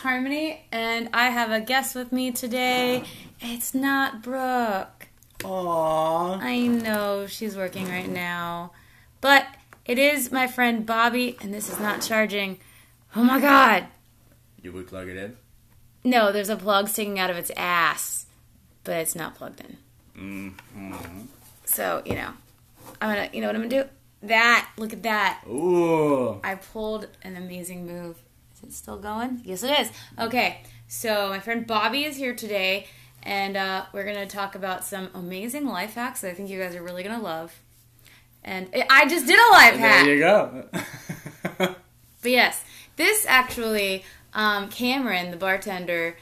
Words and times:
guys, 0.00 0.08
this 0.08 0.08
is 0.08 0.12
Harmony, 0.12 0.64
and 0.72 1.08
I 1.12 1.30
have 1.30 1.50
a 1.50 1.60
guest 1.60 1.94
with 1.94 2.12
me 2.12 2.30
today. 2.30 3.04
It's 3.40 3.74
not 3.74 4.22
Brooke. 4.22 5.08
Aww. 5.40 6.38
I 6.40 6.66
know 6.66 7.26
she's 7.26 7.56
working 7.56 7.88
right 7.88 8.08
now, 8.08 8.72
but 9.20 9.46
it 9.84 9.98
is 9.98 10.30
my 10.30 10.46
friend 10.46 10.84
Bobby, 10.86 11.36
and 11.40 11.52
this 11.52 11.68
is 11.68 11.80
not 11.80 12.02
charging. 12.02 12.58
Oh 13.16 13.24
my 13.24 13.40
god! 13.40 13.86
You 14.62 14.72
would 14.72 14.86
plug 14.86 15.08
it 15.08 15.16
in? 15.16 15.36
No, 16.04 16.32
there's 16.32 16.50
a 16.50 16.56
plug 16.56 16.88
sticking 16.88 17.18
out 17.18 17.30
of 17.30 17.36
its 17.36 17.50
ass, 17.56 18.26
but 18.84 18.96
it's 18.96 19.14
not 19.14 19.34
plugged 19.34 19.60
in. 19.60 19.76
Mm-hmm. 20.16 21.22
So 21.64 22.02
you 22.04 22.14
know, 22.14 22.32
I'm 23.00 23.14
gonna. 23.14 23.30
You 23.32 23.40
know 23.40 23.48
what 23.48 23.56
I'm 23.56 23.68
gonna 23.68 23.84
do? 23.84 23.88
That. 24.22 24.70
Look 24.76 24.92
at 24.92 25.02
that. 25.02 25.42
Ooh. 25.48 26.40
I 26.44 26.54
pulled 26.56 27.08
an 27.22 27.36
amazing 27.36 27.86
move. 27.86 28.16
Is 28.62 28.70
it 28.70 28.72
still 28.74 28.98
going? 28.98 29.40
Yes, 29.44 29.62
it 29.62 29.78
is. 29.78 29.90
Okay, 30.18 30.62
so 30.88 31.28
my 31.28 31.40
friend 31.40 31.66
Bobby 31.66 32.04
is 32.04 32.16
here 32.16 32.34
today, 32.34 32.86
and 33.22 33.56
uh, 33.56 33.84
we're 33.92 34.04
going 34.04 34.16
to 34.16 34.26
talk 34.26 34.54
about 34.54 34.84
some 34.84 35.08
amazing 35.14 35.66
life 35.66 35.94
hacks 35.94 36.20
that 36.20 36.30
I 36.30 36.34
think 36.34 36.50
you 36.50 36.60
guys 36.60 36.74
are 36.74 36.82
really 36.82 37.02
going 37.02 37.16
to 37.16 37.24
love. 37.24 37.52
And 38.42 38.68
I 38.88 39.06
just 39.06 39.26
did 39.26 39.38
a 39.38 39.52
life 39.52 39.74
hack. 39.74 40.04
There 40.06 40.14
you 40.14 40.20
go. 40.20 40.64
But 42.22 42.32
yes, 42.32 42.62
this 42.96 43.24
actually, 43.26 44.04
um, 44.34 44.68
Cameron, 44.68 45.30
the 45.30 45.36
bartender, 45.36 46.16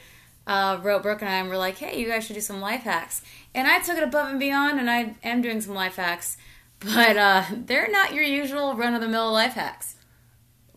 uh, 0.47 0.79
wrote 0.81 1.03
Brooke 1.03 1.21
and 1.21 1.29
I 1.29 1.35
and 1.35 1.49
we're 1.49 1.57
like, 1.57 1.77
hey, 1.77 1.99
you 1.99 2.07
guys 2.07 2.25
should 2.25 2.35
do 2.35 2.41
some 2.41 2.61
life 2.61 2.81
hacks. 2.81 3.21
And 3.53 3.67
I 3.67 3.79
took 3.79 3.97
it 3.97 4.03
above 4.03 4.29
and 4.29 4.39
beyond, 4.39 4.79
and 4.79 4.89
I 4.89 5.15
am 5.23 5.41
doing 5.41 5.61
some 5.61 5.73
life 5.75 5.97
hacks, 5.97 6.37
but 6.79 7.17
uh, 7.17 7.43
they're 7.51 7.89
not 7.91 8.13
your 8.13 8.23
usual 8.23 8.75
run 8.75 8.93
of 8.93 9.01
the 9.01 9.07
mill 9.07 9.31
life 9.31 9.53
hacks. 9.53 9.95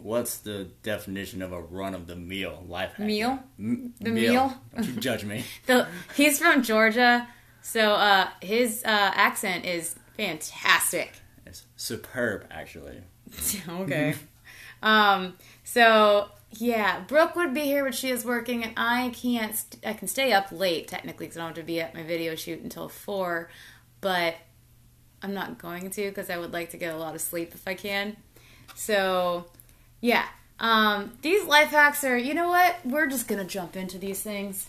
What's 0.02 0.38
the 0.38 0.64
definition 0.82 1.42
of 1.42 1.52
a 1.52 1.60
run 1.60 1.94
of 1.94 2.06
the 2.06 2.16
meal 2.16 2.64
life 2.68 2.92
hack? 2.94 3.06
Meal? 3.06 3.38
M- 3.58 3.94
The 4.00 4.10
meal? 4.10 4.54
Don't 4.74 5.00
judge 5.00 5.24
me. 5.24 5.44
The, 5.66 5.86
he's 6.16 6.38
from 6.38 6.62
Georgia, 6.62 7.28
so 7.62 7.92
uh, 7.92 8.28
his 8.40 8.82
uh, 8.84 8.88
accent 8.88 9.64
is 9.64 9.94
fantastic. 10.16 11.12
It's 11.46 11.64
superb, 11.76 12.46
actually. 12.50 13.02
okay. 13.68 14.14
um. 14.82 15.34
So 15.64 16.28
yeah, 16.50 17.00
Brooke 17.00 17.34
would 17.36 17.54
be 17.54 17.60
here, 17.62 17.84
but 17.84 17.94
she 17.94 18.10
is 18.10 18.24
working, 18.24 18.62
and 18.64 18.72
I 18.76 19.10
can't. 19.10 19.54
St- 19.54 19.86
I 19.86 19.92
can 19.94 20.08
stay 20.08 20.32
up 20.32 20.50
late 20.52 20.88
technically 20.88 21.26
because 21.26 21.38
I 21.38 21.40
don't 21.40 21.48
have 21.50 21.56
to 21.56 21.62
be 21.62 21.80
at 21.80 21.94
my 21.94 22.02
video 22.02 22.34
shoot 22.34 22.60
until 22.60 22.88
four, 22.88 23.48
but 24.00 24.34
I'm 25.22 25.32
not 25.34 25.58
going 25.58 25.90
to 25.90 26.08
because 26.08 26.28
I 26.28 26.38
would 26.38 26.52
like 26.52 26.70
to 26.70 26.76
get 26.76 26.92
a 26.92 26.98
lot 26.98 27.14
of 27.14 27.20
sleep 27.20 27.54
if 27.54 27.66
I 27.68 27.74
can. 27.74 28.16
So 28.74 29.46
yeah. 30.02 30.26
Um, 30.60 31.12
these 31.22 31.44
life 31.44 31.68
hacks 31.68 32.04
are, 32.04 32.16
you 32.18 32.34
know 32.34 32.48
what? 32.48 32.76
We're 32.84 33.06
just 33.06 33.26
gonna 33.26 33.44
jump 33.44 33.74
into 33.76 33.96
these 33.98 34.20
things. 34.22 34.68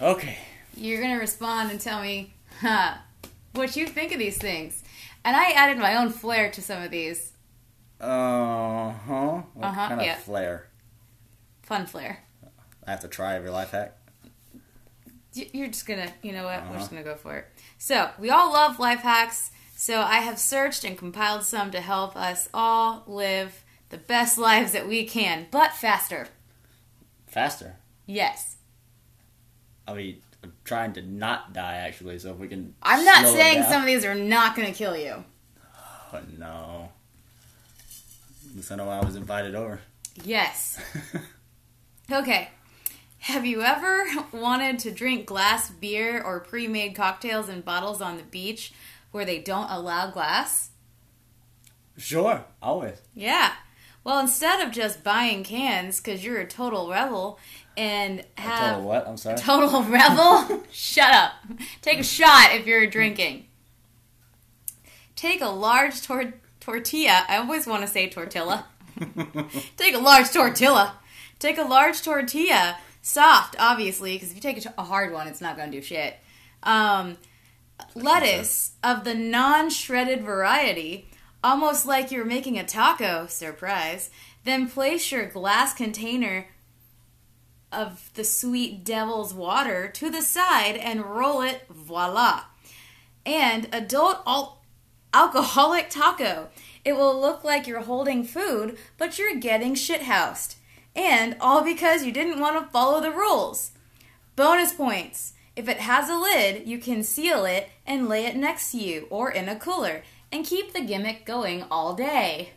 Okay. 0.00 0.38
You're 0.76 1.02
gonna 1.02 1.18
respond 1.18 1.70
and 1.72 1.80
tell 1.80 2.00
me, 2.00 2.32
huh, 2.60 2.94
what 3.52 3.74
you 3.76 3.86
think 3.86 4.12
of 4.12 4.18
these 4.20 4.38
things. 4.38 4.82
And 5.24 5.36
I 5.36 5.50
added 5.50 5.76
my 5.78 5.96
own 5.96 6.10
flair 6.10 6.50
to 6.52 6.62
some 6.62 6.80
of 6.82 6.90
these. 6.90 7.32
Uh 8.00 8.92
huh. 8.92 9.42
What 9.54 9.66
Uh-huh, 9.66 9.88
kind 9.88 10.00
of 10.00 10.06
yeah. 10.06 10.16
flair? 10.16 10.68
Fun 11.62 11.86
flair. 11.86 12.24
I 12.86 12.90
have 12.92 13.00
to 13.00 13.08
try 13.08 13.34
every 13.34 13.50
life 13.50 13.72
hack. 13.72 13.96
You're 15.34 15.66
just 15.68 15.86
gonna, 15.86 16.10
you 16.22 16.32
know 16.32 16.44
what? 16.44 16.62
We're 16.62 16.68
Uh-huh. 16.70 16.78
just 16.78 16.90
gonna 16.90 17.02
go 17.02 17.16
for 17.16 17.36
it. 17.36 17.46
So, 17.76 18.10
we 18.18 18.30
all 18.30 18.52
love 18.52 18.78
life 18.78 19.00
hacks. 19.00 19.50
So, 19.76 20.00
I 20.00 20.18
have 20.20 20.38
searched 20.38 20.84
and 20.84 20.96
compiled 20.96 21.42
some 21.44 21.70
to 21.72 21.80
help 21.80 22.16
us 22.16 22.48
all 22.54 23.02
live 23.06 23.62
the 23.90 23.98
best 23.98 24.38
lives 24.38 24.72
that 24.72 24.88
we 24.88 25.04
can, 25.04 25.46
but 25.50 25.72
faster. 25.72 26.28
Faster. 27.26 27.76
Yes. 28.06 28.56
I 29.86 29.94
mean, 29.94 30.22
I'm 30.42 30.52
trying 30.64 30.92
to 30.94 31.02
not 31.02 31.52
die, 31.52 31.76
actually, 31.76 32.18
so 32.18 32.32
if 32.32 32.38
we 32.38 32.48
can. 32.48 32.74
I'm 32.82 33.04
not 33.04 33.26
saying 33.26 33.62
some 33.64 33.82
of 33.82 33.86
these 33.86 34.04
are 34.04 34.14
not 34.14 34.56
gonna 34.56 34.72
kill 34.72 34.96
you. 34.96 35.24
Oh, 36.10 36.20
no. 36.38 36.88
At 38.48 38.56
least 38.56 38.72
I 38.72 38.76
know 38.76 38.88
I 38.88 39.04
was 39.04 39.14
invited 39.14 39.54
over. 39.54 39.80
Yes. 40.24 40.80
Okay. 42.10 42.48
Have 43.20 43.44
you 43.44 43.62
ever 43.62 44.06
wanted 44.32 44.78
to 44.80 44.90
drink 44.90 45.26
glass 45.26 45.70
beer 45.70 46.22
or 46.22 46.40
pre 46.40 46.66
made 46.66 46.94
cocktails 46.94 47.48
in 47.48 47.60
bottles 47.60 48.00
on 48.00 48.16
the 48.16 48.22
beach 48.22 48.72
where 49.10 49.24
they 49.24 49.38
don't 49.38 49.70
allow 49.70 50.10
glass? 50.10 50.70
Sure, 51.98 52.44
always. 52.62 52.96
Yeah. 53.14 53.52
Well, 54.08 54.20
instead 54.20 54.66
of 54.66 54.72
just 54.72 55.04
buying 55.04 55.44
cans 55.44 56.00
because 56.00 56.24
you're 56.24 56.40
a 56.40 56.46
total 56.46 56.88
rebel 56.88 57.38
and 57.76 58.24
have. 58.36 58.76
Total 58.76 58.88
what? 58.88 59.06
I'm 59.06 59.18
sorry. 59.18 59.36
Total 59.38 59.82
rebel? 59.82 60.64
Shut 60.70 61.12
up. 61.12 61.32
Take 61.82 61.98
a 61.98 62.02
shot 62.02 62.54
if 62.54 62.66
you're 62.66 62.86
drinking. 62.86 63.48
Take 65.14 65.42
a 65.42 65.48
large 65.50 66.00
tor- 66.00 66.32
tortilla. 66.58 67.26
I 67.28 67.36
always 67.36 67.66
want 67.66 67.82
to 67.82 67.86
say 67.86 68.08
tortilla. 68.08 68.64
Take 69.76 69.94
a 69.94 69.98
large 69.98 70.30
tortilla. 70.30 70.94
Take 71.38 71.58
a 71.58 71.64
large 71.64 72.00
tortilla. 72.00 72.78
Soft, 73.02 73.56
obviously, 73.58 74.14
because 74.14 74.30
if 74.30 74.36
you 74.36 74.40
take 74.40 74.64
a 74.78 74.84
hard 74.84 75.12
one, 75.12 75.28
it's 75.28 75.42
not 75.42 75.58
going 75.58 75.70
to 75.70 75.76
do 75.76 75.82
shit. 75.82 76.16
Um, 76.62 77.18
lettuce 77.94 78.72
of 78.82 79.04
the 79.04 79.14
non 79.14 79.68
shredded 79.68 80.22
variety, 80.22 81.07
almost 81.42 81.86
like 81.86 82.10
you're 82.10 82.24
making 82.24 82.58
a 82.58 82.64
taco, 82.64 83.26
surprise. 83.26 84.10
Then 84.44 84.68
place 84.68 85.10
your 85.12 85.26
glass 85.26 85.74
container 85.74 86.46
of 87.70 88.10
the 88.14 88.24
sweet 88.24 88.84
devil's 88.84 89.34
water 89.34 89.88
to 89.88 90.10
the 90.10 90.22
side 90.22 90.76
and 90.76 91.04
roll 91.04 91.42
it, 91.42 91.66
voila. 91.68 92.44
And 93.26 93.68
adult 93.72 94.22
al- 94.26 94.62
alcoholic 95.12 95.90
taco. 95.90 96.48
It 96.84 96.96
will 96.96 97.20
look 97.20 97.44
like 97.44 97.66
you're 97.66 97.82
holding 97.82 98.24
food, 98.24 98.78
but 98.96 99.18
you're 99.18 99.36
getting 99.36 99.74
shithoused. 99.74 100.56
And 100.96 101.36
all 101.40 101.62
because 101.62 102.04
you 102.04 102.12
didn't 102.12 102.40
want 102.40 102.58
to 102.58 102.70
follow 102.72 103.00
the 103.00 103.10
rules. 103.10 103.72
Bonus 104.36 104.72
points. 104.72 105.34
If 105.54 105.68
it 105.68 105.78
has 105.78 106.08
a 106.08 106.16
lid, 106.16 106.66
you 106.68 106.78
can 106.78 107.02
seal 107.02 107.44
it 107.44 107.68
and 107.86 108.08
lay 108.08 108.24
it 108.26 108.36
next 108.36 108.70
to 108.70 108.78
you 108.78 109.06
or 109.10 109.30
in 109.30 109.48
a 109.48 109.56
cooler 109.56 110.02
and 110.32 110.44
keep 110.44 110.72
the 110.72 110.80
gimmick 110.80 111.24
going 111.24 111.64
all 111.70 111.94
day. 111.94 112.50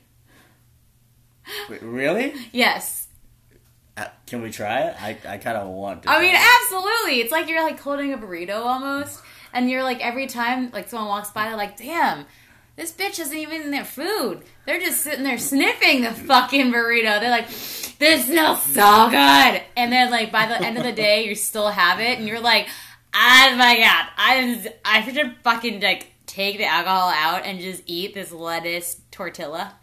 Wait, 1.69 1.81
really? 1.81 2.33
Yes. 2.51 3.07
Uh, 3.97 4.05
Can 4.25 4.41
we 4.41 4.51
try 4.51 4.81
it? 4.81 5.01
I, 5.01 5.17
I 5.27 5.37
kind 5.37 5.57
of 5.57 5.67
want 5.67 6.03
to. 6.03 6.09
I 6.09 6.21
mean, 6.21 6.35
it. 6.35 6.41
absolutely. 6.63 7.21
It's 7.21 7.31
like 7.31 7.49
you're 7.49 7.63
like 7.63 7.79
holding 7.79 8.13
a 8.13 8.17
burrito 8.17 8.57
almost, 8.57 9.21
and 9.53 9.69
you're 9.69 9.83
like 9.83 10.03
every 10.05 10.27
time 10.27 10.71
like 10.71 10.87
someone 10.87 11.09
walks 11.09 11.31
by, 11.31 11.45
they're 11.47 11.57
like, 11.57 11.77
"Damn, 11.77 12.25
this 12.77 12.93
bitch 12.93 13.19
isn't 13.19 13.37
even 13.37 13.63
in 13.63 13.71
their 13.71 13.83
food. 13.83 14.43
They're 14.65 14.79
just 14.79 15.01
sitting 15.01 15.23
there 15.23 15.37
sniffing 15.37 16.03
the 16.03 16.11
fucking 16.11 16.71
burrito. 16.71 17.19
They're 17.19 17.29
like, 17.29 17.49
this 17.99 18.27
smells 18.27 18.63
so 18.63 19.09
good." 19.09 19.61
And 19.75 19.91
then 19.91 20.09
like 20.09 20.31
by 20.31 20.47
the 20.47 20.61
end 20.61 20.77
of 20.77 20.83
the 20.83 20.93
day, 20.93 21.25
you 21.25 21.35
still 21.35 21.69
have 21.69 21.99
it, 21.99 22.17
and 22.17 22.27
you're 22.27 22.39
like, 22.39 22.67
"Oh 23.13 23.55
my 23.57 23.77
god, 23.77 24.05
I 24.17 24.55
just, 24.55 24.75
I 24.85 25.01
should 25.03 25.35
fucking 25.43 25.81
like 25.81 26.10
take 26.31 26.57
the 26.57 26.65
alcohol 26.65 27.09
out 27.09 27.45
and 27.45 27.59
just 27.59 27.83
eat 27.85 28.13
this 28.13 28.31
lettuce 28.31 29.01
tortilla." 29.11 29.75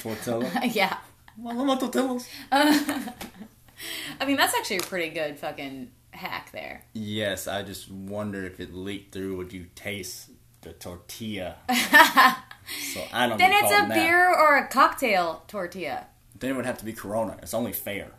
tortilla. 0.00 0.50
yeah. 0.70 0.98
Mama 1.36 1.78
tortillas. 1.78 2.28
I 2.52 4.24
mean, 4.26 4.36
that's 4.36 4.54
actually 4.54 4.78
a 4.78 4.82
pretty 4.82 5.10
good 5.10 5.38
fucking 5.38 5.90
hack 6.12 6.50
there. 6.52 6.84
Yes, 6.92 7.48
I 7.48 7.62
just 7.62 7.90
wonder 7.90 8.44
if 8.44 8.60
it 8.60 8.72
leaked 8.72 9.12
through, 9.12 9.36
would 9.36 9.52
you 9.52 9.66
taste 9.74 10.30
the 10.62 10.72
tortilla? 10.72 11.56
so 11.68 13.02
I 13.12 13.26
don't. 13.26 13.38
Then 13.38 13.52
it's 13.52 13.72
a 13.72 13.88
that. 13.88 13.94
beer 13.94 14.28
or 14.28 14.56
a 14.56 14.68
cocktail 14.68 15.42
tortilla. 15.48 16.06
Then 16.38 16.50
it 16.50 16.56
would 16.56 16.66
have 16.66 16.78
to 16.78 16.84
be 16.84 16.92
Corona. 16.92 17.36
It's 17.42 17.54
only 17.54 17.72
fair. 17.72 18.12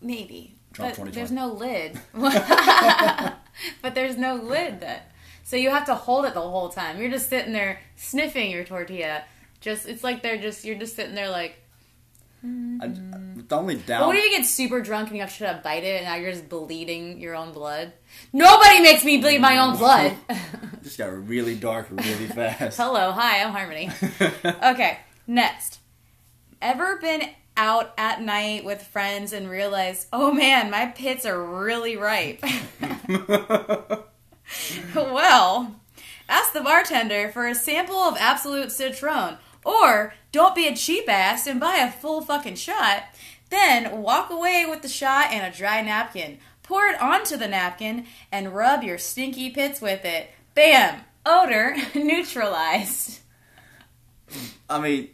Maybe. 0.00 0.54
Trump 0.72 0.96
but 0.96 1.12
there's 1.12 1.32
no 1.32 1.48
lid. 1.48 1.98
but 2.12 3.94
there's 3.94 4.16
no 4.16 4.36
lid 4.36 4.80
then. 4.80 5.00
So 5.48 5.56
you 5.56 5.70
have 5.70 5.86
to 5.86 5.94
hold 5.94 6.26
it 6.26 6.34
the 6.34 6.42
whole 6.42 6.68
time. 6.68 7.00
You're 7.00 7.10
just 7.10 7.30
sitting 7.30 7.54
there 7.54 7.80
sniffing 7.96 8.50
your 8.50 8.64
tortilla. 8.64 9.24
Just 9.62 9.88
it's 9.88 10.04
like 10.04 10.22
they're 10.22 10.36
just 10.36 10.62
you're 10.62 10.76
just 10.76 10.94
sitting 10.94 11.14
there 11.14 11.30
like 11.30 11.56
I, 12.42 12.46
hmm. 12.46 13.40
the 13.48 13.56
only 13.56 13.76
down. 13.76 14.02
But 14.02 14.08
what 14.08 14.16
if 14.16 14.24
you 14.26 14.30
get 14.36 14.44
super 14.44 14.82
drunk 14.82 15.08
and 15.08 15.16
you 15.16 15.22
have 15.22 15.32
to 15.38 15.46
to 15.46 15.58
bite 15.64 15.84
it 15.84 15.96
and 15.96 16.04
now 16.04 16.16
you're 16.16 16.32
just 16.32 16.50
bleeding 16.50 17.18
your 17.18 17.34
own 17.34 17.52
blood? 17.52 17.94
Nobody 18.30 18.80
makes 18.80 19.06
me 19.06 19.22
bleed 19.22 19.40
my 19.40 19.56
own 19.56 19.78
blood. 19.78 20.18
just 20.82 20.98
got 20.98 21.26
really 21.26 21.54
dark 21.54 21.86
really 21.92 22.26
fast. 22.26 22.76
Hello, 22.76 23.10
hi, 23.12 23.42
I'm 23.42 23.52
Harmony. 23.52 23.90
Okay, 24.44 24.98
next. 25.26 25.78
Ever 26.60 26.98
been 26.98 27.22
out 27.56 27.94
at 27.96 28.20
night 28.20 28.66
with 28.66 28.82
friends 28.82 29.32
and 29.32 29.48
realized, 29.48 30.08
oh 30.12 30.30
man, 30.30 30.70
my 30.70 30.84
pits 30.94 31.24
are 31.24 31.42
really 31.42 31.96
ripe? 31.96 32.44
well, 34.94 35.76
ask 36.28 36.52
the 36.52 36.60
bartender 36.60 37.28
for 37.30 37.46
a 37.46 37.54
sample 37.54 37.96
of 37.96 38.16
Absolut 38.18 38.72
Citron. 38.72 39.38
Or 39.64 40.14
don't 40.32 40.54
be 40.54 40.66
a 40.66 40.76
cheap 40.76 41.08
ass 41.08 41.46
and 41.46 41.60
buy 41.60 41.76
a 41.76 41.90
full 41.90 42.20
fucking 42.22 42.56
shot. 42.56 43.04
Then 43.50 44.02
walk 44.02 44.30
away 44.30 44.64
with 44.68 44.82
the 44.82 44.88
shot 44.88 45.32
and 45.32 45.52
a 45.52 45.56
dry 45.56 45.82
napkin. 45.82 46.38
Pour 46.62 46.86
it 46.86 47.00
onto 47.00 47.36
the 47.36 47.48
napkin 47.48 48.06
and 48.30 48.54
rub 48.54 48.82
your 48.82 48.98
stinky 48.98 49.50
pits 49.50 49.80
with 49.80 50.04
it. 50.04 50.30
Bam! 50.54 51.00
Odor 51.24 51.76
neutralized. 51.94 53.20
I 54.68 54.80
mean, 54.80 55.08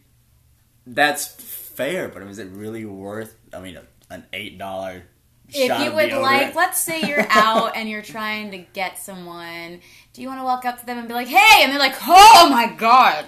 that's 0.87 1.27
fair, 1.27 2.09
but 2.09 2.23
is 2.23 2.39
it 2.39 2.49
really 2.51 2.85
worth? 2.85 3.37
I 3.53 3.61
mean, 3.61 3.79
an 4.11 4.25
eight 4.33 4.59
dollar. 4.59 5.05
If 5.55 5.81
you 5.81 5.93
would 5.95 6.12
like, 6.12 6.55
let's 6.55 6.81
say 6.81 7.01
you're 7.03 7.27
out 7.31 7.77
and 7.77 7.89
you're 7.89 8.03
trying 8.03 8.51
to 8.53 8.59
get 8.59 8.99
someone, 8.99 9.81
do 10.12 10.23
you 10.23 10.29
want 10.29 10.41
to 10.41 10.45
walk 10.45 10.65
up 10.65 10.81
to 10.81 10.87
them 10.87 10.99
and 10.99 11.09
be 11.09 11.15
like, 11.15 11.29
"Hey," 11.29 11.62
and 11.62 11.73
they're 11.73 11.79
like, 11.79 11.97
"Oh 12.06 12.49
my 12.51 12.67
god." 12.67 13.27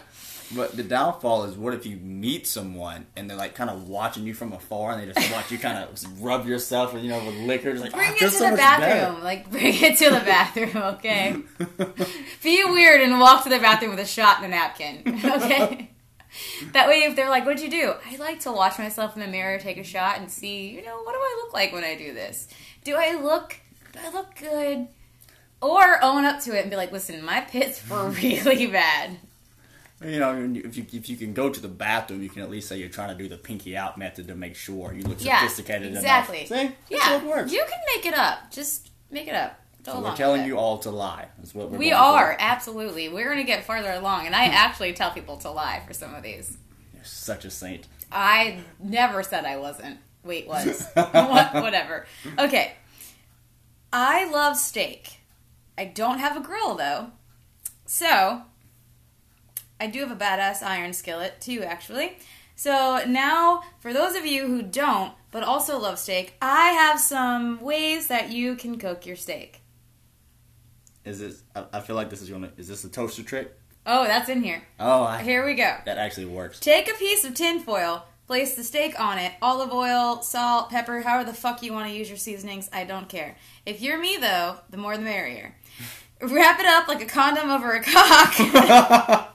But 0.54 0.76
the 0.76 0.84
downfall 0.84 1.42
is, 1.46 1.56
what 1.56 1.74
if 1.74 1.84
you 1.86 1.96
meet 1.96 2.46
someone 2.46 3.06
and 3.16 3.28
they're 3.28 3.36
like 3.36 3.56
kind 3.56 3.68
of 3.68 3.88
watching 3.88 4.24
you 4.28 4.32
from 4.32 4.52
afar 4.52 4.92
and 4.92 5.02
they 5.02 5.12
just 5.12 5.32
watch 5.32 5.50
you 5.50 5.58
kind 5.58 5.76
of 5.78 6.22
rub 6.22 6.46
yourself 6.46 6.94
with 6.94 7.02
you 7.02 7.08
know 7.08 7.24
with 7.24 7.34
liquor? 7.38 7.72
Just 7.72 7.82
like, 7.82 7.92
Bring 7.92 8.10
"Oh, 8.12 8.14
it 8.14 8.18
to 8.20 8.30
so 8.30 8.50
the 8.50 8.56
bathroom. 8.56 9.14
better." 9.14 9.24
Like, 9.24 9.50
bring 9.50 9.74
it 9.74 9.98
to 9.98 10.04
the 10.10 10.20
bathroom, 10.20 10.76
okay? 10.76 11.36
Be 12.44 12.64
weird 12.64 13.00
and 13.00 13.18
walk 13.18 13.42
to 13.44 13.48
the 13.50 13.58
bathroom 13.58 13.90
with 13.90 14.00
a 14.00 14.06
shot 14.06 14.36
and 14.36 14.46
a 14.46 14.48
napkin, 14.56 15.20
okay? 15.24 15.90
That 16.72 16.88
way, 16.88 17.02
if 17.02 17.16
they're 17.16 17.30
like, 17.30 17.44
what'd 17.46 17.62
you 17.62 17.70
do? 17.70 17.94
I 18.10 18.16
like 18.16 18.40
to 18.40 18.52
watch 18.52 18.78
myself 18.78 19.14
in 19.16 19.20
the 19.22 19.28
mirror, 19.28 19.58
take 19.58 19.78
a 19.78 19.84
shot, 19.84 20.18
and 20.18 20.30
see, 20.30 20.68
you 20.70 20.82
know, 20.82 20.96
what 21.02 21.12
do 21.12 21.18
I 21.18 21.42
look 21.44 21.54
like 21.54 21.72
when 21.72 21.84
I 21.84 21.94
do 21.96 22.12
this? 22.14 22.48
Do 22.84 22.96
I 22.96 23.14
look, 23.20 23.56
do 23.92 23.98
I 24.04 24.10
look 24.10 24.34
good? 24.36 24.88
Or 25.62 26.02
own 26.04 26.24
up 26.24 26.40
to 26.42 26.56
it 26.56 26.60
and 26.62 26.70
be 26.70 26.76
like, 26.76 26.92
listen, 26.92 27.24
my 27.24 27.40
pits 27.40 27.88
were 27.88 28.08
really 28.22 28.66
bad. 28.66 29.18
You 30.04 30.20
know, 30.20 30.52
if 30.62 30.76
you 30.76 30.84
if 30.92 31.08
you 31.08 31.16
can 31.16 31.32
go 31.32 31.48
to 31.48 31.58
the 31.58 31.68
bathroom, 31.68 32.22
you 32.22 32.28
can 32.28 32.42
at 32.42 32.50
least 32.50 32.68
say 32.68 32.76
you're 32.76 32.90
trying 32.90 33.08
to 33.08 33.14
do 33.14 33.30
the 33.30 33.38
pinky 33.38 33.74
out 33.78 33.96
method 33.96 34.28
to 34.28 34.34
make 34.34 34.54
sure 34.54 34.92
you 34.92 35.02
look 35.04 35.24
Yeah, 35.24 35.38
sophisticated 35.40 35.94
exactly. 35.94 36.40
enough. 36.40 36.48
See, 36.68 36.74
Yeah, 36.90 37.16
it 37.16 37.24
works. 37.24 37.50
you 37.50 37.64
can 37.66 37.78
make 37.96 38.04
it 38.04 38.12
up. 38.12 38.50
Just 38.50 38.90
make 39.10 39.26
it 39.26 39.34
up. 39.34 39.58
So 39.86 40.00
we're 40.00 40.16
telling 40.16 40.44
you 40.44 40.58
all 40.58 40.78
to 40.78 40.90
lie. 40.90 41.28
That's 41.38 41.54
what 41.54 41.70
we're 41.70 41.78
We 41.78 41.92
are 41.92 42.32
For. 42.32 42.40
absolutely. 42.40 43.08
We're 43.08 43.26
going 43.26 43.38
to 43.38 43.44
get 43.44 43.64
farther 43.64 43.92
along, 43.92 44.26
and 44.26 44.34
I 44.34 44.46
hmm. 44.46 44.54
actually 44.54 44.92
tell 44.94 45.12
people 45.12 45.36
to 45.38 45.50
lie 45.52 45.80
for 45.86 45.92
some 45.92 46.12
of 46.12 46.24
these. 46.24 46.58
You're 46.92 47.04
such 47.04 47.44
a 47.44 47.50
saint. 47.52 47.86
I 48.10 48.58
never 48.80 49.22
said 49.22 49.44
I 49.44 49.58
wasn't. 49.58 49.98
Wait, 50.24 50.48
was 50.48 50.88
whatever. 50.92 52.04
Okay, 52.36 52.72
I 53.92 54.28
love 54.28 54.56
steak. 54.56 55.20
I 55.78 55.84
don't 55.84 56.18
have 56.18 56.36
a 56.36 56.40
grill 56.40 56.74
though, 56.74 57.12
so 57.84 58.42
I 59.78 59.86
do 59.86 60.00
have 60.00 60.10
a 60.10 60.16
badass 60.16 60.64
iron 60.64 60.94
skillet 60.94 61.40
too, 61.40 61.62
actually. 61.62 62.18
So 62.56 63.02
now, 63.06 63.62
for 63.78 63.92
those 63.92 64.16
of 64.16 64.26
you 64.26 64.48
who 64.48 64.62
don't, 64.62 65.12
but 65.30 65.44
also 65.44 65.78
love 65.78 66.00
steak, 66.00 66.34
I 66.42 66.70
have 66.70 66.98
some 66.98 67.60
ways 67.60 68.08
that 68.08 68.32
you 68.32 68.56
can 68.56 68.78
cook 68.78 69.06
your 69.06 69.14
steak. 69.14 69.62
Is 71.06 71.20
this? 71.20 71.42
I, 71.54 71.64
I 71.74 71.80
feel 71.80 71.96
like 71.96 72.10
this 72.10 72.20
is 72.20 72.28
gonna. 72.28 72.50
Is 72.56 72.68
this 72.68 72.84
a 72.84 72.88
toaster 72.88 73.22
trick? 73.22 73.56
Oh, 73.86 74.04
that's 74.04 74.28
in 74.28 74.42
here. 74.42 74.62
Oh, 74.80 75.04
I, 75.04 75.22
Here 75.22 75.46
we 75.46 75.54
go. 75.54 75.76
that 75.84 75.96
actually 75.96 76.26
works. 76.26 76.58
Take 76.58 76.90
a 76.90 76.94
piece 76.94 77.24
of 77.24 77.34
tinfoil, 77.34 78.04
place 78.26 78.56
the 78.56 78.64
steak 78.64 78.98
on 78.98 79.16
it, 79.18 79.32
olive 79.40 79.72
oil, 79.72 80.22
salt, 80.22 80.70
pepper, 80.70 81.02
however 81.02 81.30
the 81.30 81.36
fuck 81.36 81.62
you 81.62 81.72
want 81.72 81.88
to 81.88 81.96
use 81.96 82.08
your 82.08 82.18
seasonings, 82.18 82.68
I 82.72 82.82
don't 82.82 83.08
care. 83.08 83.36
If 83.64 83.80
you're 83.80 84.00
me 84.00 84.16
though, 84.16 84.56
the 84.68 84.76
more 84.76 84.96
the 84.96 85.04
merrier. 85.04 85.54
Wrap 86.20 86.58
it 86.58 86.66
up 86.66 86.88
like 86.88 87.00
a 87.00 87.06
condom 87.06 87.48
over 87.50 87.72
a 87.74 87.82
cock. 87.82 88.34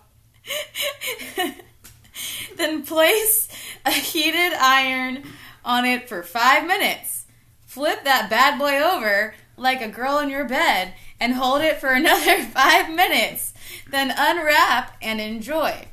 then 2.58 2.84
place 2.84 3.48
a 3.86 3.92
heated 3.92 4.52
iron 4.60 5.24
on 5.64 5.86
it 5.86 6.10
for 6.10 6.24
five 6.24 6.68
minutes. 6.68 7.26
Flip 7.66 8.04
that 8.04 8.30
bad 8.30 8.60
boy 8.60 8.82
over 8.82 9.34
like 9.62 9.82
a 9.82 9.88
girl 9.88 10.18
in 10.20 10.30
your 10.30 10.46
bed 10.46 10.94
and 11.20 11.34
hold 11.34 11.62
it 11.62 11.80
for 11.80 11.90
another 11.94 12.44
five 12.44 12.90
minutes. 12.94 13.54
Then 13.90 14.14
unwrap 14.18 14.98
and 15.02 15.22
enjoy. 15.22 15.86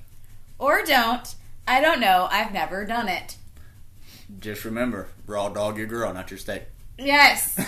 Or 0.58 0.82
don't. 0.82 1.34
I 1.66 1.80
don't 1.80 2.00
know. 2.00 2.28
I've 2.30 2.52
never 2.52 2.84
done 2.84 3.08
it. 3.08 3.36
Just 4.40 4.64
remember, 4.64 5.08
raw 5.26 5.48
dog 5.48 5.78
your 5.78 5.86
girl, 5.86 6.12
not 6.12 6.30
your 6.30 6.38
steak. 6.38 6.64
Yes. 6.98 7.58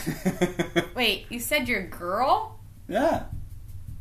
Wait, 0.94 1.26
you 1.28 1.38
said 1.38 1.68
your 1.68 1.86
girl? 1.86 2.58
yeah. 2.88 3.24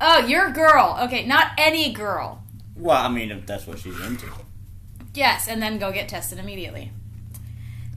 Oh, 0.01 0.19
your 0.25 0.49
girl. 0.51 0.97
Okay, 1.03 1.25
not 1.25 1.51
any 1.57 1.91
girl. 1.91 2.41
Well, 2.77 3.05
I 3.05 3.09
mean, 3.09 3.31
if 3.31 3.45
that's 3.45 3.67
what 3.67 3.79
she's 3.79 3.99
into, 3.99 4.27
Yes, 5.13 5.49
and 5.49 5.61
then 5.61 5.77
go 5.79 5.91
get 5.91 6.07
tested 6.07 6.39
immediately. 6.39 6.91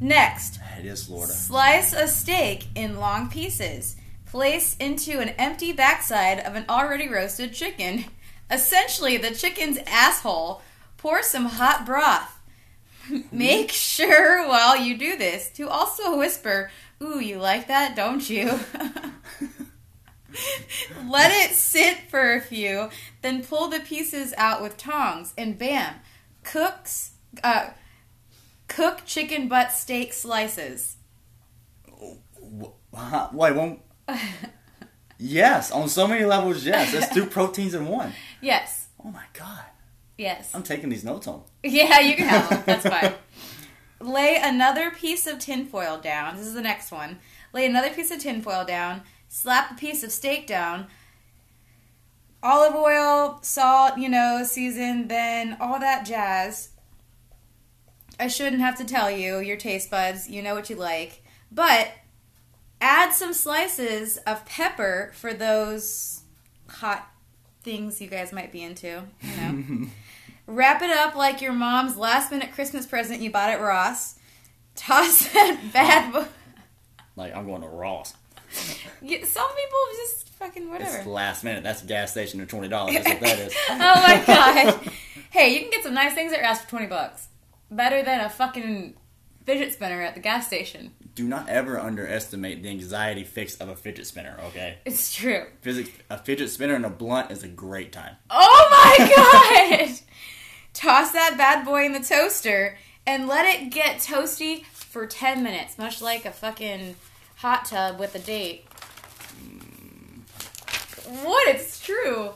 Next, 0.02 0.58
it 0.80 0.84
is 0.84 1.06
Florida. 1.06 1.32
slice 1.32 1.92
a 1.92 2.08
steak 2.08 2.66
in 2.74 2.98
long 2.98 3.30
pieces. 3.30 3.94
Place 4.26 4.76
into 4.80 5.20
an 5.20 5.28
empty 5.30 5.72
backside 5.72 6.40
of 6.40 6.56
an 6.56 6.64
already 6.68 7.08
roasted 7.08 7.52
chicken. 7.52 8.06
Essentially, 8.50 9.16
the 9.16 9.32
chicken's 9.32 9.78
asshole. 9.86 10.60
Pour 10.96 11.22
some 11.22 11.44
hot 11.44 11.86
broth. 11.86 12.40
Make 13.32 13.70
sure 13.70 14.48
while 14.48 14.76
you 14.76 14.98
do 14.98 15.16
this 15.16 15.50
to 15.50 15.68
also 15.68 16.18
whisper, 16.18 16.72
Ooh, 17.00 17.20
you 17.20 17.38
like 17.38 17.68
that, 17.68 17.94
don't 17.94 18.28
you? 18.28 18.46
Let 21.08 21.30
it 21.30 21.54
sit 21.54 21.98
for 22.08 22.34
a 22.34 22.40
few, 22.40 22.90
then 23.20 23.44
pull 23.44 23.68
the 23.68 23.78
pieces 23.80 24.34
out 24.36 24.62
with 24.62 24.76
tongs, 24.76 25.32
and 25.38 25.56
bam, 25.56 25.94
cooks. 26.42 27.12
Uh, 27.44 27.70
cook 28.74 29.02
chicken 29.04 29.48
butt 29.48 29.72
steak 29.72 30.12
slices. 30.12 30.96
Wh- 31.90 33.32
Wait, 33.34 33.54
won't. 33.54 33.80
Yes, 35.24 35.70
on 35.70 35.88
so 35.88 36.08
many 36.08 36.24
levels, 36.24 36.64
yes. 36.66 36.90
That's 36.92 37.14
two 37.14 37.26
proteins 37.26 37.74
in 37.74 37.86
one. 37.86 38.12
Yes, 38.40 38.88
Oh 39.04 39.08
my 39.08 39.22
god. 39.34 39.62
yes. 40.18 40.50
I'm 40.52 40.64
taking 40.64 40.88
these 40.88 41.04
notes 41.04 41.26
home. 41.26 41.44
Yeah, 41.62 42.00
you 42.00 42.16
can 42.16 42.26
have 42.26 42.48
them. 42.48 42.62
That's 42.66 42.88
fine. 42.88 43.12
Lay 44.00 44.36
another 44.42 44.90
piece 44.90 45.28
of 45.28 45.38
tinfoil 45.38 45.98
down. 46.00 46.36
This 46.36 46.46
is 46.46 46.54
the 46.54 46.60
next 46.60 46.90
one. 46.90 47.20
Lay 47.52 47.66
another 47.66 47.90
piece 47.90 48.10
of 48.10 48.18
tinfoil 48.18 48.64
down. 48.64 49.02
Slap 49.28 49.70
a 49.70 49.74
piece 49.76 50.02
of 50.02 50.10
steak 50.10 50.48
down. 50.48 50.88
Olive 52.42 52.74
oil, 52.74 53.38
salt, 53.42 53.98
you 53.98 54.08
know, 54.08 54.42
season, 54.44 55.06
then 55.06 55.56
all 55.60 55.78
that 55.78 56.04
jazz. 56.04 56.70
I 58.22 58.28
shouldn't 58.28 58.62
have 58.62 58.78
to 58.78 58.84
tell 58.84 59.10
you, 59.10 59.40
your 59.40 59.56
taste 59.56 59.90
buds, 59.90 60.30
you 60.30 60.42
know 60.42 60.54
what 60.54 60.70
you 60.70 60.76
like. 60.76 61.24
But 61.50 61.90
add 62.80 63.12
some 63.12 63.32
slices 63.32 64.16
of 64.18 64.46
pepper 64.46 65.10
for 65.16 65.34
those 65.34 66.22
hot 66.68 67.08
things 67.64 68.00
you 68.00 68.06
guys 68.06 68.32
might 68.32 68.52
be 68.52 68.62
into, 68.62 69.02
you 69.22 69.36
know. 69.36 69.86
Wrap 70.46 70.82
it 70.82 70.90
up 70.90 71.16
like 71.16 71.42
your 71.42 71.52
mom's 71.52 71.96
last 71.96 72.30
minute 72.30 72.52
Christmas 72.52 72.86
present 72.86 73.20
you 73.20 73.30
bought 73.30 73.50
at 73.50 73.60
Ross. 73.60 74.18
Toss 74.76 75.26
that 75.32 75.60
bad 75.72 76.12
boy. 76.12 76.24
Like, 77.16 77.34
I'm 77.34 77.46
going 77.46 77.62
to 77.62 77.68
Ross. 77.68 78.14
Yeah, 79.00 79.24
Some 79.24 79.48
people 79.48 79.78
just 79.96 80.28
fucking 80.30 80.62
It's 80.62 80.70
whatever. 80.70 81.10
last 81.10 81.42
minute. 81.42 81.64
That's 81.64 81.82
a 81.82 81.86
gas 81.86 82.12
station 82.12 82.40
of 82.40 82.46
$20. 82.48 82.70
That's 82.70 83.08
what 83.08 83.20
that 83.20 83.38
is. 83.40 83.54
oh 83.70 83.76
my 83.78 84.22
god. 84.26 84.80
Hey, 85.30 85.54
you 85.54 85.60
can 85.62 85.70
get 85.70 85.82
some 85.82 85.94
nice 85.94 86.14
things 86.14 86.32
at 86.32 86.40
Ross 86.40 86.60
for 86.62 86.70
20 86.70 86.86
bucks. 86.86 87.26
Better 87.72 88.02
than 88.02 88.20
a 88.20 88.28
fucking 88.28 88.94
fidget 89.46 89.72
spinner 89.72 90.02
at 90.02 90.14
the 90.14 90.20
gas 90.20 90.46
station. 90.46 90.92
Do 91.14 91.24
not 91.26 91.48
ever 91.48 91.78
underestimate 91.78 92.62
the 92.62 92.68
anxiety 92.68 93.24
fix 93.24 93.56
of 93.56 93.68
a 93.68 93.76
fidget 93.76 94.06
spinner, 94.06 94.38
okay? 94.44 94.78
It's 94.84 95.14
true. 95.14 95.46
Physics, 95.60 95.90
a 96.10 96.18
fidget 96.18 96.50
spinner 96.50 96.74
and 96.74 96.84
a 96.84 96.90
blunt 96.90 97.30
is 97.30 97.42
a 97.42 97.48
great 97.48 97.92
time. 97.92 98.16
Oh 98.30 98.68
my 98.98 99.78
god! 99.86 99.98
Toss 100.74 101.12
that 101.12 101.36
bad 101.36 101.64
boy 101.64 101.84
in 101.84 101.92
the 101.92 102.00
toaster 102.00 102.78
and 103.06 103.26
let 103.26 103.46
it 103.46 103.70
get 103.70 103.96
toasty 103.98 104.64
for 104.66 105.06
10 105.06 105.42
minutes, 105.42 105.78
much 105.78 106.00
like 106.00 106.24
a 106.24 106.30
fucking 106.30 106.96
hot 107.36 107.64
tub 107.64 107.98
with 107.98 108.14
a 108.14 108.18
date. 108.18 108.66
What? 111.22 111.48
It's 111.48 111.80
true. 111.84 112.32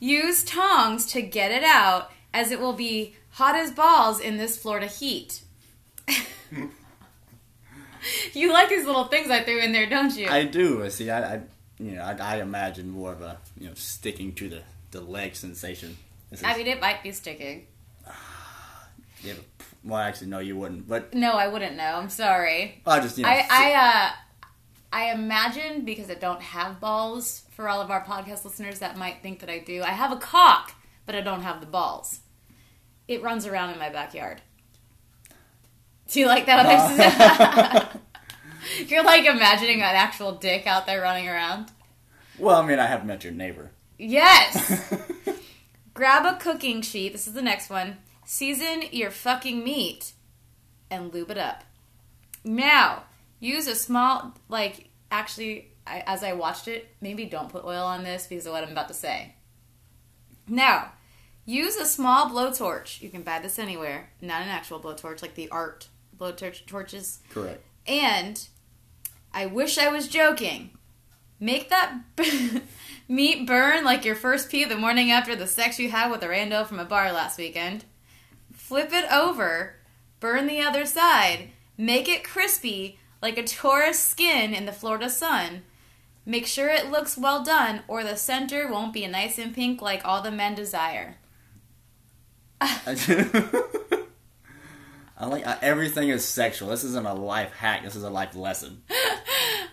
Use 0.00 0.44
tongs 0.44 1.06
to 1.12 1.22
get 1.22 1.50
it 1.50 1.62
out, 1.62 2.10
as 2.32 2.50
it 2.50 2.60
will 2.60 2.72
be 2.72 3.16
hot 3.38 3.54
as 3.54 3.70
balls 3.70 4.18
in 4.20 4.36
this 4.36 4.58
Florida 4.58 4.86
heat. 4.86 5.42
you 8.34 8.52
like 8.52 8.68
these 8.68 8.84
little 8.84 9.04
things 9.04 9.30
I 9.30 9.44
threw 9.44 9.60
in 9.60 9.70
there, 9.70 9.88
don't 9.88 10.14
you? 10.16 10.28
I 10.28 10.44
do. 10.44 10.82
I 10.84 10.88
see, 10.88 11.08
I, 11.08 11.34
I 11.34 11.40
you 11.78 11.92
know, 11.92 12.02
I, 12.02 12.16
I 12.18 12.40
imagine 12.40 12.90
more 12.90 13.12
of 13.12 13.22
a, 13.22 13.38
you 13.56 13.68
know, 13.68 13.74
sticking 13.74 14.34
to 14.34 14.48
the, 14.48 14.62
the 14.90 15.00
leg 15.00 15.36
sensation. 15.36 15.96
Is, 16.32 16.42
I 16.42 16.56
mean, 16.56 16.66
it 16.66 16.80
might 16.80 17.04
be 17.04 17.12
sticking. 17.12 17.68
yeah, 19.22 19.34
well, 19.84 20.00
actually, 20.00 20.26
no, 20.26 20.40
you 20.40 20.56
wouldn't. 20.56 20.88
But 20.88 21.14
No, 21.14 21.34
I 21.34 21.46
wouldn't 21.46 21.76
know. 21.76 21.94
I'm 21.94 22.10
sorry. 22.10 22.82
I 22.84 22.98
just, 22.98 23.18
you 23.18 23.24
know, 23.24 23.30
I 23.30 23.46
I 23.48 23.72
uh 23.74 24.10
I 24.92 25.12
imagine 25.12 25.84
because 25.84 26.10
I 26.10 26.14
don't 26.14 26.42
have 26.42 26.80
balls 26.80 27.44
for 27.50 27.68
all 27.68 27.80
of 27.80 27.90
our 27.92 28.04
podcast 28.04 28.44
listeners 28.44 28.80
that 28.80 28.96
might 28.96 29.22
think 29.22 29.38
that 29.40 29.48
I 29.48 29.60
do. 29.60 29.82
I 29.82 29.90
have 29.90 30.10
a 30.10 30.16
cock, 30.16 30.72
but 31.06 31.14
I 31.14 31.20
don't 31.20 31.42
have 31.42 31.60
the 31.60 31.66
balls. 31.66 32.20
It 33.08 33.22
runs 33.22 33.46
around 33.46 33.70
in 33.70 33.78
my 33.78 33.88
backyard. 33.88 34.42
Do 36.08 36.20
you 36.20 36.26
like 36.26 36.46
that? 36.46 36.64
What 36.64 36.74
I 36.74 37.88
said? 37.88 38.88
You're 38.88 39.04
like 39.04 39.24
imagining 39.24 39.78
an 39.78 39.94
actual 39.94 40.32
dick 40.32 40.66
out 40.66 40.86
there 40.86 41.00
running 41.00 41.28
around. 41.28 41.70
Well, 42.38 42.56
I 42.56 42.66
mean, 42.66 42.78
I 42.78 42.86
have 42.86 43.04
met 43.04 43.24
your 43.24 43.32
neighbor. 43.32 43.70
Yes. 43.98 44.94
Grab 45.94 46.24
a 46.24 46.38
cooking 46.38 46.82
sheet. 46.82 47.12
This 47.12 47.26
is 47.26 47.34
the 47.34 47.42
next 47.42 47.70
one. 47.70 47.96
Season 48.24 48.84
your 48.92 49.10
fucking 49.10 49.64
meat 49.64 50.12
and 50.90 51.12
lube 51.12 51.30
it 51.30 51.38
up. 51.38 51.64
Now, 52.44 53.04
use 53.40 53.66
a 53.66 53.74
small, 53.74 54.34
like, 54.48 54.88
actually, 55.10 55.72
I, 55.86 56.04
as 56.06 56.22
I 56.22 56.34
watched 56.34 56.68
it, 56.68 56.88
maybe 57.00 57.24
don't 57.24 57.48
put 57.48 57.64
oil 57.64 57.84
on 57.84 58.04
this 58.04 58.26
because 58.26 58.46
of 58.46 58.52
what 58.52 58.62
I'm 58.62 58.72
about 58.72 58.88
to 58.88 58.94
say. 58.94 59.34
Now, 60.46 60.92
use 61.48 61.76
a 61.76 61.86
small 61.86 62.28
blowtorch. 62.28 63.00
You 63.00 63.08
can 63.08 63.22
buy 63.22 63.38
this 63.38 63.58
anywhere, 63.58 64.10
not 64.20 64.42
an 64.42 64.48
actual 64.48 64.78
blowtorch, 64.78 65.22
like 65.22 65.34
the 65.34 65.48
art 65.48 65.88
blowtorch 66.16 66.66
torches. 66.66 67.20
Correct. 67.30 67.64
And 67.86 68.46
I 69.32 69.46
wish 69.46 69.78
I 69.78 69.88
was 69.88 70.08
joking. 70.08 70.70
Make 71.40 71.70
that 71.70 72.00
meat 73.08 73.46
burn 73.46 73.84
like 73.84 74.04
your 74.04 74.14
first 74.14 74.50
pee 74.50 74.64
the 74.64 74.76
morning 74.76 75.10
after 75.10 75.34
the 75.34 75.46
sex 75.46 75.78
you 75.78 75.90
had 75.90 76.10
with 76.10 76.22
a 76.22 76.26
rando 76.26 76.66
from 76.66 76.78
a 76.78 76.84
bar 76.84 77.12
last 77.12 77.38
weekend. 77.38 77.84
Flip 78.52 78.92
it 78.92 79.10
over, 79.10 79.76
burn 80.20 80.46
the 80.46 80.60
other 80.60 80.84
side, 80.84 81.48
make 81.78 82.08
it 82.08 82.24
crispy 82.24 82.98
like 83.22 83.38
a 83.38 83.44
Taurus 83.44 83.98
skin 83.98 84.52
in 84.52 84.66
the 84.66 84.72
Florida 84.72 85.08
sun. 85.08 85.62
Make 86.26 86.46
sure 86.46 86.68
it 86.68 86.90
looks 86.90 87.16
well 87.16 87.42
done, 87.42 87.84
or 87.88 88.04
the 88.04 88.16
center 88.16 88.70
won't 88.70 88.92
be 88.92 89.06
nice 89.06 89.38
and 89.38 89.54
pink 89.54 89.80
like 89.80 90.04
all 90.04 90.20
the 90.20 90.30
men 90.30 90.54
desire. 90.54 91.16
I 92.60 92.96
like 95.26 95.46
I, 95.46 95.58
everything 95.62 96.08
is 96.08 96.24
sexual. 96.24 96.68
This 96.68 96.84
isn't 96.84 97.06
a 97.06 97.14
life 97.14 97.52
hack. 97.52 97.82
This 97.84 97.96
is 97.96 98.02
a 98.02 98.10
life 98.10 98.34
lesson. 98.36 98.82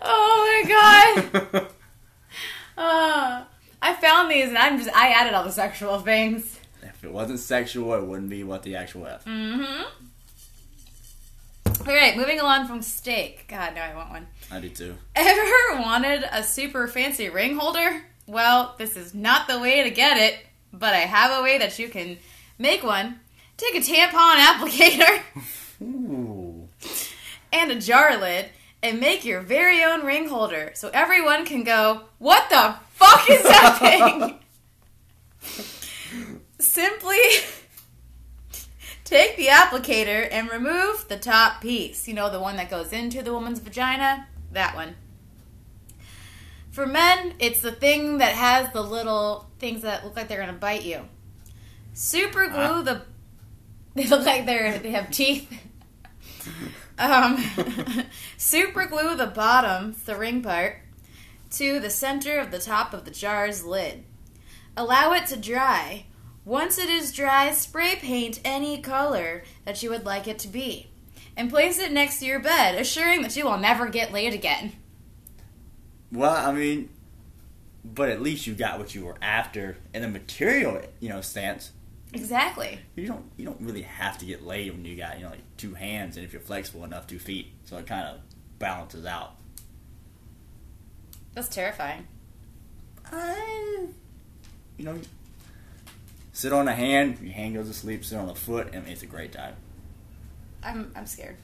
Oh 0.08 0.62
my 0.64 0.70
god! 1.54 1.68
Uh, 2.78 3.44
I 3.82 3.94
found 3.96 4.30
these 4.30 4.50
and 4.50 4.58
I'm 4.58 4.78
just 4.78 4.94
I 4.94 5.12
added 5.12 5.34
all 5.34 5.46
the 5.46 5.52
sexual 5.52 6.00
things. 6.00 6.60
if 6.84 7.04
it 7.06 7.12
wasn't 7.12 7.40
sexual, 7.40 7.94
it 7.94 8.04
wouldn't 8.04 8.30
be 8.30 8.44
what 8.44 8.64
the 8.64 8.76
actual 8.76 9.08
F. 9.08 9.24
Mm-hmm. 9.24 9.84
All 11.88 11.96
right, 11.96 12.18
moving 12.18 12.40
along 12.42 12.68
from 12.68 12.82
steak. 12.82 13.46
God, 13.48 13.76
no, 13.76 13.82
I 13.82 13.96
want 13.96 14.10
one. 14.10 14.28
I 14.52 14.60
do 14.60 14.68
too. 14.70 14.96
Ever 15.16 15.82
wanted 15.82 16.26
a 16.32 16.44
super 16.44 16.88
fancy 16.88 17.30
ring 17.30 17.56
holder? 17.58 18.04
Well, 18.28 18.76
this 18.78 18.98
is 18.98 19.14
not 19.14 19.48
the 19.48 19.60
way 19.60 19.84
to 19.84 19.90
get 19.90 20.18
it, 20.18 20.38
but 20.74 20.94
I 20.94 21.00
have 21.00 21.40
a 21.40 21.44
way 21.44 21.58
that 21.60 21.80
you 21.80 21.88
can 21.88 22.18
make 22.58 22.84
one. 22.84 23.20
Take 23.58 23.76
a 23.76 23.80
tampon 23.80 24.36
applicator 24.36 25.22
Ooh. 25.82 26.68
and 27.54 27.72
a 27.72 27.80
jar 27.80 28.18
lid 28.18 28.50
and 28.84 29.00
make 29.00 29.26
your 29.26 29.42
very 29.42 29.84
own 29.84 30.06
ring 30.06 30.28
holder 30.28 30.72
so 30.76 30.90
everyone 30.94 31.46
can 31.46 31.64
go, 31.64 32.04
What 32.18 32.50
the 32.50 32.76
fuck 32.92 33.30
is 33.30 33.44
that 33.44 33.78
thing? 33.80 34.40
Simply 36.60 37.18
take 39.04 39.38
the 39.38 39.48
applicator 39.48 40.28
and 40.32 40.50
remove 40.50 41.08
the 41.08 41.18
top 41.18 41.62
piece. 41.62 42.08
You 42.08 42.14
know, 42.14 42.30
the 42.30 42.40
one 42.40 42.58
that 42.58 42.70
goes 42.70 42.92
into 42.92 43.22
the 43.22 43.34
woman's 43.34 43.60
vagina? 43.60 44.28
That 44.52 44.76
one. 44.76 44.96
For 46.72 46.86
men, 46.86 47.36
it's 47.40 47.62
the 47.62 47.72
thing 47.72 48.18
that 48.18 48.34
has 48.34 48.72
the 48.74 48.82
little 48.82 49.50
things 49.60 49.82
that 49.84 50.04
look 50.04 50.16
like 50.16 50.28
they're 50.28 50.40
gonna 50.40 50.54
bite 50.54 50.84
you. 50.84 51.08
Super 51.96 52.48
glue 52.48 52.60
Ah. 52.60 52.82
the. 52.82 53.02
They 53.96 54.08
look 54.08 54.26
like 54.26 54.46
they're 54.46 54.78
they 54.78 54.92
have 54.92 55.10
teeth. 55.10 55.50
um, 57.00 57.38
super 58.38 58.86
glue 58.86 59.16
the 59.16 59.28
bottom, 59.28 59.96
the 60.06 60.18
ring 60.18 60.42
part, 60.42 60.82
to 61.52 61.80
the 61.80 61.90
center 61.90 62.38
of 62.38 62.52
the 62.52 62.60
top 62.60 62.94
of 62.94 63.06
the 63.06 63.12
jar's 63.12 63.64
lid. 63.64 64.04
Allow 64.76 65.14
it 65.14 65.28
to 65.28 65.38
dry. 65.38 66.08
Once 66.44 66.78
it 66.78 66.90
is 66.90 67.14
dry, 67.14 67.52
spray 67.52 67.96
paint 67.96 68.42
any 68.44 68.82
color 68.82 69.44
that 69.64 69.82
you 69.82 69.90
would 69.90 70.06
like 70.06 70.28
it 70.28 70.40
to 70.40 70.50
be. 70.50 70.90
And 71.38 71.50
place 71.50 71.80
it 71.80 71.94
next 71.94 72.20
to 72.20 72.26
your 72.26 72.40
bed, 72.40 72.76
assuring 72.76 73.22
that 73.22 73.38
you 73.38 73.46
will 73.46 73.58
never 73.58 73.88
get 73.88 74.12
laid 74.12 74.34
again. 74.34 74.74
Well, 76.12 76.36
I 76.36 76.52
mean, 76.52 76.90
but 77.86 78.10
at 78.10 78.22
least 78.22 78.46
you 78.46 78.54
got 78.56 78.78
what 78.78 78.94
you 78.94 79.06
were 79.06 79.18
after 79.22 79.78
in 79.94 80.04
a 80.04 80.10
material, 80.10 80.82
you 81.00 81.08
know, 81.08 81.22
stance. 81.22 81.72
Exactly. 82.16 82.80
You 82.96 83.08
don't 83.08 83.26
you 83.38 83.46
don't 83.46 83.60
really 83.62 83.82
have 83.82 84.18
to 84.20 84.26
get 84.26 84.46
laid 84.46 84.72
when 84.72 84.86
you 84.86 84.96
got 84.96 85.18
you 85.18 85.26
know 85.26 85.32
like 85.32 85.58
two 85.58 85.74
hands 85.74 86.18
and 86.18 86.26
if 86.26 86.34
you're 86.34 86.42
flexible 86.42 86.84
enough, 86.84 87.08
two 87.08 87.20
feet. 87.20 87.52
So 87.66 87.78
it 87.78 87.86
kind 87.86 88.08
of 88.08 88.20
balances 88.58 89.06
out. 89.06 89.36
That's 91.34 91.50
terrifying. 91.50 92.08
I, 93.12 93.88
you 94.78 94.86
know, 94.86 94.98
sit 96.32 96.54
on 96.54 96.68
a 96.68 96.74
hand, 96.74 97.20
your 97.22 97.34
hand 97.34 97.56
goes 97.56 97.68
to 97.68 97.74
sleep. 97.74 98.06
Sit 98.06 98.18
on 98.18 98.30
a 98.30 98.36
foot, 98.36 98.74
and 98.74 98.88
it's 98.88 99.04
a 99.04 99.08
great 99.08 99.32
time. 99.34 99.56
I'm 100.64 100.92
I'm 100.96 101.06
scared. 101.06 101.36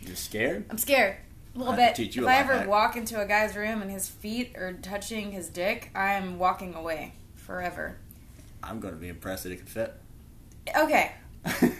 You're 0.00 0.16
scared? 0.16 0.64
I'm 0.70 0.78
scared. 0.78 1.16
A 1.54 1.58
little 1.58 1.74
I 1.74 1.76
bit. 1.76 1.94
teach 1.94 2.16
you 2.16 2.22
if 2.22 2.28
I 2.28 2.36
ever 2.36 2.66
walk 2.66 2.96
into 2.96 3.20
a 3.20 3.26
guy's 3.26 3.54
room 3.54 3.82
and 3.82 3.90
his 3.90 4.08
feet 4.08 4.56
are 4.56 4.72
touching 4.72 5.32
his 5.32 5.48
dick, 5.48 5.90
I 5.94 6.14
am 6.14 6.38
walking 6.38 6.74
away 6.74 7.12
forever. 7.34 7.98
I'm 8.62 8.80
going 8.80 8.94
to 8.94 9.00
be 9.00 9.08
impressed 9.08 9.42
that 9.44 9.52
it 9.52 9.56
can 9.56 9.66
fit. 9.66 9.94
Okay. 10.76 11.12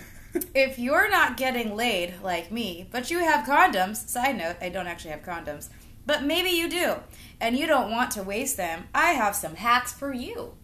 If 0.54 0.78
you're 0.78 1.10
not 1.10 1.36
getting 1.36 1.76
laid 1.76 2.14
like 2.22 2.50
me, 2.50 2.88
but 2.90 3.10
you 3.10 3.18
have 3.18 3.46
condoms, 3.46 4.08
side 4.08 4.38
note, 4.38 4.56
I 4.62 4.70
don't 4.70 4.86
actually 4.86 5.10
have 5.10 5.22
condoms, 5.22 5.68
but 6.06 6.24
maybe 6.24 6.48
you 6.50 6.70
do, 6.70 6.96
and 7.40 7.56
you 7.56 7.66
don't 7.66 7.90
want 7.90 8.12
to 8.12 8.22
waste 8.22 8.56
them, 8.56 8.84
I 8.94 9.12
have 9.12 9.36
some 9.36 9.56
hacks 9.56 9.92
for 9.92 10.12
you. 10.12 10.54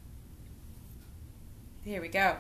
Here 1.85 2.01
we 2.01 2.09
go. 2.09 2.39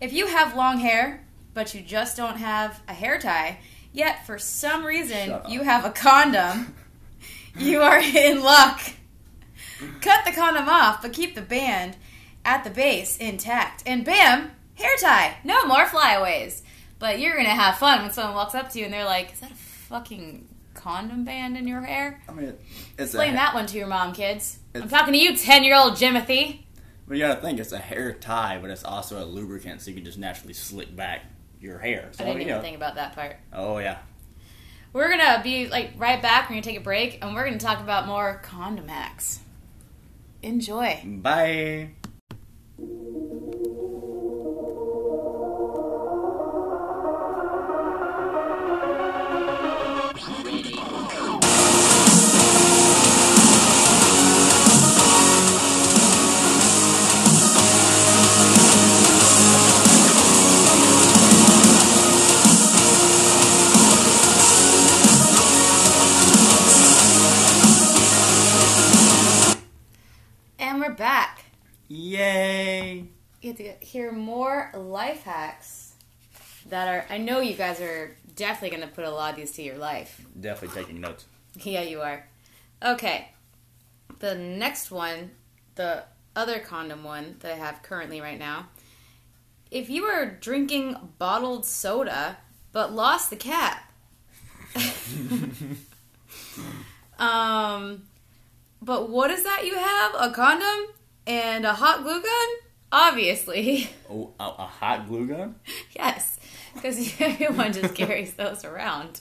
If 0.00 0.12
you 0.12 0.28
have 0.28 0.56
long 0.56 0.78
hair, 0.78 1.26
but 1.54 1.74
you 1.74 1.82
just 1.82 2.16
don't 2.16 2.38
have 2.38 2.82
a 2.88 2.94
hair 2.94 3.18
tie, 3.18 3.58
yet 3.92 4.26
for 4.26 4.38
some 4.38 4.84
reason 4.84 5.40
you 5.48 5.62
have 5.62 5.84
a 5.84 5.90
condom, 5.90 6.74
you 7.58 7.82
are 7.82 7.98
in 7.98 8.42
luck. 8.42 8.80
Cut 10.00 10.24
the 10.24 10.32
condom 10.32 10.68
off, 10.68 11.02
but 11.02 11.12
keep 11.12 11.34
the 11.34 11.42
band 11.42 11.96
at 12.44 12.64
the 12.64 12.70
base 12.70 13.16
intact. 13.18 13.82
And 13.86 14.04
bam, 14.04 14.50
hair 14.74 14.96
tie. 15.00 15.36
No 15.44 15.64
more 15.66 15.86
flyaways. 15.86 16.62
But 16.98 17.18
you're 17.18 17.36
gonna 17.36 17.48
have 17.50 17.78
fun 17.78 18.02
when 18.02 18.12
someone 18.12 18.34
walks 18.34 18.54
up 18.54 18.70
to 18.72 18.78
you 18.78 18.84
and 18.84 18.94
they're 18.94 19.04
like, 19.04 19.32
"Is 19.32 19.40
that 19.40 19.50
a 19.50 19.54
fucking 19.54 20.48
condom 20.74 21.24
band 21.24 21.56
in 21.56 21.66
your 21.66 21.80
hair?" 21.82 22.22
I 22.28 22.32
mean, 22.32 22.54
it's 22.96 23.10
Explain 23.10 23.34
that 23.34 23.54
one 23.54 23.66
to 23.66 23.76
your 23.78 23.88
mom, 23.88 24.12
kids. 24.12 24.58
I'm 24.74 24.88
talking 24.88 25.12
to 25.12 25.18
you, 25.18 25.36
ten-year-old 25.36 25.94
Jimothy. 25.94 26.60
But 27.08 27.16
you 27.16 27.24
got 27.24 27.34
to 27.34 27.40
think 27.40 27.58
it's 27.58 27.72
a 27.72 27.78
hair 27.78 28.12
tie, 28.14 28.58
but 28.62 28.70
it's 28.70 28.84
also 28.84 29.22
a 29.22 29.26
lubricant, 29.26 29.82
so 29.82 29.90
you 29.90 29.96
can 29.96 30.04
just 30.04 30.18
naturally 30.18 30.54
slick 30.54 30.94
back 30.94 31.22
your 31.60 31.78
hair. 31.78 32.08
So 32.12 32.22
I 32.22 32.28
didn't 32.28 32.42
you 32.42 32.46
even 32.46 32.56
know- 32.56 32.62
think 32.62 32.76
about 32.76 32.94
that 32.94 33.14
part. 33.14 33.36
Oh 33.52 33.78
yeah. 33.78 33.98
We're 34.92 35.08
gonna 35.08 35.40
be 35.42 35.68
like 35.68 35.92
right 35.96 36.20
back. 36.22 36.48
We're 36.48 36.54
gonna 36.54 36.62
take 36.62 36.76
a 36.76 36.80
break 36.80 37.18
and 37.22 37.34
we're 37.34 37.44
gonna 37.44 37.58
talk 37.58 37.80
about 37.80 38.06
more 38.06 38.40
condom 38.44 38.88
hacks. 38.88 39.40
Enjoy. 40.42 41.00
Bye. 41.04 41.90
Yay. 71.92 73.04
You 73.42 73.52
get 73.52 73.80
to 73.80 73.84
hear 73.84 74.12
more 74.12 74.70
life 74.74 75.24
hacks 75.24 75.92
that 76.70 76.88
are. 76.88 77.04
I 77.10 77.18
know 77.18 77.40
you 77.40 77.54
guys 77.54 77.82
are 77.82 78.16
definitely 78.34 78.78
gonna 78.78 78.90
put 78.90 79.04
a 79.04 79.10
lot 79.10 79.32
of 79.32 79.36
these 79.36 79.52
to 79.52 79.62
your 79.62 79.76
life. 79.76 80.24
Definitely 80.40 80.82
taking 80.82 81.02
notes. 81.02 81.26
Yeah, 81.62 81.82
you 81.82 82.00
are. 82.00 82.26
Okay. 82.82 83.28
The 84.20 84.34
next 84.34 84.90
one, 84.90 85.32
the 85.74 86.04
other 86.34 86.60
condom 86.60 87.04
one 87.04 87.36
that 87.40 87.52
I 87.52 87.56
have 87.56 87.82
currently 87.82 88.22
right 88.22 88.38
now. 88.38 88.68
If 89.70 89.90
you 89.90 90.04
are 90.04 90.24
drinking 90.24 90.96
bottled 91.18 91.66
soda 91.66 92.38
but 92.72 92.94
lost 92.94 93.28
the 93.28 93.36
cap, 93.36 93.92
um, 97.18 98.04
but 98.80 99.10
what 99.10 99.30
is 99.30 99.44
that 99.44 99.66
you 99.66 99.74
have? 99.74 100.14
A 100.18 100.32
condom 100.32 100.94
and 101.26 101.64
a 101.64 101.74
hot 101.74 102.02
glue 102.02 102.22
gun? 102.22 102.48
Obviously. 102.90 103.88
Oh, 104.10 104.32
a, 104.38 104.44
a 104.44 104.66
hot 104.66 105.08
glue 105.08 105.26
gun? 105.26 105.54
Yes. 105.96 106.38
because 106.74 107.14
everyone 107.20 107.72
just 107.72 107.94
carries 107.96 108.34
those 108.34 108.62
around. 108.64 109.20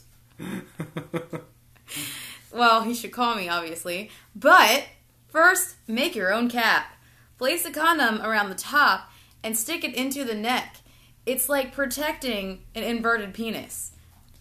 Well, 2.51 2.83
he 2.83 2.93
should 2.93 3.11
call 3.13 3.35
me, 3.35 3.47
obviously. 3.47 4.11
But 4.35 4.85
first, 5.29 5.75
make 5.87 6.15
your 6.15 6.33
own 6.33 6.49
cap. 6.49 6.93
Place 7.37 7.63
a 7.65 7.71
condom 7.71 8.21
around 8.21 8.49
the 8.49 8.55
top 8.55 9.09
and 9.43 9.57
stick 9.57 9.83
it 9.83 9.95
into 9.95 10.23
the 10.25 10.35
neck. 10.35 10.77
It's 11.25 11.47
like 11.47 11.73
protecting 11.73 12.63
an 12.75 12.83
inverted 12.83 13.33
penis. 13.33 13.91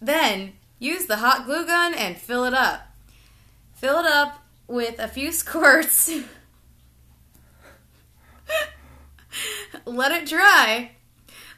Then, 0.01 0.53
use 0.79 1.05
the 1.05 1.17
hot 1.17 1.45
glue 1.45 1.65
gun 1.65 1.93
and 1.93 2.17
fill 2.17 2.43
it 2.43 2.53
up. 2.53 2.81
Fill 3.73 3.99
it 3.99 4.05
up 4.05 4.43
with 4.67 4.99
a 4.99 5.07
few 5.07 5.31
squirts. 5.31 6.11
Let 9.85 10.11
it 10.11 10.27
dry. 10.27 10.91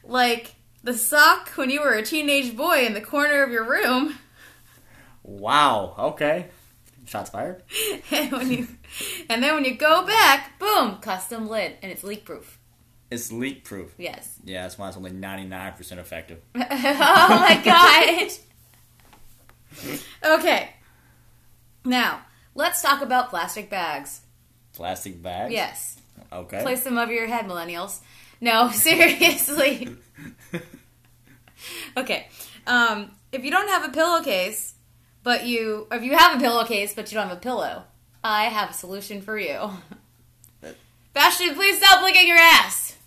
Like 0.03 0.55
the 0.83 0.93
sock 0.93 1.49
when 1.51 1.69
you 1.69 1.81
were 1.81 1.93
a 1.93 2.03
teenage 2.03 2.55
boy 2.55 2.85
in 2.85 2.93
the 2.93 3.01
corner 3.01 3.43
of 3.43 3.51
your 3.51 3.63
room. 3.67 4.17
Wow. 5.23 5.95
Okay. 5.97 6.47
Shots 7.05 7.29
fired. 7.29 7.63
and 8.11 8.31
when 8.31 8.51
you 8.51 8.67
and 9.29 9.43
then 9.43 9.55
when 9.55 9.65
you 9.65 9.75
go 9.75 10.05
back, 10.05 10.57
boom, 10.59 10.97
custom 10.97 11.47
lid, 11.47 11.73
and 11.81 11.91
it's 11.91 12.03
leak 12.03 12.25
proof. 12.25 12.59
It's 13.11 13.31
leak 13.31 13.63
proof. 13.63 13.93
Yes. 13.97 14.39
Yeah, 14.43 14.63
that's 14.63 14.77
why 14.77 14.87
it's 14.87 14.97
only 14.97 15.11
ninety 15.11 15.45
nine 15.45 15.73
percent 15.73 15.99
effective. 15.99 16.39
oh 16.55 16.59
my 16.61 17.61
god. 20.23 20.39
okay. 20.39 20.69
Now 21.85 22.21
let's 22.55 22.81
talk 22.81 23.01
about 23.01 23.29
plastic 23.29 23.69
bags. 23.69 24.21
Plastic 24.73 25.21
bags. 25.21 25.53
Yes. 25.53 25.97
Okay. 26.33 26.61
Place 26.61 26.83
them 26.83 26.97
over 26.97 27.11
your 27.11 27.27
head, 27.27 27.45
millennials. 27.45 27.99
No, 28.41 28.69
seriously. 28.73 29.95
okay. 31.97 32.27
Um, 32.65 33.11
if 33.31 33.43
you 33.43 33.51
don't 33.51 33.69
have 33.69 33.85
a 33.85 33.93
pillowcase, 33.93 34.73
but 35.23 35.45
you, 35.45 35.87
or 35.91 35.97
if 35.97 36.03
you 36.03 36.17
have 36.17 36.37
a 36.37 36.43
pillowcase 36.43 36.93
but 36.93 37.11
you 37.11 37.17
don't 37.17 37.29
have 37.29 37.37
a 37.37 37.41
pillow, 37.41 37.83
I 38.23 38.45
have 38.45 38.71
a 38.71 38.73
solution 38.73 39.21
for 39.21 39.37
you. 39.37 39.69
Bastion, 41.13 41.53
please 41.53 41.77
stop 41.77 42.01
licking 42.01 42.27
your 42.27 42.37
ass. 42.37 42.97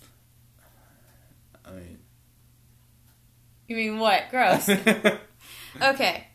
I 1.65 1.71
mean. 1.71 1.99
You 3.67 3.75
mean 3.75 3.99
what? 3.99 4.29
Gross. 4.31 4.69
okay. 5.81 6.27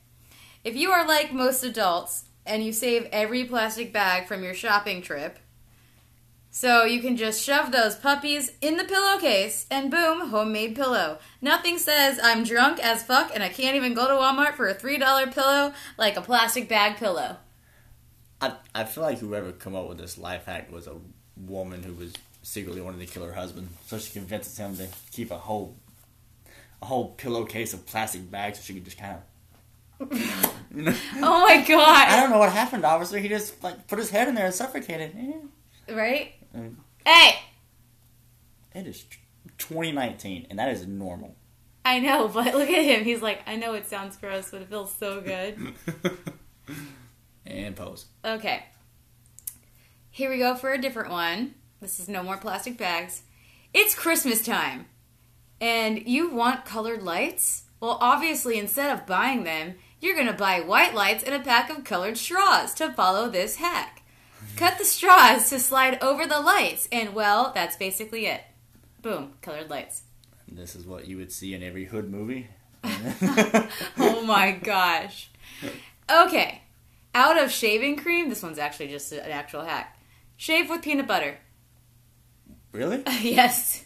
If 0.64 0.76
you 0.76 0.90
are 0.90 1.08
like 1.08 1.32
most 1.32 1.64
adults 1.64 2.24
and 2.44 2.62
you 2.62 2.72
save 2.72 3.08
every 3.10 3.44
plastic 3.44 3.92
bag 3.92 4.28
from 4.28 4.44
your 4.44 4.54
shopping 4.54 5.00
trip, 5.00 5.38
so 6.54 6.84
you 6.84 7.00
can 7.00 7.16
just 7.16 7.42
shove 7.42 7.72
those 7.72 7.96
puppies 7.96 8.52
in 8.60 8.76
the 8.76 8.84
pillowcase 8.84 9.64
and 9.70 9.90
boom, 9.90 10.28
homemade 10.28 10.76
pillow. 10.76 11.18
Nothing 11.40 11.78
says 11.78 12.20
I'm 12.22 12.44
drunk 12.44 12.78
as 12.78 13.02
fuck 13.02 13.30
and 13.34 13.42
I 13.42 13.48
can't 13.48 13.74
even 13.74 13.94
go 13.94 14.06
to 14.06 14.12
Walmart 14.12 14.52
for 14.52 14.68
a 14.68 14.74
$3 14.74 15.32
pillow 15.32 15.72
like 15.96 16.18
a 16.18 16.20
plastic 16.20 16.68
bag 16.68 16.98
pillow. 16.98 17.38
I, 18.42 18.52
I 18.74 18.84
feel 18.84 19.02
like 19.02 19.18
whoever 19.18 19.50
come 19.52 19.74
up 19.74 19.88
with 19.88 19.96
this 19.96 20.18
life 20.18 20.44
hack 20.44 20.70
was 20.70 20.86
a 20.86 20.96
woman 21.38 21.82
who 21.82 21.94
was 21.94 22.12
secretly 22.42 22.82
wanted 22.82 23.00
to 23.00 23.06
kill 23.06 23.24
her 23.24 23.32
husband, 23.32 23.70
so 23.86 23.98
she 23.98 24.12
convinces 24.12 24.58
him 24.58 24.76
to 24.76 24.88
keep 25.10 25.30
a 25.30 25.38
whole 25.38 25.76
a 26.82 26.86
whole 26.86 27.10
pillowcase 27.12 27.72
of 27.72 27.86
plastic 27.86 28.30
bags 28.30 28.58
so 28.58 28.64
she 28.64 28.74
could 28.74 28.84
just 28.84 28.98
kind 28.98 29.16
of. 30.00 30.12
you 30.74 30.82
know? 30.82 30.94
Oh 31.16 31.46
my 31.46 31.64
god! 31.66 32.08
I 32.08 32.20
don't 32.20 32.30
know 32.30 32.38
what 32.38 32.52
happened. 32.52 32.84
Obviously, 32.84 33.22
he 33.22 33.28
just 33.28 33.62
like 33.62 33.86
put 33.86 33.98
his 33.98 34.10
head 34.10 34.28
in 34.28 34.34
there 34.34 34.46
and 34.46 34.54
suffocated. 34.54 35.12
Yeah. 35.16 35.94
Right? 35.94 36.34
Mm. 36.54 36.76
Hey! 37.04 37.40
It 38.74 38.86
is 38.86 39.04
2019, 39.58 40.46
and 40.50 40.58
that 40.58 40.70
is 40.70 40.86
normal. 40.86 41.36
I 41.84 41.98
know, 41.98 42.28
but 42.28 42.54
look 42.54 42.70
at 42.70 42.84
him. 42.84 43.04
He's 43.04 43.22
like, 43.22 43.42
I 43.46 43.56
know 43.56 43.74
it 43.74 43.86
sounds 43.86 44.16
gross, 44.16 44.50
but 44.50 44.62
it 44.62 44.68
feels 44.68 44.94
so 44.94 45.20
good. 45.20 45.74
and 47.46 47.76
pose. 47.76 48.06
Okay. 48.24 48.66
Here 50.10 50.30
we 50.30 50.38
go 50.38 50.54
for 50.54 50.72
a 50.72 50.80
different 50.80 51.10
one. 51.10 51.54
This 51.80 51.98
is 51.98 52.08
no 52.08 52.22
more 52.22 52.36
plastic 52.36 52.78
bags. 52.78 53.22
It's 53.74 53.94
Christmas 53.94 54.44
time. 54.44 54.86
And 55.60 56.06
you 56.06 56.30
want 56.30 56.64
colored 56.64 57.02
lights? 57.02 57.64
Well, 57.80 57.98
obviously, 58.00 58.58
instead 58.58 58.92
of 58.96 59.06
buying 59.06 59.44
them, 59.44 59.74
you're 60.00 60.14
going 60.14 60.26
to 60.26 60.32
buy 60.32 60.60
white 60.60 60.94
lights 60.94 61.24
and 61.24 61.34
a 61.34 61.40
pack 61.40 61.70
of 61.70 61.84
colored 61.84 62.16
straws 62.16 62.74
to 62.74 62.92
follow 62.92 63.28
this 63.28 63.56
hack. 63.56 64.01
Cut 64.56 64.78
the 64.78 64.84
straws 64.84 65.48
to 65.50 65.58
slide 65.58 66.02
over 66.02 66.26
the 66.26 66.40
lights, 66.40 66.88
and 66.92 67.14
well, 67.14 67.52
that's 67.54 67.76
basically 67.76 68.26
it. 68.26 68.42
Boom, 69.00 69.32
colored 69.42 69.70
lights. 69.70 70.02
This 70.46 70.76
is 70.76 70.86
what 70.86 71.06
you 71.06 71.16
would 71.16 71.32
see 71.32 71.54
in 71.54 71.62
every 71.62 71.86
hood 71.86 72.10
movie. 72.10 72.48
oh 72.84 74.22
my 74.26 74.52
gosh. 74.52 75.30
Okay. 76.10 76.62
Out 77.14 77.42
of 77.42 77.50
shaving 77.50 77.96
cream, 77.96 78.28
this 78.28 78.42
one's 78.42 78.58
actually 78.58 78.88
just 78.88 79.12
an 79.12 79.30
actual 79.30 79.62
hack. 79.62 79.98
Shave 80.36 80.68
with 80.70 80.82
peanut 80.82 81.06
butter. 81.06 81.38
really? 82.72 83.02
yes. 83.20 83.84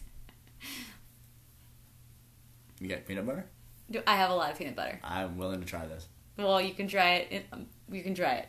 You 2.80 2.88
got 2.88 3.06
peanut 3.06 3.26
butter? 3.26 3.46
Do- 3.90 4.02
I 4.06 4.16
have 4.16 4.30
a 4.30 4.34
lot 4.34 4.50
of 4.52 4.58
peanut 4.58 4.76
butter. 4.76 5.00
I'm 5.02 5.38
willing 5.38 5.60
to 5.60 5.66
try 5.66 5.86
this. 5.86 6.06
Well, 6.36 6.60
you 6.60 6.74
can 6.74 6.88
try 6.88 7.14
it. 7.16 7.28
In, 7.30 7.42
um, 7.52 7.66
you 7.90 8.02
can 8.02 8.14
try 8.14 8.34
it. 8.34 8.48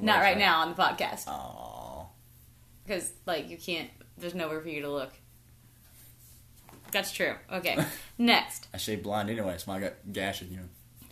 No, 0.00 0.12
Not 0.14 0.20
right 0.20 0.38
now 0.38 0.60
on 0.60 0.70
the 0.70 0.74
podcast 0.82 1.24
Oh. 1.28 2.06
because, 2.84 3.10
like, 3.26 3.48
you 3.50 3.56
can't. 3.56 3.90
There's 4.18 4.34
nowhere 4.34 4.60
for 4.60 4.68
you 4.68 4.82
to 4.82 4.90
look. 4.90 5.12
That's 6.92 7.10
true. 7.12 7.34
Okay. 7.52 7.76
Next, 8.18 8.68
I 8.72 8.76
shave 8.76 9.02
blind 9.02 9.28
anyway, 9.30 9.56
so 9.58 9.72
I 9.72 9.80
got 9.80 9.94
gashes, 10.12 10.50
you 10.50 10.60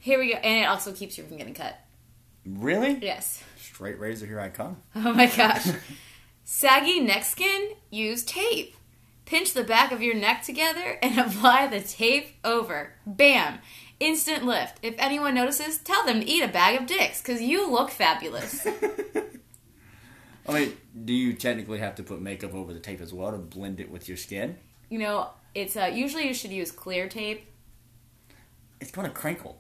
here 0.01 0.19
we 0.19 0.33
go, 0.33 0.39
and 0.39 0.65
it 0.65 0.67
also 0.67 0.93
keeps 0.93 1.17
you 1.17 1.23
from 1.25 1.37
getting 1.37 1.55
cut. 1.55 1.79
Really? 2.45 2.99
Yes. 3.01 3.41
Straight 3.57 4.01
razor, 4.01 4.27
here 4.27 4.41
I 4.41 4.49
come. 4.49 4.79
Oh 4.97 5.13
my 5.13 5.27
gosh. 5.27 5.67
Saggy 6.45 6.99
neck 6.99 7.25
skin? 7.25 7.71
Use 7.91 8.25
tape. 8.25 8.75
Pinch 9.27 9.53
the 9.55 9.63
back 9.63 9.93
of 9.93 10.03
your 10.03 10.17
neck 10.17 10.43
together 10.43 10.99
and 11.03 11.19
apply 11.21 11.69
the 11.69 11.81
tape 11.81 12.31
over. 12.45 12.95
Bam! 13.07 13.61
Instant 14.03 14.45
lift. 14.45 14.79
If 14.83 14.95
anyone 14.99 15.35
notices, 15.35 15.79
tell 15.79 16.05
them 16.05 16.21
to 16.21 16.29
eat 16.29 16.43
a 16.43 16.49
bag 16.49 16.81
of 16.81 16.87
dicks 16.87 17.23
because 17.23 17.41
you 17.41 17.71
look 17.71 17.91
fabulous. 17.91 18.67
I 20.49 20.53
mean, 20.53 20.77
do 21.05 21.13
you 21.13 21.35
technically 21.35 21.79
have 21.79 21.95
to 21.95 22.03
put 22.03 22.21
makeup 22.21 22.53
over 22.53 22.73
the 22.73 22.81
tape 22.81 23.01
as 23.01 23.15
well 23.15 23.31
to 23.31 23.39
blend 23.39 23.79
it 23.79 23.91
with 23.91 24.09
your 24.09 24.17
skin? 24.17 24.57
you 24.93 24.99
know, 24.99 25.31
it's 25.55 25.75
uh, 25.75 25.91
usually 25.91 26.29
you 26.29 26.35
should 26.35 26.53
use 26.53 26.71
clear 26.71 27.09
tape. 27.09 27.47
It's 28.79 28.91
gonna 28.91 29.09
crinkle. 29.09 29.59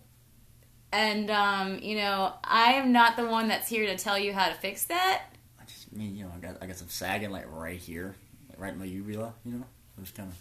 And 0.92 1.30
um, 1.30 1.78
you 1.78 1.96
know, 1.96 2.34
I 2.44 2.74
am 2.74 2.92
not 2.92 3.16
the 3.16 3.26
one 3.26 3.48
that's 3.48 3.66
here 3.66 3.86
to 3.86 3.96
tell 3.96 4.18
you 4.18 4.34
how 4.34 4.48
to 4.48 4.54
fix 4.54 4.84
that. 4.84 5.22
I 5.58 5.64
just 5.64 5.86
I 5.90 5.96
mean, 5.96 6.14
you 6.16 6.24
know, 6.24 6.32
I 6.36 6.38
got 6.38 6.62
I 6.62 6.66
got 6.66 6.76
some 6.76 6.90
sagging 6.90 7.30
like 7.30 7.50
right 7.50 7.78
here, 7.78 8.14
like 8.50 8.60
right 8.60 8.74
in 8.74 8.78
my 8.78 8.84
uvula, 8.84 9.32
you 9.42 9.52
know. 9.52 9.64
I'm 9.96 10.04
just 10.04 10.14
kind 10.14 10.28
of 10.28 10.36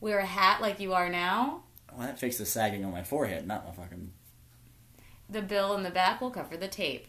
Wear 0.00 0.20
a 0.20 0.24
hat 0.26 0.62
like 0.62 0.78
you 0.78 0.94
are 0.94 1.08
now. 1.08 1.64
Well, 1.96 2.06
that 2.06 2.18
fixes 2.18 2.38
the 2.38 2.46
sagging 2.46 2.84
on 2.84 2.92
my 2.92 3.02
forehead, 3.02 3.46
not 3.46 3.66
my 3.66 3.72
fucking. 3.72 4.12
The 5.28 5.42
bill 5.42 5.74
in 5.76 5.82
the 5.82 5.90
back 5.90 6.20
will 6.20 6.30
cover 6.30 6.56
the 6.56 6.68
tape. 6.68 7.06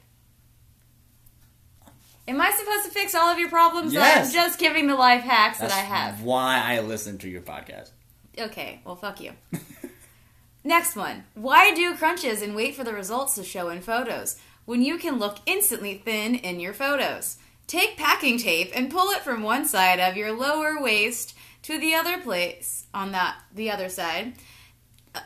Am 2.28 2.40
I 2.40 2.52
supposed 2.52 2.86
to 2.86 2.92
fix 2.92 3.16
all 3.16 3.30
of 3.30 3.40
your 3.40 3.50
problems? 3.50 3.94
Yes. 3.94 4.28
I'm 4.28 4.34
just 4.34 4.60
giving 4.60 4.88
the 4.88 4.96
life 4.96 5.24
hacks 5.24 5.58
That's 5.60 5.74
that 5.74 5.80
I 5.80 5.84
have. 5.84 6.22
why 6.22 6.62
I 6.64 6.80
listen 6.82 7.18
to 7.20 7.30
your 7.30 7.42
podcast. 7.42 7.90
Okay, 8.38 8.82
well, 8.86 8.96
fuck 8.96 9.20
you. 9.20 9.32
Next 10.64 10.96
one. 10.96 11.24
Why 11.34 11.74
do 11.74 11.96
crunches 11.96 12.42
and 12.42 12.56
wait 12.56 12.76
for 12.76 12.84
the 12.84 12.94
results 12.94 13.36
to 13.36 13.44
show 13.44 13.70
in 13.70 13.82
photos 13.82 14.38
when 14.66 14.84
you 14.84 14.98
can 14.98 15.18
look 15.18 15.38
instantly 15.48 15.96
thin 15.96 16.36
in 16.36 16.60
your 16.60 16.74
photos? 16.74 17.38
Take 17.66 17.98
packing 17.98 18.38
tape 18.38 18.72
and 18.76 18.92
pull 18.92 19.10
it 19.10 19.22
from 19.22 19.42
one 19.42 19.66
side 19.66 20.00
of 20.00 20.16
your 20.16 20.32
lower 20.32 20.80
waist 20.80 21.36
to 21.64 21.80
the 21.80 21.96
other 21.96 22.20
place 22.20 22.86
on 22.94 23.12
that 23.12 23.38
the 23.54 23.72
other 23.72 23.90
side. 23.90 24.34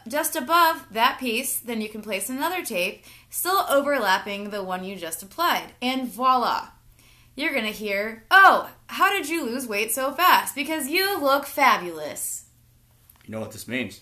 Just 0.08 0.36
above 0.36 0.86
that 0.92 1.20
piece, 1.20 1.58
then 1.58 1.80
you 1.82 1.90
can 1.90 2.02
place 2.02 2.30
another 2.30 2.64
tape, 2.66 3.04
still 3.30 3.66
overlapping 3.70 4.50
the 4.50 4.64
one 4.64 4.84
you 4.84 4.96
just 4.96 5.22
applied, 5.22 5.74
and 5.82 6.10
voila. 6.10 6.70
You're 7.36 7.54
gonna 7.54 7.68
hear, 7.72 8.24
"Oh, 8.32 8.72
how 8.88 9.12
did 9.12 9.30
you 9.30 9.44
lose 9.44 9.68
weight 9.68 9.92
so 9.94 10.12
fast? 10.12 10.56
Because 10.56 10.88
you 10.88 11.20
look 11.20 11.46
fabulous." 11.46 12.46
You 13.26 13.32
know 13.34 13.40
what 13.42 13.52
this 13.52 13.68
means? 13.68 14.02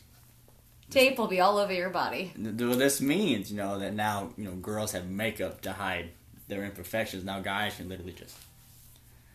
Tape 0.89 1.17
will 1.17 1.27
be 1.27 1.39
all 1.39 1.57
over 1.57 1.73
your 1.73 1.89
body. 1.89 2.31
Th- 2.35 2.55
this 2.55 3.01
means, 3.01 3.49
you 3.51 3.57
know, 3.57 3.79
that 3.79 3.93
now 3.93 4.29
you 4.37 4.43
know 4.45 4.55
girls 4.55 4.91
have 4.91 5.09
makeup 5.09 5.61
to 5.61 5.73
hide 5.73 6.11
their 6.47 6.63
imperfections. 6.63 7.23
Now 7.23 7.39
guys 7.39 7.75
can 7.75 7.89
literally 7.89 8.13
just 8.13 8.37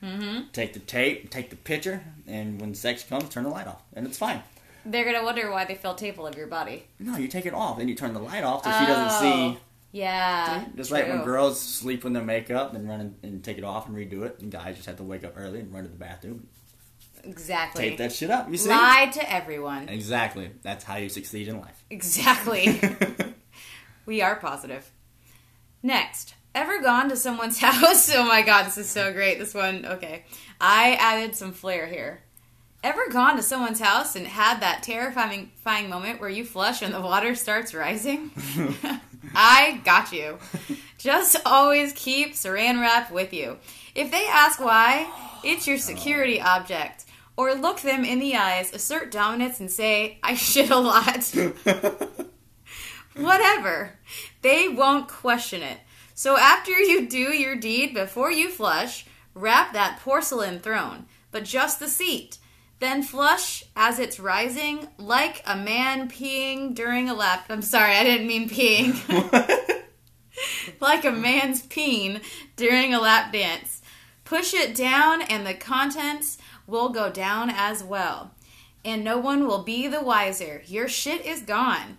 Mm-hmm. 0.03 0.51
take 0.53 0.75
the 0.75 0.79
tape, 0.79 1.29
take 1.31 1.51
the 1.51 1.57
picture, 1.57 2.05
and 2.27 2.61
when 2.61 2.73
sex 2.75 3.03
comes, 3.03 3.29
turn 3.29 3.43
the 3.43 3.51
light 3.51 3.67
off, 3.67 3.83
and 3.95 4.07
it's 4.07 4.17
fine. 4.17 4.43
They're 4.85 5.05
gonna 5.05 5.25
wonder 5.25 5.51
why 5.51 5.65
they 5.65 5.75
feel 5.75 5.95
tape 5.95 6.19
all 6.19 6.27
over 6.27 6.39
your 6.39 6.47
body. 6.47 6.85
No, 6.99 7.17
you 7.17 7.29
take 7.29 7.47
it 7.47 7.55
off, 7.55 7.79
then 7.79 7.89
you 7.89 7.95
turn 7.95 8.15
the 8.15 8.21
light 8.21 8.45
off 8.45 8.65
so 8.65 8.71
she 8.71 8.87
doesn't 8.87 9.21
see. 9.21 9.33
Oh, 9.33 9.57
yeah, 9.91 10.67
Just 10.77 10.91
like 10.91 11.09
when 11.09 11.25
girls 11.25 11.59
sleep 11.61 12.05
with 12.05 12.13
their 12.13 12.23
makeup, 12.23 12.73
then 12.73 12.87
run 12.87 13.01
and, 13.01 13.15
and 13.23 13.45
take 13.45 13.57
it 13.57 13.65
off 13.65 13.89
and 13.89 13.97
redo 13.97 14.25
it, 14.25 14.39
and 14.41 14.53
guys 14.53 14.77
just 14.77 14.87
have 14.87 14.99
to 14.99 15.03
wake 15.03 15.25
up 15.25 15.33
early 15.37 15.61
and 15.61 15.73
run 15.73 15.85
to 15.85 15.89
the 15.89 15.97
bathroom, 15.97 16.47
Exactly. 17.25 17.91
Tape 17.91 17.99
that 17.99 18.13
shit 18.13 18.31
up. 18.31 18.51
You 18.51 18.57
see? 18.57 18.71
Lie 18.71 19.11
to 19.15 19.33
everyone. 19.33 19.89
Exactly. 19.89 20.51
That's 20.63 20.85
how 20.85 20.97
you 20.97 21.09
succeed 21.09 21.49
in 21.49 21.61
life. 21.61 21.85
Exactly. 21.91 22.81
we 24.07 24.23
are 24.23 24.37
positive. 24.37 24.91
Next, 25.83 26.35
ever 26.55 26.81
gone 26.81 27.09
to 27.09 27.17
someone's 27.17 27.59
house? 27.61 28.13
Oh 28.15 28.25
my 28.25 28.43
god, 28.43 28.67
this 28.67 28.79
is 28.79 28.89
so 28.89 29.13
great. 29.13 29.39
This 29.39 29.55
one, 29.55 29.85
okay. 29.87 30.25
I 30.61 30.95
added 30.95 31.37
some 31.37 31.53
flair 31.53 31.87
here. 31.87 32.23
Ever 32.83 33.09
gone 33.11 33.37
to 33.37 33.43
someone's 33.43 33.81
house 33.81 34.15
and 34.15 34.27
had 34.27 34.61
that 34.61 34.85
terrifying 34.85 35.51
moment 35.89 36.21
where 36.21 36.31
you 36.31 36.45
flush 36.45 36.81
and 36.81 36.95
the 36.95 37.01
water 37.01 37.35
starts 37.35 37.75
rising? 37.75 38.31
I 39.35 39.81
got 39.85 40.13
you. 40.13 40.39
Just 40.97 41.37
always 41.45 41.93
keep 41.93 42.35
saran 42.35 42.81
wrap 42.81 43.11
with 43.11 43.33
you. 43.33 43.59
If 43.97 44.13
they 44.13 44.27
ask 44.29 44.61
why, 44.61 45.11
it's 45.43 45.67
your 45.67 45.79
security 45.79 46.41
object. 46.41 47.05
Or 47.37 47.55
look 47.55 47.81
them 47.81 48.05
in 48.05 48.21
the 48.21 48.37
eyes, 48.37 48.73
assert 48.73 49.11
dominance, 49.11 49.61
and 49.61 49.71
say, 49.71 50.19
I 50.23 50.35
shit 50.35 50.71
a 50.71 50.79
lot. 50.79 51.33
Whatever. 53.17 53.99
They 54.43 54.69
won't 54.69 55.09
question 55.09 55.63
it. 55.63 55.79
So 56.15 56.37
after 56.37 56.73
you 56.73 57.09
do 57.09 57.33
your 57.33 57.55
deed 57.55 57.95
before 57.95 58.31
you 58.31 58.51
flush, 58.51 59.07
wrap 59.35 59.73
that 59.73 60.01
porcelain 60.01 60.59
throne, 60.59 61.07
but 61.31 61.45
just 61.45 61.79
the 61.79 61.89
seat. 61.89 62.39
Then 62.81 63.03
flush 63.03 63.65
as 63.75 63.99
it's 63.99 64.21
rising 64.21 64.89
like 64.99 65.43
a 65.47 65.57
man 65.57 66.09
peeing 66.09 66.75
during 66.75 67.09
a 67.09 67.15
lap. 67.15 67.47
I'm 67.49 67.63
sorry, 67.63 67.95
I 67.97 68.05
didn't 68.05 68.29
mean 68.29 68.49
peeing. 68.49 69.79
like 70.81 71.05
a 71.05 71.13
man's 71.13 71.63
peen 71.63 72.21
during 72.57 72.95
a 72.95 73.01
lap 73.01 73.33
dance. 73.33 73.83
Push 74.25 74.55
it 74.55 74.75
down, 74.75 75.23
and 75.23 75.47
the 75.47 75.55
contents 75.55 76.39
will 76.67 76.91
go 76.91 77.11
down 77.11 77.51
as 77.51 77.83
well. 77.83 78.33
And 78.85 79.03
no 79.03 79.19
one 79.19 79.47
will 79.47 79.63
be 79.63 79.89
the 79.89 80.03
wiser. 80.03 80.63
Your 80.67 80.89
shit 80.89 81.25
is 81.25 81.43
gone. 81.43 81.99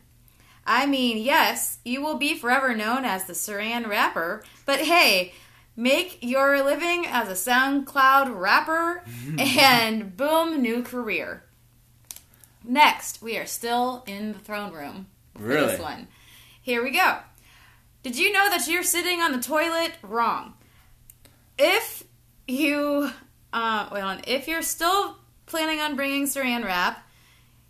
I 0.66 0.86
mean, 0.86 1.18
yes, 1.18 1.80
you 1.84 2.02
will 2.02 2.18
be 2.18 2.38
forever 2.38 2.76
known 2.76 3.04
as 3.04 3.26
the 3.26 3.34
Saran 3.34 3.88
rapper, 3.88 4.44
but 4.66 4.82
hey, 4.82 5.34
make 5.76 6.20
your 6.22 6.64
living 6.64 7.06
as 7.08 7.30
a 7.30 7.50
SoundCloud 7.50 8.38
rapper 8.40 9.04
and 9.40 10.16
boom, 10.16 10.62
new 10.62 10.84
career. 10.84 11.44
Next, 12.64 13.22
we 13.22 13.38
are 13.38 13.46
still 13.46 14.04
in 14.06 14.34
the 14.34 14.40
throne 14.40 14.72
room. 14.74 15.08
for 15.34 15.44
Really? 15.44 15.68
This 15.68 15.80
one. 15.80 16.08
Here 16.62 16.84
we 16.84 16.92
go. 16.92 17.18
Did 18.04 18.18
you 18.18 18.32
know 18.32 18.50
that 18.50 18.68
you're 18.68 18.84
sitting 18.84 19.22
on 19.22 19.32
the 19.32 19.40
toilet 19.40 19.94
wrong? 20.02 20.54
If 21.58 22.04
you, 22.48 23.12
uh, 23.52 23.90
well, 23.92 24.20
if 24.28 24.48
you're 24.48 24.62
still 24.62 25.18
planning 25.46 25.80
on 25.80 25.96
bringing 25.96 26.26
saran 26.26 26.64
wrap 26.64 27.06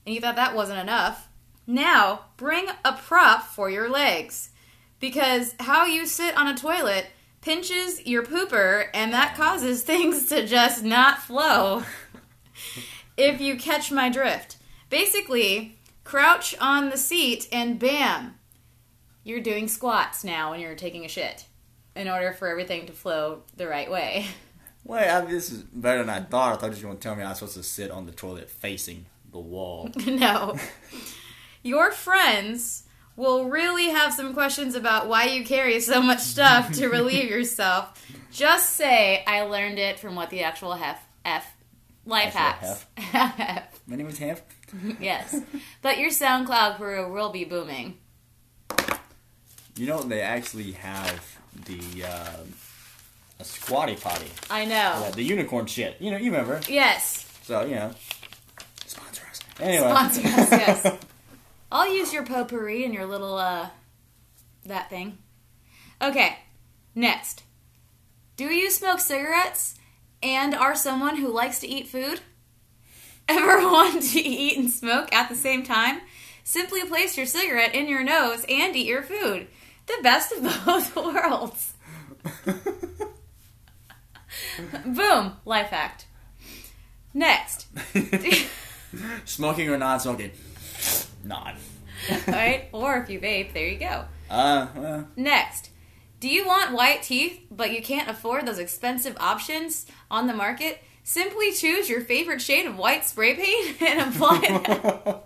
and 0.06 0.14
you 0.14 0.22
thought 0.22 0.36
that 0.36 0.56
wasn't 0.56 0.80
enough, 0.80 1.28
now 1.66 2.26
bring 2.38 2.68
a 2.84 2.94
prop 2.94 3.44
for 3.44 3.70
your 3.70 3.90
legs. 3.90 4.50
Because 5.00 5.56
how 5.60 5.86
you 5.86 6.06
sit 6.06 6.36
on 6.36 6.48
a 6.48 6.58
toilet 6.58 7.08
pinches 7.42 8.06
your 8.06 8.24
pooper 8.24 8.88
and 8.94 9.14
that 9.14 9.36
causes 9.36 9.84
things 9.84 10.28
to 10.30 10.46
just 10.46 10.84
not 10.84 11.20
flow. 11.20 11.84
if 13.18 13.42
you 13.42 13.58
catch 13.58 13.92
my 13.92 14.10
drift. 14.10 14.58
Basically, 14.90 15.78
crouch 16.04 16.56
on 16.60 16.90
the 16.90 16.98
seat 16.98 17.48
and 17.52 17.78
bam, 17.78 18.40
you're 19.24 19.42
doing 19.42 19.68
squats 19.68 20.24
now 20.24 20.52
when 20.52 20.60
you're 20.60 20.76
taking 20.76 21.06
a 21.06 21.10
shit 21.10 21.46
in 21.96 22.08
order 22.08 22.34
for 22.34 22.48
everything 22.48 22.88
to 22.88 22.94
flow 22.94 23.44
the 23.56 23.68
right 23.68 23.92
way. 23.92 24.26
Wait, 24.86 25.08
I 25.08 25.22
mean, 25.22 25.32
this 25.32 25.52
is 25.52 25.62
better 25.62 26.00
than 26.00 26.10
I 26.10 26.22
thought. 26.22 26.54
I 26.54 26.56
thought 26.56 26.72
you 26.72 26.78
were 26.78 26.90
going 26.90 26.98
to 26.98 27.04
tell 27.04 27.16
me 27.16 27.22
I 27.22 27.30
was 27.30 27.40
supposed 27.40 27.58
to 27.58 27.64
sit 27.64 27.92
on 27.92 28.06
the 28.06 28.12
toilet 28.12 28.50
facing 28.50 29.06
the 29.32 29.40
wall. 29.40 29.92
no. 30.08 30.58
Your 31.62 31.92
friends 31.92 32.84
will 33.20 33.50
really 33.50 33.90
have 33.90 34.14
some 34.14 34.34
questions 34.34 34.76
about 34.76 35.08
why 35.10 35.26
you 35.26 35.44
carry 35.44 35.82
so 35.82 36.02
much 36.02 36.20
stuff 36.20 36.72
to 36.72 36.88
relieve 36.90 37.30
yourself. 37.30 38.08
Just 38.32 38.78
say 38.78 39.24
I 39.28 39.42
learned 39.42 39.78
it 39.78 40.00
from 40.00 40.16
what 40.16 40.30
the 40.30 40.44
actual 40.44 40.74
hef 40.74 40.98
F 41.26 41.46
life 42.06 42.34
hacks. 42.34 42.86
My 43.86 43.96
name 43.98 44.08
is 44.08 44.18
Hanf. 44.20 44.40
yes. 45.02 45.36
But 45.82 46.00
your 46.00 46.12
SoundCloud 46.12 46.78
career 46.78 47.10
will 47.10 47.30
be 47.30 47.44
booming. 47.44 47.98
You 49.76 49.88
know, 49.88 50.02
they 50.02 50.22
actually 50.22 50.72
have 50.74 51.38
the 51.66 52.06
uh, 52.06 52.38
a 53.40 53.44
squatty 53.44 53.96
potty. 53.96 54.28
I 54.50 54.64
know. 54.64 54.72
Yeah, 55.04 55.12
the 55.12 55.24
unicorn 55.24 55.66
shit. 55.66 55.98
You 56.00 56.12
know, 56.12 56.18
you 56.18 56.32
remember. 56.32 56.62
Yes. 56.70 57.26
So, 57.44 57.66
you 57.66 57.76
know. 57.76 57.92
Sponsor 58.86 59.24
us. 59.30 59.40
Anyway. 59.60 59.90
Sponsor 59.90 60.22
us, 60.22 60.52
yes. 60.52 60.98
I'll 61.72 61.94
use 61.94 62.14
your 62.14 62.26
potpourri 62.26 62.84
and 62.84 62.94
your 62.94 63.06
little, 63.06 63.36
uh, 63.38 63.70
that 64.66 64.90
thing. 64.90 65.18
Okay, 66.02 66.38
next. 66.96 67.44
Do 68.38 68.46
you 68.46 68.72
smoke 68.72 69.00
cigarettes 69.00 69.76
and 70.24 70.56
are 70.56 70.76
someone 70.76 71.18
who 71.18 71.28
likes 71.28 71.60
to 71.60 71.68
eat 71.68 71.88
food? 71.88 72.22
Ever 73.30 73.58
want 73.68 74.02
to 74.02 74.20
eat 74.20 74.58
and 74.58 74.72
smoke 74.72 75.14
at 75.14 75.30
the 75.30 75.36
same 75.36 75.64
time? 75.64 76.02
Simply 76.44 76.84
place 76.86 77.16
your 77.16 77.28
cigarette 77.28 77.76
in 77.76 77.88
your 77.88 78.04
nose 78.04 78.46
and 78.50 78.76
eat 78.76 78.88
your 78.88 79.04
food. 79.04 79.48
The 79.86 80.00
best 80.02 80.32
of 80.32 80.44
both 80.66 80.96
worlds. 80.96 81.74
Boom, 84.86 85.34
life 85.46 85.68
hacked. 85.68 86.08
Next. 87.14 87.68
Smoking 89.26 89.70
or 89.70 89.78
non 89.78 90.00
smoking? 90.00 90.32
Non. 91.24 91.56
Alright, 92.28 92.70
or 92.72 92.98
if 92.98 93.10
you 93.10 93.20
vape, 93.20 93.54
there 93.54 93.68
you 93.68 93.78
go. 93.80 94.06
Uh, 94.30 94.68
well, 94.76 95.08
Next, 95.16 95.70
do 96.20 96.30
you 96.30 96.46
want 96.48 96.74
white 96.74 97.04
teeth 97.04 97.42
but 97.52 97.72
you 97.72 97.82
can't 97.82 98.10
afford 98.10 98.46
those 98.46 98.60
expensive 98.60 99.18
options 99.20 99.86
on 100.10 100.28
the 100.28 100.34
market? 100.34 100.84
Simply 101.04 101.52
choose 101.52 101.90
your 101.90 102.02
favorite 102.02 102.42
shade 102.42 102.66
of 102.68 102.78
white 102.78 103.06
spray 103.06 103.36
paint 103.36 103.82
and 103.82 104.14
apply 104.16 104.40
it 104.44 105.18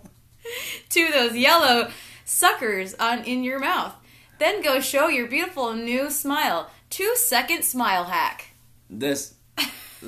to 0.90 1.10
those 1.12 1.36
yellow 1.36 1.90
suckers 2.24 2.94
on 2.94 3.22
in 3.24 3.44
your 3.44 3.58
mouth. 3.58 3.94
Then 4.38 4.62
go 4.62 4.80
show 4.80 5.08
your 5.08 5.26
beautiful 5.28 5.74
new 5.74 6.10
smile. 6.10 6.70
Two 6.90 7.12
second 7.16 7.62
smile 7.64 8.04
hack. 8.04 8.48
this. 8.90 9.34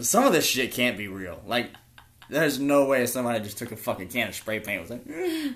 Some 0.01 0.25
of 0.25 0.33
this 0.33 0.45
shit 0.45 0.73
can't 0.73 0.99
be 0.99 1.09
real. 1.09 1.41
Like, 1.47 1.71
there's 2.29 2.59
no 2.59 2.85
way 2.87 3.07
somebody 3.07 3.43
just 3.43 3.57
took 3.57 3.73
a 3.73 3.77
fucking 3.77 4.09
can 4.09 4.29
of 4.29 4.35
spray 4.35 4.61
paint 4.61 4.81
and 4.81 4.91
was 4.91 4.91
like, 4.91 5.55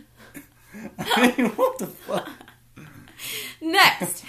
I 0.99 1.35
mean, 1.37 1.49
what 1.51 1.79
the 1.79 1.87
fuck? 1.87 2.29
Next, 3.61 4.25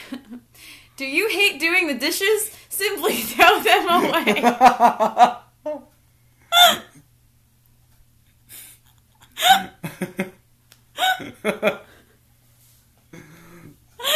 do 0.97 1.05
you 1.05 1.29
hate 1.29 1.59
doing 1.59 1.87
the 1.87 1.93
dishes? 1.93 2.51
Simply 2.69 3.13
throw 3.15 3.59
them 3.61 3.89
away. 3.89 4.41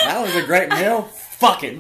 That 0.06 0.22
was 0.22 0.36
a 0.36 0.44
great 0.46 0.70
meal. 0.70 1.02
Fuck 1.04 1.64
it. 1.64 1.78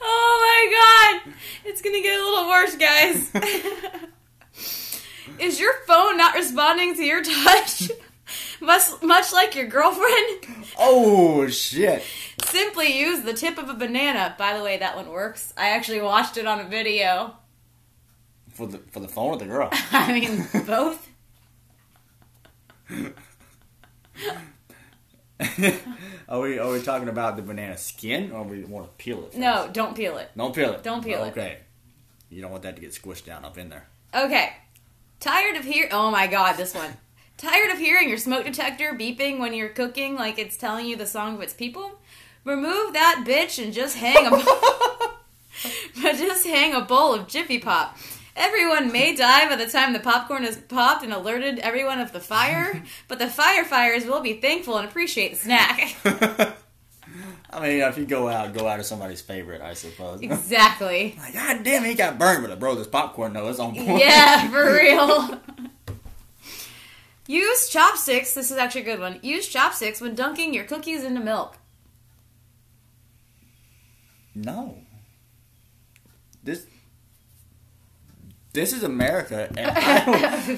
Oh 0.00 0.38
my 0.40 1.20
god! 1.24 1.34
It's 1.64 1.82
gonna 1.82 2.00
get 2.02 2.18
a 2.18 2.24
little 2.24 2.48
worse, 2.48 2.76
guys. 2.76 3.30
Is 5.38 5.60
your 5.60 5.74
phone 5.86 6.16
not 6.16 6.34
responding 6.34 6.96
to 6.96 7.04
your 7.04 7.22
touch? 7.22 7.90
Much, 8.60 8.82
much 9.02 9.32
like 9.32 9.54
your 9.54 9.66
girlfriend? 9.66 10.46
oh 10.78 11.46
shit. 11.48 12.02
Simply 12.44 12.98
use 12.98 13.24
the 13.24 13.34
tip 13.34 13.58
of 13.58 13.68
a 13.68 13.74
banana. 13.74 14.34
By 14.38 14.56
the 14.56 14.64
way, 14.64 14.78
that 14.78 14.96
one 14.96 15.08
works. 15.08 15.52
I 15.56 15.70
actually 15.70 16.00
watched 16.00 16.36
it 16.36 16.46
on 16.46 16.60
a 16.60 16.64
video. 16.64 17.34
For 18.54 18.66
the 18.66 18.78
for 18.90 19.00
the 19.00 19.08
phone 19.08 19.34
or 19.34 19.36
the 19.36 19.46
girl? 19.46 19.68
I 19.92 20.12
mean, 20.12 20.46
both. 20.66 21.08
are 26.28 26.40
we 26.40 26.58
are 26.58 26.72
we 26.72 26.82
talking 26.82 27.08
about 27.08 27.36
the 27.36 27.42
banana 27.42 27.76
skin 27.76 28.32
or 28.32 28.42
we 28.42 28.64
want 28.64 28.86
to 28.86 28.92
peel 29.02 29.18
it? 29.18 29.26
first? 29.26 29.36
No, 29.36 29.68
don't 29.72 29.96
peel 29.96 30.18
it. 30.18 30.30
Don't 30.36 30.54
peel 30.54 30.72
it. 30.72 30.82
Don't 30.82 31.04
peel 31.04 31.24
it. 31.24 31.30
Okay. 31.30 31.58
You 32.30 32.42
don't 32.42 32.50
want 32.50 32.62
that 32.64 32.74
to 32.76 32.80
get 32.80 32.90
squished 32.90 33.24
down 33.24 33.44
up 33.44 33.56
in 33.56 33.68
there. 33.68 33.88
Okay. 34.14 34.52
Tired 35.20 35.56
of 35.56 35.64
hear? 35.64 35.88
Oh 35.90 36.10
my 36.10 36.26
god, 36.26 36.56
this 36.56 36.74
one. 36.74 36.90
Tired 37.38 37.70
of 37.70 37.78
hearing 37.78 38.08
your 38.08 38.18
smoke 38.18 38.44
detector 38.46 38.94
beeping 38.94 39.38
when 39.38 39.54
you're 39.54 39.68
cooking 39.68 40.16
like 40.16 40.40
it's 40.40 40.56
telling 40.56 40.86
you 40.86 40.96
the 40.96 41.06
song 41.06 41.36
of 41.36 41.40
its 41.40 41.54
people? 41.54 41.92
Remove 42.42 42.94
that 42.94 43.22
bitch 43.24 43.62
and 43.62 43.72
just 43.72 43.96
hang 43.96 44.26
a 44.26 44.30
but 46.02 46.16
just 46.16 46.44
hang 46.44 46.74
a 46.74 46.80
bowl 46.80 47.14
of 47.14 47.28
Jiffy 47.28 47.60
Pop. 47.60 47.96
Everyone 48.34 48.90
may 48.90 49.14
die 49.14 49.48
by 49.48 49.54
the 49.54 49.70
time 49.70 49.92
the 49.92 50.00
popcorn 50.00 50.42
is 50.42 50.56
popped 50.56 51.04
and 51.04 51.12
alerted 51.12 51.60
everyone 51.60 52.00
of 52.00 52.10
the 52.10 52.18
fire, 52.18 52.82
but 53.08 53.20
the 53.20 53.26
firefighters 53.26 54.04
will 54.04 54.20
be 54.20 54.40
thankful 54.40 54.76
and 54.76 54.88
appreciate 54.88 55.30
the 55.30 55.36
snack. 55.36 55.94
I 57.50 57.60
mean, 57.60 57.80
if 57.82 57.96
you 57.96 58.04
go 58.04 58.28
out, 58.28 58.52
go 58.52 58.66
out 58.66 58.80
as 58.80 58.88
somebody's 58.88 59.20
favorite, 59.20 59.62
I 59.62 59.74
suppose. 59.74 60.20
exactly. 60.22 61.14
Like, 61.16 61.34
God 61.34 61.62
damn, 61.62 61.84
he 61.84 61.94
got 61.94 62.18
burned, 62.18 62.44
but 62.44 62.58
bro, 62.58 62.74
this 62.74 62.88
popcorn 62.88 63.32
though 63.32 63.46
is 63.46 63.60
on 63.60 63.76
point. 63.76 64.00
Yeah, 64.00 64.50
for 64.50 64.72
real. 64.72 65.40
Use 67.28 67.68
chopsticks. 67.68 68.32
This 68.32 68.50
is 68.50 68.56
actually 68.56 68.80
a 68.80 68.84
good 68.84 69.00
one. 69.00 69.20
Use 69.22 69.46
chopsticks 69.46 70.00
when 70.00 70.14
dunking 70.14 70.54
your 70.54 70.64
cookies 70.64 71.04
into 71.04 71.20
milk. 71.20 71.58
No. 74.34 74.78
This. 76.42 76.66
This 78.54 78.72
is 78.72 78.82
America, 78.82 79.46
and 79.56 79.60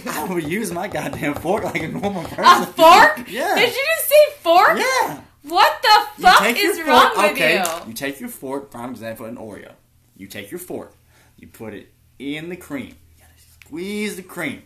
I 0.09 0.25
will 0.29 0.39
use 0.39 0.71
my 0.71 0.87
goddamn 0.87 1.35
fork 1.35 1.65
like 1.65 1.83
a 1.83 1.89
normal 1.89 2.23
person. 2.23 2.45
A 2.45 2.67
fork? 2.67 3.25
Yeah. 3.29 3.57
Did 3.57 3.75
you 3.75 3.85
just 3.97 4.09
say 4.09 4.33
fork? 4.41 4.79
Yeah. 4.79 5.21
What 5.43 5.83
the 5.83 6.23
fuck 6.23 6.57
is 6.57 6.81
wrong 6.83 7.13
fork- 7.15 7.17
with 7.17 7.33
okay, 7.33 7.59
you? 7.59 7.89
You 7.89 7.95
take 7.95 8.21
your 8.21 8.29
fork, 8.29 8.71
prime 8.71 8.91
example, 8.91 9.27
an 9.27 9.37
Oreo. 9.37 9.73
You 10.17 10.29
take 10.29 10.51
your 10.53 10.61
fork, 10.61 10.95
you 11.37 11.49
put 11.49 11.75
it 11.75 11.93
in 12.19 12.49
the 12.49 12.57
cream, 12.57 12.95
you 13.19 13.25
squeeze 13.65 14.17
the 14.17 14.23
cream, 14.23 14.63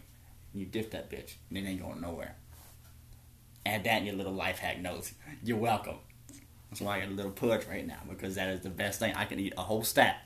you 0.55 0.67
dip 0.67 0.91
that 0.93 1.11
bitch, 1.11 1.35
and 1.49 1.59
it 1.59 1.69
ain't 1.69 1.83
going 1.83 2.01
nowhere. 2.01 2.37
Add 3.67 3.85
that 3.85 4.01
in 4.01 4.07
your 4.07 4.15
little 4.17 4.33
life 4.33 4.59
hack 4.59 4.81
notes. 4.81 5.15
You're 5.43 5.59
welcome. 5.59 5.97
That's 6.71 6.81
why 6.81 6.97
I 6.97 7.01
got 7.01 7.09
a 7.11 7.13
little 7.13 7.31
push 7.33 7.65
right 7.67 7.87
now 7.87 7.99
because 8.09 8.35
that 8.35 8.49
is 8.51 8.61
the 8.63 8.71
best 8.71 8.99
thing. 8.99 9.15
I 9.15 9.25
can 9.25 9.39
eat 9.41 9.55
a 9.57 9.63
whole 9.63 9.83
stack. 9.85 10.17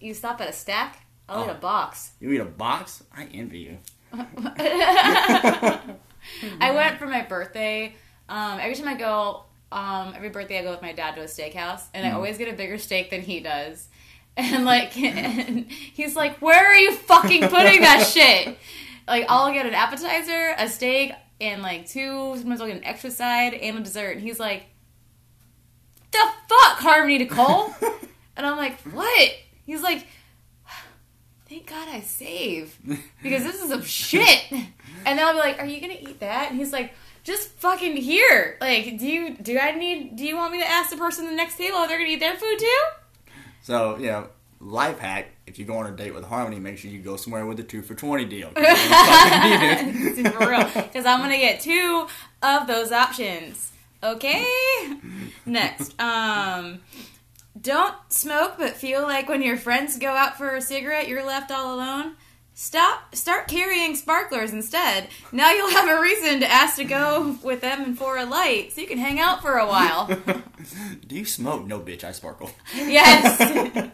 You 0.00 0.12
stop 0.14 0.40
at 0.40 0.48
a 0.48 0.52
stack? 0.52 1.06
I'll 1.28 1.44
eat 1.44 1.48
Oh. 1.48 1.52
a 1.52 1.54
box. 1.54 2.12
You 2.20 2.32
eat 2.32 2.40
a 2.40 2.44
box? 2.44 3.02
I 3.16 3.24
envy 3.32 3.58
you. 3.60 3.78
I 6.60 6.72
went 6.72 6.98
for 6.98 7.06
my 7.06 7.22
birthday. 7.22 7.94
Um, 8.28 8.58
every 8.60 8.74
time 8.74 8.88
I 8.88 8.94
go, 8.94 9.44
um, 9.72 10.12
every 10.16 10.30
birthday 10.30 10.58
I 10.58 10.62
go 10.62 10.70
with 10.70 10.82
my 10.82 10.92
dad 10.92 11.14
to 11.16 11.22
a 11.22 11.24
steakhouse, 11.24 11.82
and 11.94 12.06
I 12.06 12.12
always 12.12 12.38
get 12.38 12.52
a 12.52 12.56
bigger 12.56 12.78
steak 12.78 13.10
than 13.10 13.22
he 13.22 13.40
does. 13.40 13.88
And 14.36 14.64
like, 14.64 14.96
and 14.96 15.68
he's 15.70 16.14
like, 16.16 16.40
"Where 16.40 16.64
are 16.64 16.76
you 16.76 16.94
fucking 16.94 17.48
putting 17.48 17.80
that 17.82 18.06
shit?" 18.06 18.56
Like, 19.10 19.26
I'll 19.28 19.52
get 19.52 19.66
an 19.66 19.74
appetizer, 19.74 20.54
a 20.56 20.68
steak, 20.68 21.12
and 21.40 21.62
like 21.62 21.88
two. 21.88 22.36
Sometimes 22.36 22.60
I'll 22.60 22.68
get 22.68 22.76
an 22.76 22.84
extra 22.84 23.10
side 23.10 23.54
and 23.54 23.76
a 23.78 23.80
dessert. 23.80 24.12
And 24.12 24.22
he's 24.22 24.38
like, 24.38 24.66
"The 26.12 26.24
fuck, 26.48 26.78
Harmony 26.78 27.18
Nicole?" 27.18 27.74
and 28.36 28.46
I'm 28.46 28.56
like, 28.56 28.80
"What?" 28.82 29.30
He's 29.66 29.82
like, 29.82 30.06
"Thank 31.48 31.66
God 31.68 31.88
I 31.88 32.02
save 32.02 32.78
because 33.20 33.42
this 33.42 33.60
is 33.60 33.70
some 33.70 33.82
shit." 33.82 34.44
And 34.52 35.18
then 35.18 35.26
I'll 35.26 35.32
be 35.32 35.40
like, 35.40 35.58
"Are 35.58 35.66
you 35.66 35.80
gonna 35.80 35.98
eat 36.00 36.20
that?" 36.20 36.50
And 36.50 36.58
he's 36.60 36.72
like, 36.72 36.94
"Just 37.24 37.48
fucking 37.58 37.96
here. 37.96 38.58
Like, 38.60 38.96
do 38.96 39.08
you 39.08 39.34
do 39.34 39.58
I 39.58 39.72
need? 39.72 40.14
Do 40.14 40.24
you 40.24 40.36
want 40.36 40.52
me 40.52 40.60
to 40.60 40.68
ask 40.68 40.88
the 40.90 40.96
person 40.96 41.24
at 41.24 41.30
the 41.30 41.36
next 41.36 41.56
table 41.56 41.78
if 41.78 41.88
they're 41.88 41.98
gonna 41.98 42.10
eat 42.10 42.20
their 42.20 42.36
food 42.36 42.58
too?" 42.60 42.82
So, 43.62 43.96
you 43.98 44.06
know, 44.06 44.28
life 44.60 45.00
hack 45.00 45.28
if 45.50 45.58
you 45.58 45.64
go 45.66 45.76
on 45.78 45.86
a 45.86 45.90
date 45.90 46.14
with 46.14 46.24
Harmony, 46.24 46.58
make 46.60 46.78
sure 46.78 46.90
you 46.90 47.00
go 47.00 47.16
somewhere 47.16 47.44
with 47.44 47.56
the 47.58 47.62
two 47.64 47.82
for 47.82 47.94
20 47.94 48.24
deal. 48.24 48.50
'cause 48.54 48.62
you're 48.64 48.72
gonna 48.72 49.76
fucking 49.76 50.04
need 50.16 50.26
it. 50.26 50.32
For 50.38 50.48
real, 50.48 50.64
because 50.84 51.04
I'm 51.04 51.20
gonna 51.20 51.36
get 51.38 51.60
two 51.60 52.06
of 52.42 52.66
those 52.68 52.92
options. 52.92 53.72
Okay. 54.02 54.46
Next, 55.44 56.00
um, 56.00 56.80
don't 57.60 57.94
smoke, 58.08 58.54
but 58.58 58.76
feel 58.76 59.02
like 59.02 59.28
when 59.28 59.42
your 59.42 59.56
friends 59.56 59.98
go 59.98 60.10
out 60.12 60.38
for 60.38 60.54
a 60.54 60.60
cigarette, 60.62 61.08
you're 61.08 61.26
left 61.26 61.50
all 61.50 61.74
alone. 61.74 62.14
Stop. 62.54 63.14
Start 63.14 63.48
carrying 63.48 63.96
sparklers 63.96 64.52
instead. 64.52 65.08
Now 65.32 65.50
you'll 65.50 65.70
have 65.70 65.88
a 65.88 66.00
reason 66.00 66.40
to 66.40 66.46
ask 66.50 66.76
to 66.76 66.84
go 66.84 67.36
with 67.42 67.60
them 67.62 67.82
and 67.82 67.98
for 67.98 68.16
a 68.18 68.24
light, 68.24 68.72
so 68.72 68.80
you 68.82 68.86
can 68.86 68.98
hang 68.98 69.18
out 69.18 69.42
for 69.42 69.56
a 69.58 69.66
while. 69.66 70.06
Do 71.06 71.14
you 71.16 71.24
smoke? 71.24 71.66
No, 71.66 71.80
bitch, 71.80 72.04
I 72.04 72.12
sparkle. 72.12 72.50
Yes. 72.76 73.90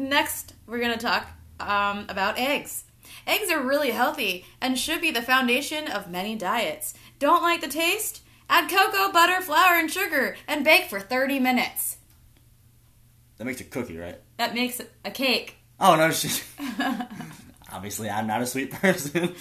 Next, 0.00 0.54
we're 0.66 0.78
going 0.78 0.96
to 0.96 0.98
talk 0.98 1.28
um, 1.60 2.06
about 2.08 2.38
eggs. 2.38 2.84
Eggs 3.26 3.50
are 3.50 3.60
really 3.60 3.90
healthy 3.90 4.46
and 4.58 4.78
should 4.78 5.02
be 5.02 5.10
the 5.10 5.20
foundation 5.20 5.88
of 5.88 6.10
many 6.10 6.34
diets. 6.36 6.94
Don't 7.18 7.42
like 7.42 7.60
the 7.60 7.68
taste? 7.68 8.22
Add 8.48 8.70
cocoa, 8.70 9.12
butter, 9.12 9.42
flour, 9.42 9.78
and 9.78 9.90
sugar 9.90 10.36
and 10.48 10.64
bake 10.64 10.84
for 10.84 11.00
30 11.00 11.38
minutes. 11.38 11.98
That 13.36 13.44
makes 13.44 13.60
a 13.60 13.64
cookie, 13.64 13.98
right? 13.98 14.18
That 14.38 14.54
makes 14.54 14.80
a 15.04 15.10
cake. 15.10 15.56
Oh, 15.78 15.96
no, 15.96 16.10
shit. 16.10 16.44
Obviously, 17.72 18.08
I'm 18.08 18.26
not 18.26 18.40
a 18.40 18.46
sweet 18.46 18.70
person. 18.70 19.34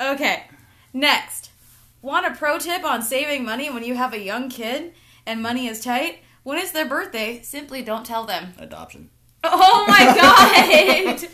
Okay, 0.00 0.44
next. 0.94 1.50
Want 2.00 2.26
a 2.26 2.34
pro 2.34 2.58
tip 2.58 2.82
on 2.82 3.02
saving 3.02 3.44
money 3.44 3.68
when 3.68 3.84
you 3.84 3.94
have 3.94 4.14
a 4.14 4.18
young 4.18 4.48
kid 4.48 4.94
and 5.26 5.42
money 5.42 5.66
is 5.66 5.80
tight? 5.84 6.20
When 6.44 6.56
it's 6.56 6.72
their 6.72 6.88
birthday, 6.88 7.42
simply 7.42 7.82
don't 7.82 8.06
tell 8.06 8.24
them. 8.24 8.54
Adoption. 8.58 9.10
Oh 9.44 9.84
my 9.88 11.18
god! 11.18 11.18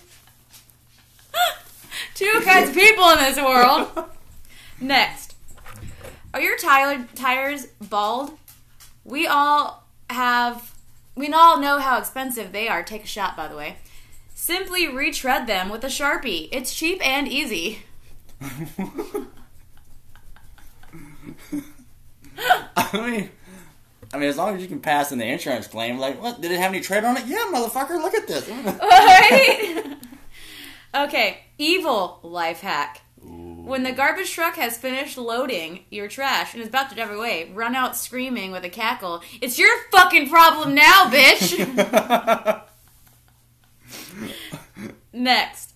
Two 2.15 2.41
kinds 2.45 2.71
of 2.71 2.75
people 2.75 3.09
in 3.11 3.19
this 3.19 3.37
world. 3.37 3.89
Next. 4.81 5.35
Are 6.35 6.41
your 6.41 6.57
tire- 6.57 7.09
tires 7.15 7.67
bald? 7.81 8.33
We 9.05 9.27
all 9.27 9.85
have. 10.11 10.75
We 11.15 11.33
all 11.33 11.59
know 11.61 11.79
how 11.79 11.99
expensive 11.99 12.53
they 12.53 12.69
are. 12.69 12.83
Take 12.83 13.05
a 13.05 13.09
shot, 13.09 13.37
by 13.37 13.49
the 13.49 13.57
way. 13.57 13.79
Simply 14.35 14.89
retread 14.89 15.47
them 15.47 15.69
with 15.69 15.83
a 15.85 15.89
sharpie. 15.89 16.49
It's 16.53 16.75
cheap 16.75 17.05
and 17.05 17.27
easy. 17.27 17.81
I 22.77 23.11
mean, 23.11 23.31
I 24.13 24.19
mean, 24.19 24.29
as 24.29 24.37
long 24.37 24.57
as 24.57 24.63
you 24.63 24.69
can 24.69 24.81
pass 24.81 25.13
in 25.13 25.19
the 25.19 25.27
insurance 25.27 25.67
claim, 25.67 25.99
like, 25.99 26.21
what? 26.21 26.41
Did 26.41 26.51
it 26.51 26.61
have 26.61 26.71
any 26.71 26.81
tread 26.81 27.05
on 27.05 27.17
it? 27.17 27.27
Yeah, 27.27 27.45
motherfucker, 27.53 28.01
look 28.03 28.15
at 28.15 28.27
this. 28.27 28.49
Alright? 28.51 29.97
okay, 31.09 31.39
evil 31.59 32.21
life 32.23 32.61
hack. 32.61 33.03
When 33.21 33.83
the 33.83 33.93
garbage 33.93 34.33
truck 34.33 34.57
has 34.57 34.79
finished 34.79 35.19
loading 35.19 35.85
your 35.91 36.09
trash 36.09 36.55
and 36.55 36.63
is 36.63 36.69
about 36.69 36.89
to 36.89 36.95
drive 36.95 37.11
away, 37.11 37.53
run 37.53 37.75
out 37.75 37.97
screaming 37.97 38.51
with 38.51 38.65
a 38.65 38.71
cackle. 38.71 39.23
It's 39.43 39.59
your 39.59 39.71
fucking 39.91 40.31
problem 40.31 40.75
now, 40.75 41.11
bitch! 41.11 42.63
Next. 45.13 45.75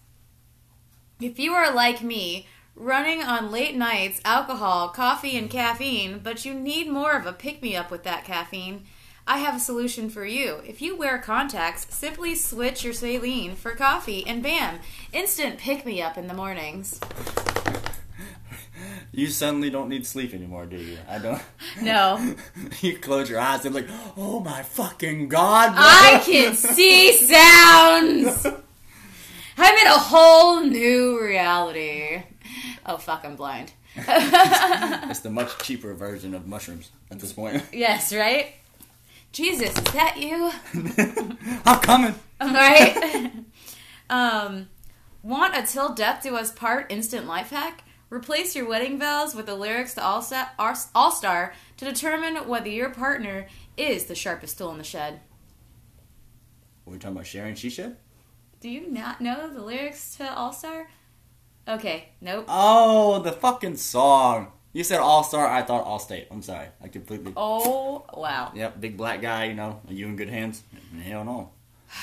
If 1.21 1.39
you 1.39 1.53
are 1.53 1.75
like 1.75 2.03
me, 2.03 2.47
running 2.75 3.23
on 3.23 3.51
late 3.51 3.77
nights, 3.77 4.21
alcohol, 4.25 4.89
coffee, 4.89 5.37
and 5.37 5.51
caffeine, 5.51 6.21
but 6.23 6.45
you 6.45 6.55
need 6.55 6.89
more 6.89 7.13
of 7.13 7.27
a 7.27 7.33
pick 7.33 7.63
me 7.63 7.77
up 7.77 7.91
with 7.91 8.05
that 8.05 8.25
caffeine, 8.25 8.85
I 9.27 9.39
have 9.39 9.57
a 9.57 9.61
solution 9.61 10.11
for 10.11 10.25
you. 10.25 10.63
If 10.67 10.83
you 10.83 10.97
wear 10.97 11.19
contacts, 11.19 11.87
simply 11.95 12.35
switch 12.35 12.83
your 12.83 12.93
saline 12.93 13.55
for 13.55 13.75
coffee, 13.75 14.27
and 14.27 14.43
bam, 14.43 14.81
instant 15.13 15.59
pick 15.59 15.87
me 15.87 16.03
up 16.03 16.19
in 16.19 16.27
the 16.27 16.35
mornings. 16.35 16.99
you 19.13 19.29
suddenly 19.29 19.71
don't 19.71 19.89
need 19.89 20.07
sleep 20.07 20.35
anymore, 20.35 20.67
do 20.67 20.77
you? 20.77 20.99
I 21.09 21.19
don't. 21.19 21.43
No. 21.81 22.35
you 22.81 22.99
close 22.99 23.31
your 23.31 23.41
eyes 23.41 23.65
and 23.65 23.75
like, 23.75 23.89
oh 24.17 24.41
my 24.41 24.63
fucking 24.63 25.29
god, 25.29 25.73
bro. 25.73 25.83
I 25.83 26.23
can 26.25 26.55
see 26.55 27.13
sounds! 27.13 28.47
I'm 29.59 29.79
in 29.79 29.87
a 29.87 29.99
whole 29.99 30.63
new 30.63 31.23
reality. 31.23 32.23
Oh, 32.87 32.97
fuck, 32.97 33.25
I'm 33.25 33.37
blind. 33.37 33.73
It's 33.97 35.21
the 35.21 35.31
much 35.31 35.57
cheaper 35.59 35.95
version 35.95 36.35
of 36.35 36.47
mushrooms 36.47 36.91
at 37.11 37.21
this 37.21 37.33
point. 37.33 37.63
yes, 37.73 38.13
right? 38.13 38.55
Jesus, 39.33 39.71
is 39.77 39.85
that 39.95 40.17
you? 40.19 40.51
I'm 41.65 41.79
coming. 41.81 42.15
Right? 42.41 43.33
um, 44.11 44.69
want 45.23 45.57
a 45.57 45.63
till 45.67 45.95
death 45.95 46.23
do 46.23 46.37
us 46.37 46.51
part 46.53 46.91
instant 46.93 47.27
life 47.27 47.51
hack? 47.51 47.85
Replace 48.11 48.55
your 48.55 48.69
wedding 48.69 48.99
vows 48.99 49.35
with 49.35 49.47
the 49.47 49.55
lyrics 49.55 49.95
to 49.95 50.05
All 50.05 50.21
Sa- 50.21 50.49
All 50.59 51.11
Star 51.11 51.55
to 51.79 51.85
determine 51.85 52.47
whether 52.47 52.69
your 52.69 52.91
partner 52.91 53.47
is 53.79 54.05
the 54.05 54.15
sharpest 54.15 54.59
tool 54.59 54.71
in 54.73 54.77
the 54.79 54.85
shed. 54.85 55.21
What 56.85 56.93
are 56.93 56.95
we 56.95 56.99
talking 56.99 57.17
about 57.17 57.27
Sharon 57.27 57.55
She 57.55 57.71
Shed? 57.71 57.97
Do 58.61 58.69
you 58.69 58.91
not 58.91 59.21
know 59.23 59.49
the 59.53 59.63
lyrics 59.63 60.17
to 60.17 60.31
All 60.31 60.53
Star? 60.53 60.89
Okay, 61.67 62.09
nope. 62.21 62.47
Oh, 62.49 63.21
the 63.21 63.33
fucking 63.33 63.77
song. 63.77 64.49
You 64.73 64.85
said 64.85 65.01
All 65.01 65.23
Star, 65.23 65.47
I 65.47 65.63
thought 65.63 65.85
All 65.85 65.99
State. 65.99 66.29
I'm 66.31 66.43
sorry. 66.43 66.69
I 66.83 66.89
completely. 66.89 67.33
Oh, 67.37 68.05
wow. 68.15 68.53
Yep, 68.55 68.81
big 68.81 68.97
black 68.97 69.21
guy, 69.21 69.45
you 69.45 69.55
know. 69.55 69.81
Are 69.87 69.93
you 69.93 70.07
in 70.07 70.17
good 70.17 70.31
hands? 70.31 70.63
Hell 71.03 71.25
no. 71.25 71.51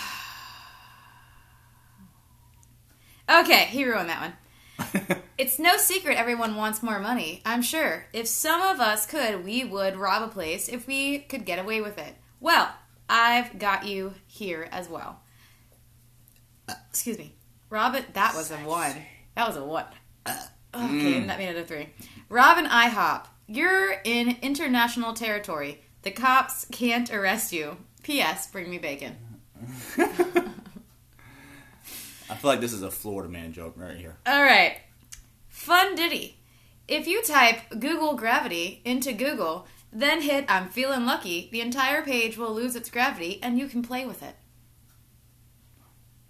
Okay, 3.30 3.66
he 3.66 3.86
ruined 3.86 4.10
that 4.10 4.34
one. 4.80 5.20
It's 5.40 5.58
no 5.58 5.78
secret 5.78 6.18
everyone 6.18 6.58
wants 6.58 6.84
more 6.84 7.00
money, 7.00 7.42
I'm 7.46 7.62
sure. 7.62 8.08
If 8.12 8.28
some 8.28 8.62
of 8.62 8.82
us 8.82 9.06
could, 9.06 9.46
we 9.46 9.64
would 9.64 9.96
rob 9.96 10.22
a 10.22 10.28
place 10.28 10.68
if 10.68 10.86
we 10.86 11.20
could 11.20 11.46
get 11.46 11.60
away 11.60 11.80
with 11.80 11.98
it. 11.98 12.16
Well, 12.42 12.70
I've 13.08 13.58
got 13.58 13.88
you 13.88 14.16
here 14.28 14.68
as 14.70 14.90
well. 14.90 15.22
Uh, 16.68 16.74
excuse 16.90 17.18
me. 17.18 17.36
Robin, 17.70 18.04
that 18.12 18.36
was 18.36 18.52
a 18.52 18.58
one. 18.58 18.98
That 19.40 19.48
was 19.48 19.56
a 19.56 19.64
one. 19.64 19.86
Uh, 20.26 20.38
okay, 20.76 21.22
mm. 21.22 21.28
that 21.28 21.38
made 21.38 21.56
it 21.56 21.56
a 21.56 21.64
three. 21.64 21.88
Robin 22.28 22.66
IHOP, 22.66 23.26
you're 23.48 23.94
in 24.04 24.36
international 24.42 25.14
territory. 25.14 25.80
The 26.02 26.12
cops 26.12 26.66
can't 26.74 27.10
arrest 27.10 27.54
you. 27.54 27.78
P.S. 28.04 28.52
Bring 28.52 28.70
me 28.70 28.80
bacon. 28.80 29.16
I 29.98 30.06
feel 32.36 32.50
like 32.52 32.60
this 32.60 32.74
is 32.74 32.82
a 32.82 32.92
Florida 32.92 33.30
man 33.30 33.54
joke 33.54 33.76
right 33.78 33.96
here. 33.96 34.18
All 34.28 34.44
right. 34.44 34.82
Fun 35.48 35.96
ditty. 35.96 36.42
If 36.90 37.08
you 37.08 37.24
type 37.24 37.62
Google 37.80 38.16
gravity 38.16 38.82
into 38.84 39.14
Google, 39.14 39.68
then 39.94 40.22
hit 40.22 40.44
I'm 40.50 40.68
feeling 40.68 41.06
lucky, 41.06 41.48
the 41.54 41.62
entire 41.62 42.02
page 42.02 42.38
will 42.38 42.54
lose 42.54 42.76
its 42.76 42.90
gravity 42.90 43.40
and 43.42 43.58
you 43.58 43.70
can 43.70 43.84
play 43.84 44.06
with 44.06 44.22
it. 44.22 44.36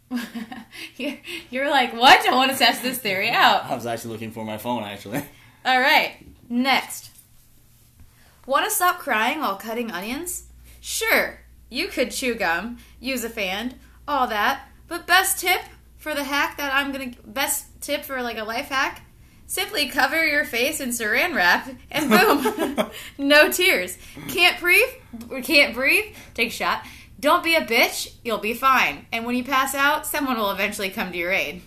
you're, 0.97 1.17
you're 1.49 1.69
like, 1.69 1.93
what? 1.93 2.27
I 2.27 2.35
want 2.35 2.51
to 2.51 2.57
test 2.57 2.81
this 2.81 2.97
theory 2.97 3.29
out. 3.29 3.65
I 3.65 3.75
was 3.75 3.85
actually 3.85 4.13
looking 4.13 4.31
for 4.31 4.43
my 4.45 4.57
phone, 4.57 4.83
actually. 4.83 5.23
All 5.65 5.79
right. 5.79 6.25
Next. 6.49 7.11
Want 8.45 8.65
to 8.65 8.71
stop 8.71 8.99
crying 8.99 9.39
while 9.39 9.55
cutting 9.55 9.91
onions? 9.91 10.45
Sure. 10.81 11.39
You 11.69 11.87
could 11.87 12.11
chew 12.11 12.33
gum, 12.33 12.79
use 12.99 13.23
a 13.23 13.29
fan, 13.29 13.75
all 14.07 14.25
that. 14.27 14.67
But 14.87 15.05
best 15.05 15.39
tip 15.39 15.61
for 15.99 16.15
the 16.15 16.23
hack 16.23 16.57
that 16.57 16.73
I'm 16.73 16.91
gonna 16.91 17.11
best 17.25 17.67
tip 17.81 18.03
for 18.03 18.23
like 18.23 18.37
a 18.37 18.43
life 18.43 18.69
hack 18.69 19.03
simply 19.45 19.87
cover 19.87 20.25
your 20.25 20.45
face 20.45 20.79
in 20.79 20.89
saran 20.89 21.35
wrap 21.35 21.69
and 21.91 22.09
boom 22.09 22.89
no 23.17 23.51
tears 23.51 23.97
can't 24.27 24.59
breathe 24.59 24.89
can't 25.43 25.73
breathe 25.73 26.05
take 26.33 26.49
a 26.49 26.51
shot 26.51 26.85
don't 27.19 27.43
be 27.43 27.55
a 27.55 27.61
bitch 27.65 28.13
you'll 28.23 28.37
be 28.37 28.53
fine 28.53 29.05
and 29.11 29.25
when 29.25 29.35
you 29.35 29.43
pass 29.43 29.75
out 29.75 30.05
someone 30.07 30.37
will 30.37 30.51
eventually 30.51 30.89
come 30.89 31.11
to 31.11 31.17
your 31.17 31.31
aid 31.31 31.61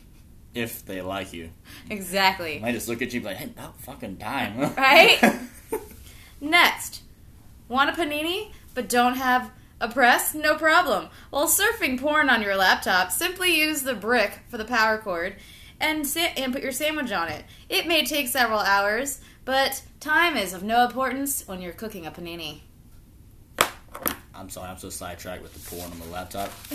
If 0.55 0.85
they 0.85 1.01
like 1.03 1.33
you. 1.33 1.51
exactly 1.91 2.59
Might 2.61 2.73
just 2.73 2.89
look 2.89 3.03
at 3.03 3.13
you 3.13 3.19
and 3.19 3.25
be 3.25 3.29
like, 3.29 3.37
hey, 3.39 3.45
about 3.47 3.81
fucking 3.81 4.17
time. 4.19 4.59
Right? 4.77 5.21
Next, 6.41 7.03
want 7.69 7.91
a 7.91 7.93
panini 7.93 8.53
but 8.75 8.89
don't 8.89 9.15
have 9.17 9.51
a 9.81 9.89
press? 9.89 10.35
No 10.35 10.57
problem. 10.57 11.09
While 11.31 11.47
surfing 11.49 12.01
porn 12.01 12.31
on 12.31 12.41
your 12.43 12.57
laptop, 12.57 13.11
simply 13.11 13.59
use 13.59 13.83
the 13.83 13.95
brick 13.95 14.41
for 14.49 14.57
the 14.59 14.65
power 14.65 14.99
cord 14.99 15.37
and 15.81 16.07
sa- 16.07 16.33
and 16.37 16.53
put 16.53 16.63
your 16.63 16.73
sandwich 16.73 17.13
on 17.13 17.29
it. 17.29 17.45
It 17.69 17.87
may 17.87 18.05
take 18.05 18.29
several 18.29 18.61
hours, 18.61 19.21
but 19.45 19.83
time 20.01 20.37
is 20.37 20.53
of 20.55 20.63
no 20.63 20.85
importance 20.85 21.47
when 21.47 21.61
you're 21.61 21.73
cooking 21.73 22.07
a 22.07 22.11
panini. 22.13 22.61
I'm 24.35 24.49
sorry, 24.51 24.71
I'm 24.71 24.79
so 24.79 24.91
sidetracked 24.91 25.43
with 25.43 25.53
the 25.55 25.61
porn 25.77 25.91
on 25.91 25.99
the 25.99 26.07
laptop. 26.07 26.51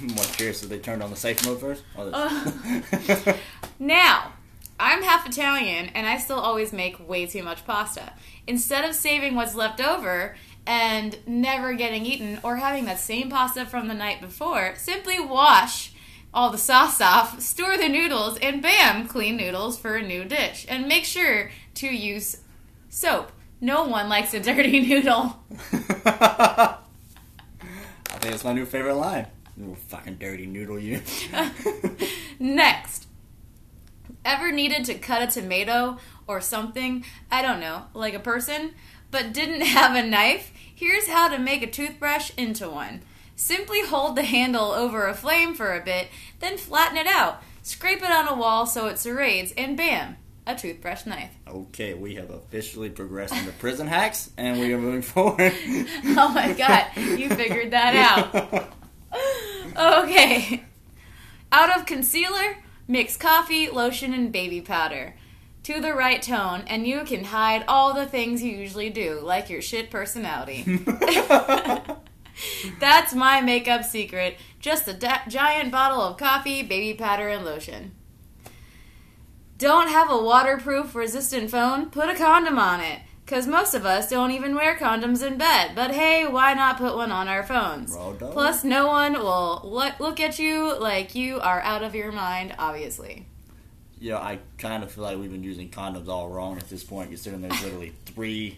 I'm 0.00 0.06
more 0.08 0.24
curious 0.24 0.62
if 0.62 0.68
they 0.68 0.78
turned 0.78 1.02
on 1.02 1.10
the 1.10 1.16
safe 1.16 1.44
mode 1.46 1.60
first. 1.60 1.82
The- 1.96 3.36
Now, 3.78 4.32
I'm 4.78 5.02
half 5.02 5.26
Italian 5.28 5.86
and 5.94 6.06
I 6.06 6.18
still 6.18 6.38
always 6.38 6.72
make 6.72 7.08
way 7.08 7.26
too 7.26 7.42
much 7.42 7.64
pasta. 7.64 8.12
Instead 8.46 8.84
of 8.84 8.94
saving 8.94 9.34
what's 9.34 9.54
left 9.54 9.80
over 9.80 10.36
and 10.66 11.18
never 11.26 11.72
getting 11.74 12.04
eaten 12.04 12.38
or 12.42 12.56
having 12.56 12.84
that 12.86 12.98
same 13.00 13.30
pasta 13.30 13.64
from 13.66 13.88
the 13.88 13.94
night 13.94 14.20
before, 14.20 14.74
simply 14.76 15.18
wash 15.18 15.92
all 16.34 16.50
the 16.50 16.58
sauce 16.58 17.00
off, 17.00 17.40
store 17.40 17.78
the 17.78 17.88
noodles, 17.88 18.36
and 18.40 18.60
bam, 18.60 19.08
clean 19.08 19.36
noodles 19.36 19.78
for 19.78 19.96
a 19.96 20.02
new 20.06 20.24
dish. 20.24 20.66
And 20.68 20.86
make 20.86 21.04
sure 21.06 21.50
to 21.76 21.86
use 21.88 22.38
soap. 22.90 23.32
No 23.60 23.84
one 23.84 24.08
likes 24.08 24.34
a 24.34 24.40
dirty 24.40 24.80
noodle. 24.88 25.36
I 25.74 26.76
think 28.20 28.34
it's 28.34 28.44
my 28.44 28.52
new 28.52 28.66
favorite 28.66 28.94
line. 28.94 29.26
You 29.56 29.74
fucking 29.88 30.16
dirty 30.16 30.46
noodle, 30.46 30.78
you. 30.78 31.02
Next. 32.38 33.06
Ever 34.24 34.52
needed 34.52 34.84
to 34.86 34.94
cut 34.94 35.22
a 35.22 35.26
tomato 35.26 35.98
or 36.26 36.40
something, 36.40 37.04
I 37.30 37.42
don't 37.42 37.60
know, 37.60 37.84
like 37.94 38.14
a 38.14 38.20
person, 38.20 38.74
but 39.10 39.32
didn't 39.32 39.62
have 39.62 39.96
a 39.96 40.06
knife? 40.06 40.52
Here's 40.72 41.08
how 41.08 41.28
to 41.28 41.38
make 41.38 41.62
a 41.62 41.70
toothbrush 41.70 42.30
into 42.36 42.68
one. 42.68 43.02
Simply 43.34 43.84
hold 43.84 44.16
the 44.16 44.24
handle 44.24 44.72
over 44.72 45.06
a 45.06 45.14
flame 45.14 45.54
for 45.54 45.74
a 45.74 45.84
bit, 45.84 46.08
then 46.40 46.56
flatten 46.58 46.96
it 46.96 47.06
out. 47.06 47.42
Scrape 47.62 48.02
it 48.02 48.10
on 48.10 48.28
a 48.28 48.34
wall 48.36 48.66
so 48.66 48.86
it 48.86 48.96
serrates, 48.96 49.52
and 49.56 49.76
bam, 49.76 50.16
a 50.48 50.56
toothbrush 50.56 51.06
knife. 51.06 51.30
okay, 51.46 51.94
we 51.94 52.14
have 52.16 52.30
officially 52.30 52.88
progressed 52.90 53.34
into 53.36 53.52
prison 53.52 53.86
hacks, 53.86 54.30
and 54.36 54.58
we 54.58 54.72
are 54.72 54.78
moving 54.78 55.02
forward. 55.14 55.52
Oh 56.20 56.28
my 56.34 56.52
god, 56.54 56.86
you 56.96 57.28
figured 57.28 57.70
that 57.70 57.94
out. 57.94 58.72
Okay. 59.76 60.64
Out 61.52 61.78
of 61.78 61.86
concealer, 61.86 62.58
mix 62.88 63.16
coffee, 63.16 63.68
lotion, 63.70 64.12
and 64.12 64.32
baby 64.32 64.60
powder 64.60 65.14
to 65.62 65.80
the 65.80 65.92
right 65.94 66.20
tone, 66.22 66.64
and 66.66 66.86
you 66.86 67.04
can 67.04 67.24
hide 67.24 67.64
all 67.68 67.94
the 67.94 68.06
things 68.06 68.42
you 68.42 68.50
usually 68.56 68.90
do, 68.90 69.20
like 69.22 69.48
your 69.50 69.62
shit 69.62 69.90
personality. 69.90 70.64
That's 72.80 73.14
my 73.14 73.40
makeup 73.40 73.84
secret. 73.84 74.36
Just 74.60 74.88
a 74.88 74.92
da- 74.94 75.26
giant 75.28 75.70
bottle 75.72 76.00
of 76.00 76.16
coffee, 76.16 76.62
baby 76.62 76.96
powder, 76.96 77.28
and 77.28 77.44
lotion. 77.44 77.92
Don't 79.58 79.88
have 79.88 80.10
a 80.10 80.16
waterproof 80.22 80.94
resistant 80.94 81.50
phone? 81.50 81.90
Put 81.90 82.08
a 82.08 82.14
condom 82.14 82.58
on 82.58 82.80
it. 82.80 83.00
Because 83.24 83.46
most 83.46 83.74
of 83.74 83.84
us 83.84 84.08
don't 84.08 84.30
even 84.30 84.54
wear 84.54 84.74
condoms 84.76 85.22
in 85.26 85.36
bed. 85.36 85.72
But 85.74 85.90
hey, 85.90 86.26
why 86.26 86.54
not 86.54 86.78
put 86.78 86.96
one 86.96 87.10
on 87.12 87.28
our 87.28 87.42
phones? 87.42 87.94
Plus, 88.32 88.64
no 88.64 88.86
one 88.86 89.12
will 89.14 89.60
look 89.98 90.18
at 90.18 90.38
you 90.38 90.78
like 90.78 91.14
you 91.14 91.38
are 91.40 91.60
out 91.60 91.82
of 91.82 91.94
your 91.94 92.10
mind, 92.10 92.54
obviously. 92.58 93.26
yeah, 94.00 94.16
I 94.16 94.38
kind 94.56 94.82
of 94.82 94.90
feel 94.90 95.04
like 95.04 95.18
we've 95.18 95.30
been 95.30 95.42
using 95.42 95.68
condoms 95.68 96.08
all 96.08 96.28
wrong 96.30 96.56
at 96.56 96.70
this 96.70 96.82
point, 96.84 97.10
considering 97.10 97.42
there's 97.42 97.62
literally 97.62 97.92
three 98.06 98.56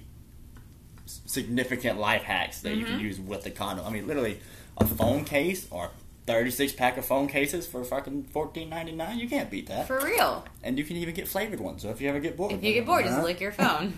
significant 1.06 1.98
life 1.98 2.22
hacks 2.22 2.60
that 2.60 2.74
you 2.76 2.84
Mm-hmm. 2.84 2.92
can 2.96 3.00
use 3.00 3.18
with 3.20 3.42
the 3.42 3.50
condom. 3.50 3.84
I 3.86 3.90
mean, 3.90 4.06
literally, 4.06 4.38
a 4.76 4.84
phone 4.86 5.24
case 5.24 5.66
or 5.70 5.90
36 6.26 6.72
pack 6.74 6.96
of 6.96 7.04
phone 7.04 7.26
cases 7.28 7.66
for 7.66 7.82
fucking 7.84 8.24
$14.99. 8.32 9.16
You 9.16 9.28
can't 9.28 9.50
beat 9.50 9.66
that. 9.68 9.86
For 9.86 10.00
real. 10.04 10.44
And 10.62 10.78
you 10.78 10.84
can 10.84 10.96
even 10.96 11.14
get 11.14 11.26
flavored 11.28 11.60
ones. 11.60 11.82
So 11.82 11.88
if 11.90 12.00
you 12.00 12.08
ever 12.08 12.20
get 12.20 12.36
bored, 12.36 12.52
If 12.52 12.62
you 12.62 12.72
get 12.74 12.86
bored, 12.86 13.04
just 13.04 13.16
Uh-huh. 13.16 13.24
lick 13.26 13.40
your 13.40 13.52
phone. 13.62 13.94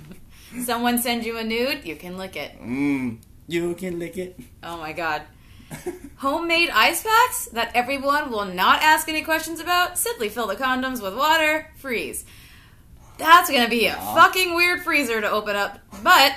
Someone 0.65 0.99
sends 1.01 1.27
you 1.27 1.37
a 1.39 1.45
nude, 1.45 1.85
you 1.85 1.97
can 1.97 2.17
lick 2.19 2.37
it. 2.37 2.61
Mmm, 2.61 3.19
you 3.49 3.75
can 3.75 3.99
lick 3.99 4.17
it. 4.19 4.39
Oh 4.63 4.77
my 4.79 4.93
god. 4.93 5.23
Homemade 6.17 6.69
ice 6.71 7.03
packs 7.03 7.47
that 7.53 7.71
everyone 7.75 8.31
will 8.31 8.45
not 8.45 8.83
ask 8.83 9.09
any 9.09 9.23
questions 9.23 9.59
about. 9.61 9.99
Simply 9.99 10.29
fill 10.29 10.47
the 10.47 10.57
condoms 10.57 11.03
with 11.03 11.17
water, 11.17 11.71
freeze. 11.77 12.25
That's 13.19 13.51
gonna 13.51 13.69
be 13.69 13.87
a 13.87 13.95
fucking 13.95 14.55
weird 14.55 14.83
freezer 14.83 15.21
to 15.21 15.31
open 15.31 15.57
up. 15.57 15.79
But 16.03 16.35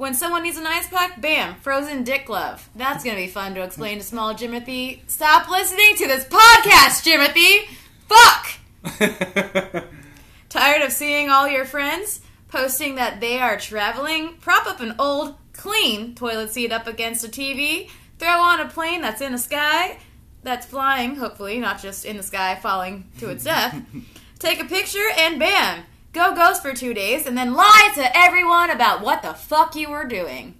when 0.00 0.14
someone 0.14 0.42
needs 0.42 0.56
an 0.56 0.66
ice 0.66 0.88
pack, 0.88 1.20
bam, 1.20 1.54
frozen 1.56 2.02
dick 2.04 2.24
glove. 2.24 2.70
That's 2.74 3.04
gonna 3.04 3.16
be 3.16 3.26
fun 3.26 3.54
to 3.54 3.62
explain 3.62 3.98
to 3.98 4.02
small 4.02 4.34
Jimothy. 4.34 5.00
Stop 5.06 5.50
listening 5.50 5.94
to 5.96 6.06
this 6.06 6.24
podcast, 6.24 7.04
Jimothy! 7.04 7.68
Fuck! 8.08 9.84
Tired 10.48 10.80
of 10.80 10.92
seeing 10.92 11.28
all 11.28 11.46
your 11.46 11.66
friends 11.66 12.22
posting 12.48 12.94
that 12.94 13.20
they 13.20 13.40
are 13.40 13.58
traveling? 13.58 14.38
Prop 14.40 14.66
up 14.66 14.80
an 14.80 14.94
old, 14.98 15.36
clean 15.52 16.14
toilet 16.14 16.50
seat 16.50 16.72
up 16.72 16.86
against 16.86 17.22
a 17.22 17.28
TV, 17.28 17.90
throw 18.18 18.40
on 18.40 18.58
a 18.58 18.68
plane 18.70 19.02
that's 19.02 19.20
in 19.20 19.32
the 19.32 19.38
sky, 19.38 19.98
that's 20.42 20.64
flying, 20.64 21.16
hopefully, 21.16 21.58
not 21.58 21.78
just 21.78 22.06
in 22.06 22.16
the 22.16 22.22
sky 22.22 22.58
falling 22.62 23.04
to 23.18 23.28
its 23.28 23.44
death. 23.44 23.78
Take 24.38 24.62
a 24.62 24.64
picture 24.64 25.10
and 25.18 25.38
bam! 25.38 25.84
Go 26.12 26.34
ghost 26.34 26.62
for 26.62 26.72
two 26.74 26.92
days 26.94 27.26
and 27.26 27.36
then 27.38 27.54
lie 27.54 27.92
to 27.94 28.16
everyone 28.18 28.70
about 28.70 29.00
what 29.02 29.22
the 29.22 29.32
fuck 29.34 29.76
you 29.76 29.88
were 29.90 30.04
doing. 30.04 30.56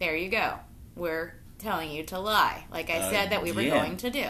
There 0.00 0.16
you 0.16 0.28
go. 0.30 0.54
We're 0.94 1.34
telling 1.58 1.90
you 1.90 2.04
to 2.04 2.18
lie, 2.18 2.64
like 2.70 2.88
I 2.90 2.98
Uh, 2.98 3.10
said 3.10 3.30
that 3.30 3.42
we 3.42 3.52
were 3.52 3.60
yeah. 3.62 3.76
going 3.78 3.96
to 3.98 4.10
do. 4.10 4.26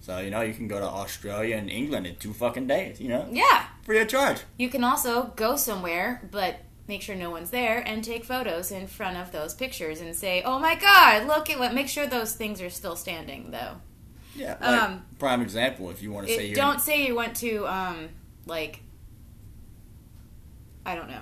so, 0.00 0.18
you 0.18 0.30
know, 0.30 0.42
you 0.42 0.54
can 0.54 0.68
go 0.68 0.78
to 0.78 0.86
Australia 0.86 1.56
and 1.56 1.68
England 1.68 2.06
in 2.06 2.14
two 2.16 2.32
fucking 2.32 2.68
days, 2.68 3.00
you 3.00 3.08
know? 3.08 3.26
Yeah. 3.30 3.64
Free 3.82 3.98
of 3.98 4.06
charge. 4.08 4.38
You 4.56 4.68
can 4.68 4.84
also 4.84 5.32
go 5.34 5.56
somewhere, 5.56 6.22
but 6.30 6.60
make 6.86 7.02
sure 7.02 7.16
no 7.16 7.30
one's 7.30 7.50
there 7.50 7.80
and 7.84 8.04
take 8.04 8.24
photos 8.24 8.70
in 8.70 8.86
front 8.86 9.16
of 9.16 9.32
those 9.32 9.54
pictures 9.54 10.00
and 10.00 10.14
say, 10.14 10.42
"Oh 10.44 10.60
my 10.60 10.76
god, 10.76 11.26
look 11.26 11.50
at 11.50 11.58
what." 11.58 11.74
Make 11.74 11.88
sure 11.88 12.06
those 12.06 12.34
things 12.34 12.60
are 12.62 12.70
still 12.70 12.94
standing, 12.94 13.50
though. 13.50 13.80
Yeah. 14.36 14.56
Like, 14.60 14.82
Um, 14.82 15.06
prime 15.18 15.40
example, 15.42 15.90
if 15.90 16.00
you 16.02 16.12
want 16.12 16.28
to 16.28 16.34
say 16.36 16.46
you're. 16.46 16.54
don't 16.56 16.80
say 16.80 17.04
you 17.06 17.16
went 17.16 17.34
to 17.38 17.66
um 17.66 18.08
like 18.46 18.80
I 20.86 20.94
don't 20.94 21.10
know. 21.10 21.20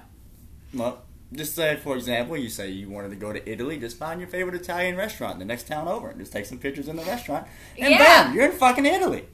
Well, 0.74 1.02
just 1.32 1.54
say, 1.56 1.76
for 1.76 1.96
example, 1.96 2.36
you 2.36 2.48
say 2.48 2.70
you 2.70 2.88
wanted 2.90 3.08
to 3.10 3.16
go 3.16 3.32
to 3.32 3.50
Italy, 3.50 3.78
just 3.78 3.96
find 3.96 4.20
your 4.20 4.28
favorite 4.28 4.54
Italian 4.54 4.96
restaurant 4.96 5.32
in 5.34 5.38
the 5.40 5.44
next 5.44 5.66
town 5.66 5.88
over 5.88 6.10
and 6.10 6.20
just 6.20 6.32
take 6.32 6.44
some 6.46 6.58
pictures 6.58 6.86
in 6.86 6.96
the 6.96 7.02
restaurant. 7.04 7.46
And 7.78 7.90
Yeah. 7.90 7.98
bam, 7.98 8.34
you're 8.34 8.44
in 8.44 8.52
fucking 8.52 8.86
Italy. 8.86 9.24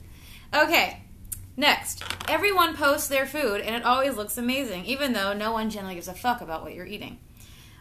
Okay. 0.54 1.02
Next, 1.56 2.02
everyone 2.28 2.74
posts 2.76 3.08
their 3.08 3.26
food 3.26 3.60
and 3.60 3.74
it 3.74 3.84
always 3.84 4.16
looks 4.16 4.38
amazing, 4.38 4.86
even 4.86 5.12
though 5.12 5.32
no 5.34 5.52
one 5.52 5.68
generally 5.68 5.96
gives 5.96 6.08
a 6.08 6.14
fuck 6.14 6.40
about 6.40 6.62
what 6.62 6.74
you're 6.74 6.86
eating. 6.86 7.18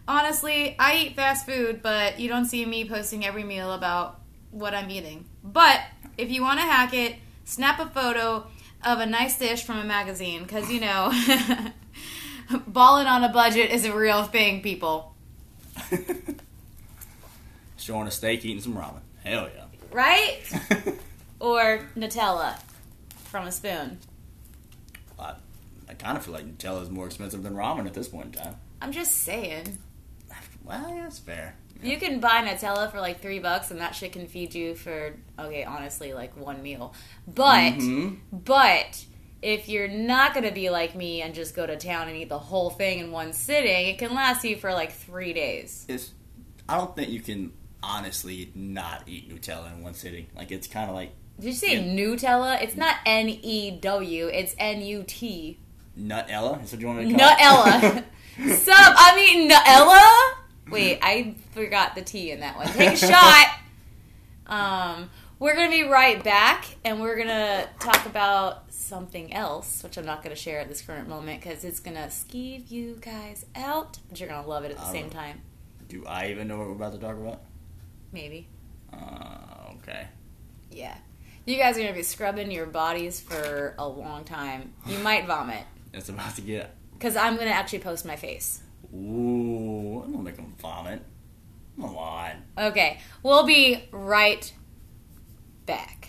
Honestly, 0.08 0.76
I 0.80 0.96
eat 0.98 1.16
fast 1.16 1.46
food, 1.46 1.82
but 1.84 2.20
you 2.20 2.28
don't 2.28 2.46
see 2.46 2.66
me 2.66 2.84
posting 2.90 3.24
every 3.26 3.44
meal 3.44 3.72
about 3.72 4.20
what 4.52 4.74
I'm 4.74 4.90
eating. 4.90 5.26
But 5.44 5.82
if 6.18 6.32
you 6.32 6.42
want 6.42 6.60
to 6.60 6.66
hack 6.66 6.94
it, 6.94 7.16
snap 7.46 7.80
a 7.80 7.86
photo 7.86 8.48
of 8.84 9.00
a 9.00 9.06
nice 9.06 9.38
dish 9.38 9.64
from 9.64 9.78
a 9.78 9.84
magazine, 9.84 10.44
because 10.44 10.70
you 10.72 10.80
know, 10.82 11.12
Balling 12.68 13.08
on 13.08 13.24
a 13.24 13.30
budget 13.30 13.72
is 13.72 13.86
a 13.86 13.94
real 13.96 14.24
thing, 14.24 14.62
people. 14.62 15.16
Showing 17.78 18.08
a 18.08 18.12
steak, 18.12 18.44
eating 18.46 18.62
some 18.62 18.76
ramen. 18.76 19.02
Hell 19.24 19.50
yeah. 19.56 19.66
Right? 19.92 20.40
Or 21.42 21.88
Nutella 21.96 22.60
from 23.24 23.48
a 23.48 23.52
spoon. 23.54 23.98
I, 25.18 25.36
I 25.88 25.94
kind 25.94 26.18
of 26.18 26.26
feel 26.26 26.34
like 26.34 26.44
Nutella 26.46 26.82
is 26.84 26.90
more 26.90 27.06
expensive 27.06 27.44
than 27.44 27.54
ramen 27.54 27.86
at 27.86 27.94
this 27.94 28.10
point 28.10 28.36
in 28.36 28.42
time. 28.44 28.56
I'm 28.82 28.92
just 28.92 29.14
saying. 29.20 29.78
Well, 30.66 30.94
yeah, 30.94 31.04
that's 31.04 31.20
fair. 31.20 31.56
You 31.82 31.96
can 31.98 32.20
buy 32.20 32.42
Nutella 32.46 32.92
for 32.92 33.00
like 33.00 33.22
three 33.22 33.40
bucks, 33.40 33.72
and 33.72 33.80
that 33.80 33.96
shit 33.96 34.12
can 34.12 34.28
feed 34.28 34.54
you 34.54 34.76
for 34.76 35.16
okay, 35.40 35.64
honestly, 35.64 36.14
like 36.14 36.36
one 36.36 36.62
meal. 36.62 36.94
But 37.26 37.76
Mhm. 37.76 38.18
but 38.34 39.06
if 39.42 39.70
you're 39.70 39.88
not 39.88 40.34
gonna 40.34 40.52
be 40.52 40.70
like 40.70 40.96
me 40.96 41.22
and 41.22 41.34
just 41.34 41.56
go 41.56 41.66
to 41.66 41.78
town 41.78 42.08
and 42.08 42.18
eat 42.18 42.30
the 42.30 42.40
whole 42.40 42.70
thing 42.70 43.00
in 43.00 43.12
one 43.12 43.34
sitting, 43.34 43.88
it 43.88 43.98
can 43.98 44.14
last 44.14 44.44
you 44.44 44.56
for 44.58 44.74
like 44.74 44.92
three 44.92 45.34
days. 45.34 45.86
It's, 45.88 46.12
I 46.68 46.78
don't 46.78 46.96
think 46.96 47.10
you 47.10 47.22
can 47.22 47.54
honestly 47.82 48.52
not 48.56 49.04
eat 49.08 49.30
Nutella 49.34 49.74
in 49.74 49.82
one 49.82 49.94
sitting. 49.94 50.28
Like, 50.36 50.52
it's 50.52 50.68
kind 50.68 50.90
of 50.90 50.96
like 50.96 51.12
Did 51.40 51.48
you 51.48 51.54
say 51.54 51.76
Yeah. 51.76 51.84
Nutella? 51.96 52.62
It's 52.62 52.76
not 52.76 52.98
N 53.06 53.30
E 53.30 53.72
W. 53.80 54.28
It's 54.28 54.54
N 54.60 54.82
U 54.82 55.04
T. 55.08 55.58
Nutella. 55.98 56.62
Is 56.64 56.72
what 56.72 56.82
you 56.82 56.88
want 56.88 57.00
me 57.00 57.14
to 57.14 57.18
call 57.20 57.30
it? 57.30 57.34
Nutella. 57.40 58.04
Sup? 58.58 58.94
I'm 58.98 59.18
eating 59.20 59.50
Nutella. 59.50 60.34
Wait, 60.70 61.00
I 61.02 61.36
forgot 61.52 61.96
the 61.96 62.02
T 62.02 62.32
in 62.32 62.42
that 62.42 62.56
one. 62.58 62.68
Take 62.68 62.94
a 62.94 62.96
shot. 63.08 63.48
Um, 64.48 65.10
we're 65.40 65.56
gonna 65.56 65.70
be 65.70 65.84
right 65.84 66.22
back, 66.24 66.66
and 66.84 67.00
we're 67.02 67.18
gonna 67.18 67.68
talk 67.80 68.06
about 68.06 68.72
something 68.74 69.34
else, 69.34 69.84
which 69.84 69.98
I'm 69.98 70.06
not 70.06 70.22
gonna 70.24 70.36
share 70.36 70.60
at 70.60 70.68
this 70.68 70.82
current 70.82 71.08
moment 71.08 71.42
because 71.42 71.64
it's 71.64 71.80
gonna 71.80 72.08
skeeve 72.08 72.70
you 72.70 72.98
guys 73.02 73.46
out, 73.56 74.00
but 74.10 74.20
you're 74.20 74.30
gonna 74.30 74.48
love 74.48 74.64
it 74.66 74.72
at 74.72 74.78
the 74.78 74.84
I 74.86 74.92
same 74.92 75.10
time. 75.10 75.42
Do 75.88 76.06
I 76.06 76.28
even 76.28 76.48
know 76.48 76.58
what 76.58 76.68
we're 76.68 76.74
about 76.74 76.94
to 76.94 77.00
talk 77.00 77.16
about? 77.18 77.42
Maybe. 78.12 78.48
Uh, 78.92 79.74
okay. 79.78 80.08
Yeah. 80.72 80.96
You 81.46 81.58
guys 81.58 81.78
are 81.78 81.82
gonna 81.82 81.94
be 81.94 82.04
scrubbing 82.04 82.52
your 82.52 82.66
bodies 82.66 83.20
for 83.20 83.76
a 83.80 83.88
long 83.88 84.24
time. 84.26 84.74
You 84.86 84.98
might 85.04 85.26
vomit 85.26 85.64
It's 85.94 86.10
about 86.10 86.36
to 86.36 86.42
get. 86.42 86.76
because 86.94 87.16
I'm 87.16 87.38
gonna 87.38 87.50
actually 87.52 87.80
post 87.80 88.06
my 88.06 88.16
face. 88.18 88.62
Ooh, 88.94 90.02
I'm 90.04 90.12
gonna 90.12 90.24
make 90.24 90.36
them 90.36 90.54
vomit. 90.60 91.02
Come 91.80 91.96
on. 91.96 92.32
Okay, 92.58 93.00
we'll 93.24 93.46
be 93.46 93.86
right 93.92 94.52
back. 95.70 96.09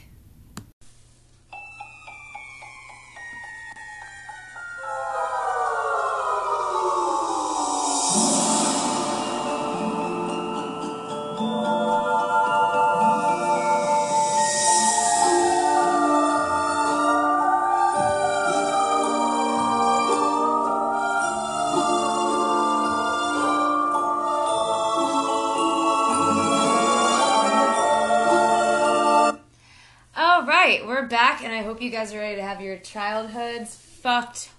Back, 31.31 31.45
and 31.45 31.53
I 31.53 31.62
hope 31.62 31.81
you 31.81 31.91
guys 31.91 32.12
are 32.12 32.18
ready 32.18 32.37
to 32.37 32.43
have 32.43 32.61
your 32.61 32.76
childhoods 32.78 33.74
fucked 33.74 34.51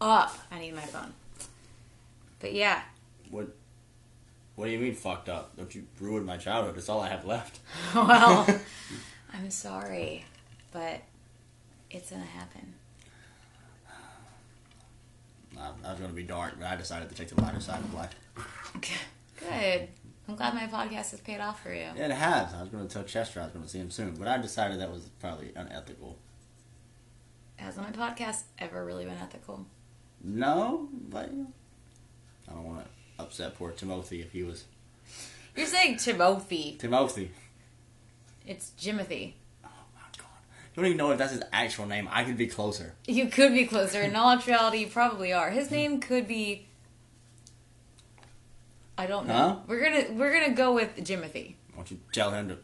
up. 0.00 0.36
I 0.50 0.58
need 0.58 0.74
my 0.74 0.82
phone. 0.82 1.12
But 2.40 2.54
yeah, 2.54 2.82
What? 3.30 3.48
What 4.56 4.66
do 4.66 4.70
you 4.70 4.78
mean 4.78 4.94
fucked 4.94 5.28
up? 5.28 5.56
Don't 5.56 5.74
you 5.74 5.84
ruin 6.00 6.24
my 6.24 6.36
childhood? 6.36 6.78
It's 6.78 6.88
all 6.88 7.00
I 7.00 7.08
have 7.08 7.24
left. 7.24 7.58
well, 7.94 8.46
I'm 9.32 9.50
sorry, 9.50 10.24
but 10.72 11.02
it's 11.90 12.10
gonna 12.10 12.22
happen. 12.24 12.74
I, 15.58 15.70
I 15.84 15.90
was 15.90 16.00
gonna 16.00 16.12
be 16.12 16.22
dark, 16.22 16.54
but 16.58 16.66
I 16.66 16.76
decided 16.76 17.08
to 17.08 17.14
take 17.14 17.28
the 17.28 17.40
lighter 17.40 17.60
side 17.60 17.80
of 17.80 17.92
life. 17.94 18.14
Okay. 18.76 18.94
Good. 19.40 19.88
I'm 20.28 20.36
glad 20.36 20.54
my 20.54 20.66
podcast 20.66 21.10
has 21.10 21.20
paid 21.20 21.40
off 21.40 21.62
for 21.62 21.72
you. 21.72 21.86
Yeah, 21.96 22.06
it 22.06 22.10
has. 22.12 22.54
I 22.54 22.60
was 22.60 22.70
gonna 22.70 22.88
tell 22.88 23.04
Chester 23.04 23.40
I 23.40 23.44
was 23.44 23.52
gonna 23.52 23.68
see 23.68 23.78
him 23.78 23.90
soon, 23.90 24.14
but 24.14 24.26
I 24.26 24.38
decided 24.38 24.80
that 24.80 24.90
was 24.90 25.02
probably 25.20 25.52
unethical. 25.54 26.16
Has 27.56 27.76
my 27.76 27.90
podcast 27.90 28.42
ever 28.58 28.84
really 28.84 29.04
been 29.04 29.16
ethical? 29.22 29.66
No, 30.22 30.88
but 31.08 31.30
I 32.48 32.52
don't 32.52 32.64
want 32.64 32.84
to 32.84 33.22
upset 33.22 33.54
poor 33.54 33.70
Timothy 33.70 34.22
if 34.22 34.32
he 34.32 34.42
was 34.42 34.64
You're 35.54 35.66
saying 35.66 35.98
Timothy. 35.98 36.76
Timothy. 36.78 37.30
It's 38.46 38.72
Jimothy. 38.80 39.34
Oh 39.64 39.68
my 39.94 40.00
god! 40.16 40.26
You 40.74 40.82
don't 40.82 40.86
even 40.86 40.96
know 40.96 41.10
if 41.12 41.18
that's 41.18 41.32
his 41.32 41.42
actual 41.52 41.86
name. 41.86 42.08
I 42.10 42.24
could 42.24 42.36
be 42.36 42.46
closer. 42.46 42.94
You 43.06 43.28
could 43.28 43.52
be 43.52 43.66
closer. 43.66 44.00
In 44.00 44.16
all 44.16 44.30
actuality, 44.30 44.78
you 44.78 44.86
probably 44.88 45.32
are. 45.32 45.50
His 45.50 45.70
name 45.70 46.00
could 46.00 46.26
be. 46.26 46.66
I 48.96 49.06
don't 49.06 49.26
know. 49.26 49.34
Huh? 49.34 49.56
We're 49.66 49.82
gonna 49.82 50.18
we're 50.18 50.32
gonna 50.32 50.54
go 50.54 50.74
with 50.74 50.96
Jimothy. 50.98 51.54
Why 51.72 51.76
don't 51.76 51.90
you 51.90 51.98
tell 52.12 52.30
him 52.30 52.48
to 52.48 52.58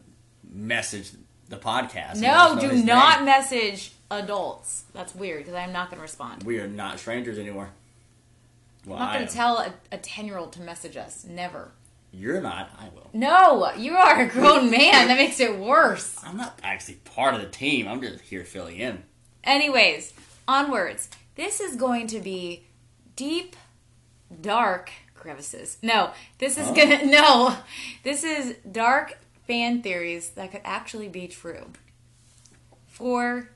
message 0.49 1.11
the 1.49 1.57
podcast? 1.57 2.17
No, 2.17 2.57
do 2.59 2.71
not 2.83 3.19
name. 3.19 3.25
message 3.25 3.93
adults. 4.09 4.83
That's 4.93 5.13
weird 5.13 5.39
because 5.39 5.55
I'm 5.55 5.73
not 5.73 5.89
gonna 5.89 6.01
respond. 6.01 6.43
We 6.43 6.59
are 6.59 6.67
not 6.67 6.99
strangers 6.99 7.37
anymore. 7.37 7.69
Well, 8.85 8.97
I'm 8.97 9.05
not 9.05 9.13
gonna 9.13 9.27
tell 9.27 9.57
a, 9.57 9.73
a 9.91 9.97
ten 9.97 10.25
year 10.25 10.37
old 10.37 10.53
to 10.53 10.61
message 10.61 10.97
us. 10.97 11.25
Never. 11.25 11.71
You're 12.13 12.41
not. 12.41 12.69
I 12.77 12.89
will. 12.89 13.09
No, 13.13 13.71
you 13.77 13.95
are 13.95 14.21
a 14.21 14.27
grown 14.27 14.69
man. 14.69 15.07
That 15.07 15.17
makes 15.17 15.39
it 15.39 15.57
worse. 15.57 16.17
I'm 16.23 16.35
not 16.35 16.59
actually 16.61 16.95
part 16.95 17.35
of 17.35 17.41
the 17.41 17.47
team. 17.47 17.87
I'm 17.87 18.01
just 18.01 18.21
here 18.21 18.43
filling 18.43 18.77
in. 18.77 19.03
Anyways, 19.43 20.13
onwards. 20.47 21.09
This 21.35 21.61
is 21.61 21.77
going 21.77 22.07
to 22.07 22.19
be 22.19 22.65
deep, 23.15 23.55
dark 24.41 24.91
crevices. 25.21 25.77
No, 25.81 26.11
this 26.39 26.57
is 26.57 26.67
Oh. 26.67 26.73
gonna 26.75 27.05
no. 27.05 27.55
This 28.03 28.23
is 28.23 28.55
dark 28.69 29.17
fan 29.47 29.81
theories 29.81 30.31
that 30.31 30.51
could 30.51 30.61
actually 30.65 31.07
be 31.07 31.27
true 31.27 31.67
for 32.87 33.49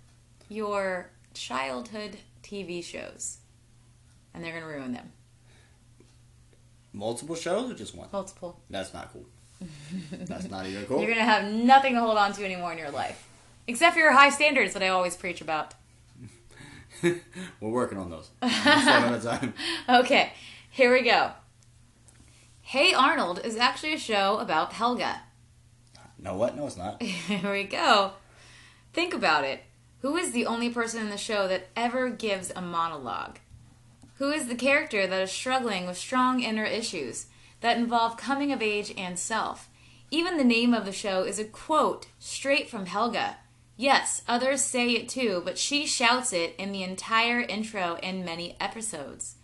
your 0.47 1.09
childhood 1.33 2.17
TV 2.43 2.83
shows, 2.83 3.37
and 4.33 4.43
they're 4.43 4.53
gonna 4.53 4.67
ruin 4.71 4.93
them. 4.93 5.11
Multiple 6.93 7.35
shows 7.35 7.69
or 7.69 7.73
just 7.73 7.93
one? 7.95 8.07
Multiple. 8.13 8.59
That's 8.69 8.93
not 8.93 9.11
cool. 9.11 9.25
That's 10.11 10.49
not 10.49 10.65
even 10.65 10.85
cool. 10.85 10.99
You're 11.01 11.09
gonna 11.09 11.25
have 11.25 11.51
nothing 11.51 11.93
to 11.95 11.99
hold 11.99 12.17
on 12.17 12.31
to 12.33 12.45
anymore 12.45 12.71
in 12.71 12.77
your 12.77 12.91
life, 12.91 13.27
except 13.67 13.93
for 13.95 13.99
your 13.99 14.13
high 14.13 14.29
standards 14.29 14.73
that 14.73 14.83
I 14.83 14.89
always 14.89 15.15
preach 15.17 15.41
about. 15.41 15.73
We're 17.03 17.19
working 17.59 17.97
on 17.97 18.09
those. 18.09 18.29
One 18.39 18.51
at 18.53 19.19
a 19.19 19.27
time. 19.27 19.53
Okay, 19.89 20.31
here 20.71 20.93
we 20.93 21.01
go. 21.01 21.31
Hey 22.69 22.95
Arnold 22.95 23.41
is 23.43 23.57
actually 23.57 23.93
a 23.93 23.99
show 23.99 24.39
about 24.39 24.73
Helga. 24.73 25.21
No, 26.17 26.35
what? 26.35 26.57
No, 26.57 26.65
it's 26.65 26.75
not. 26.75 26.99
Here 27.03 27.51
we 27.51 27.63
go. 27.63 28.13
Think 28.91 29.13
about 29.13 29.43
it. 29.43 29.65
Who 29.99 30.17
is 30.17 30.31
the 30.31 30.47
only 30.47 30.71
person 30.71 31.01
in 31.01 31.11
the 31.11 31.15
show 31.17 31.47
that 31.47 31.67
ever 31.75 32.09
gives 32.09 32.51
a 32.55 32.63
monologue? 32.63 33.37
Who 34.15 34.31
is 34.31 34.47
the 34.47 34.55
character 34.55 35.05
that 35.05 35.21
is 35.21 35.31
struggling 35.31 35.85
with 35.85 35.95
strong 35.95 36.41
inner 36.41 36.65
issues 36.65 37.27
that 37.61 37.77
involve 37.77 38.17
coming 38.17 38.51
of 38.51 38.63
age 38.63 38.91
and 38.97 39.19
self? 39.19 39.69
Even 40.09 40.37
the 40.37 40.43
name 40.43 40.73
of 40.73 40.85
the 40.85 40.91
show 40.91 41.21
is 41.21 41.37
a 41.37 41.45
quote 41.45 42.07
straight 42.17 42.67
from 42.67 42.87
Helga. 42.87 43.37
Yes, 43.77 44.23
others 44.27 44.61
say 44.61 44.89
it 44.89 45.07
too, 45.07 45.43
but 45.45 45.59
she 45.59 45.85
shouts 45.85 46.33
it 46.33 46.55
in 46.57 46.71
the 46.71 46.81
entire 46.81 47.41
intro 47.41 47.99
in 48.01 48.25
many 48.25 48.57
episodes. 48.59 49.35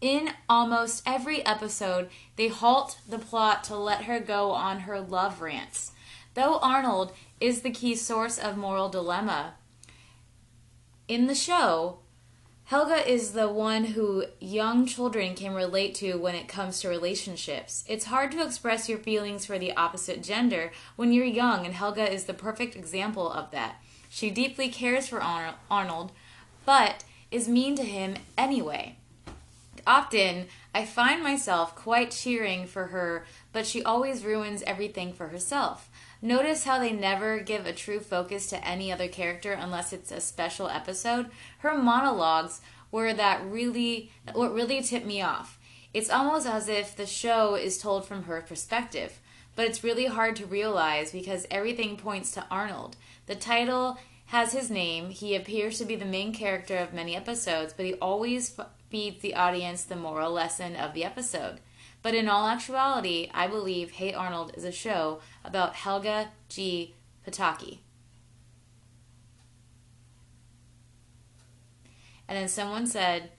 In 0.00 0.30
almost 0.48 1.02
every 1.06 1.44
episode, 1.44 2.10
they 2.36 2.48
halt 2.48 2.98
the 3.08 3.18
plot 3.18 3.64
to 3.64 3.76
let 3.76 4.04
her 4.04 4.20
go 4.20 4.50
on 4.50 4.80
her 4.80 5.00
love 5.00 5.40
rants. 5.40 5.92
Though 6.34 6.58
Arnold 6.58 7.12
is 7.40 7.62
the 7.62 7.70
key 7.70 7.94
source 7.94 8.38
of 8.38 8.58
moral 8.58 8.88
dilemma, 8.90 9.54
in 11.08 11.28
the 11.28 11.34
show, 11.34 12.00
Helga 12.64 13.08
is 13.08 13.30
the 13.30 13.48
one 13.48 13.84
who 13.84 14.24
young 14.40 14.86
children 14.86 15.36
can 15.36 15.54
relate 15.54 15.94
to 15.96 16.14
when 16.16 16.34
it 16.34 16.48
comes 16.48 16.80
to 16.80 16.88
relationships. 16.88 17.84
It's 17.88 18.06
hard 18.06 18.32
to 18.32 18.42
express 18.42 18.88
your 18.88 18.98
feelings 18.98 19.46
for 19.46 19.56
the 19.56 19.74
opposite 19.76 20.20
gender 20.22 20.72
when 20.96 21.12
you're 21.12 21.24
young, 21.24 21.64
and 21.64 21.74
Helga 21.74 22.12
is 22.12 22.24
the 22.24 22.34
perfect 22.34 22.74
example 22.74 23.30
of 23.30 23.52
that. 23.52 23.76
She 24.08 24.30
deeply 24.30 24.68
cares 24.68 25.06
for 25.06 25.22
Arnold, 25.22 26.10
but 26.64 27.04
is 27.30 27.48
mean 27.48 27.76
to 27.76 27.84
him 27.84 28.16
anyway. 28.36 28.96
Often, 29.86 30.46
I 30.74 30.84
find 30.84 31.22
myself 31.22 31.76
quite 31.76 32.10
cheering 32.10 32.66
for 32.66 32.88
her, 32.88 33.24
but 33.52 33.66
she 33.66 33.84
always 33.84 34.24
ruins 34.24 34.64
everything 34.66 35.12
for 35.12 35.28
herself. 35.28 35.88
Notice 36.20 36.64
how 36.64 36.78
they 36.80 36.92
never 36.92 37.38
give 37.38 37.66
a 37.66 37.72
true 37.72 38.00
focus 38.00 38.48
to 38.48 38.66
any 38.66 38.90
other 38.90 39.06
character 39.06 39.52
unless 39.52 39.92
it's 39.92 40.10
a 40.10 40.20
special 40.20 40.68
episode? 40.68 41.30
Her 41.58 41.78
monologues 41.78 42.60
were 42.90 43.14
that 43.14 43.44
really 43.44 44.10
what 44.32 44.54
really 44.54 44.82
tipped 44.82 45.06
me 45.06 45.22
off. 45.22 45.58
It's 45.94 46.10
almost 46.10 46.46
as 46.46 46.68
if 46.68 46.96
the 46.96 47.06
show 47.06 47.54
is 47.54 47.78
told 47.78 48.06
from 48.06 48.24
her 48.24 48.40
perspective, 48.42 49.20
but 49.54 49.66
it's 49.66 49.84
really 49.84 50.06
hard 50.06 50.36
to 50.36 50.46
realize 50.46 51.12
because 51.12 51.46
everything 51.50 51.96
points 51.96 52.32
to 52.32 52.44
Arnold. 52.50 52.96
The 53.26 53.36
title 53.36 53.98
has 54.26 54.52
his 54.52 54.70
name. 54.70 55.10
He 55.10 55.36
appears 55.36 55.78
to 55.78 55.84
be 55.84 55.96
the 55.96 56.04
main 56.04 56.34
character 56.34 56.76
of 56.76 56.92
many 56.92 57.14
episodes, 57.14 57.72
but 57.72 57.86
he 57.86 57.94
always 57.94 58.58
feeds 58.88 59.22
the 59.22 59.34
audience 59.34 59.84
the 59.84 59.96
moral 59.96 60.32
lesson 60.32 60.76
of 60.76 60.94
the 60.94 61.04
episode. 61.04 61.60
But 62.02 62.14
in 62.14 62.28
all 62.28 62.46
actuality, 62.46 63.30
I 63.34 63.46
believe 63.46 63.92
Hey 63.92 64.14
Arnold 64.14 64.52
is 64.56 64.64
a 64.64 64.72
show 64.72 65.20
about 65.44 65.74
Helga 65.74 66.28
G. 66.48 66.94
Pataki. 67.26 67.78
And 72.28 72.36
then 72.36 72.48
someone 72.48 72.86
said, 72.86 73.30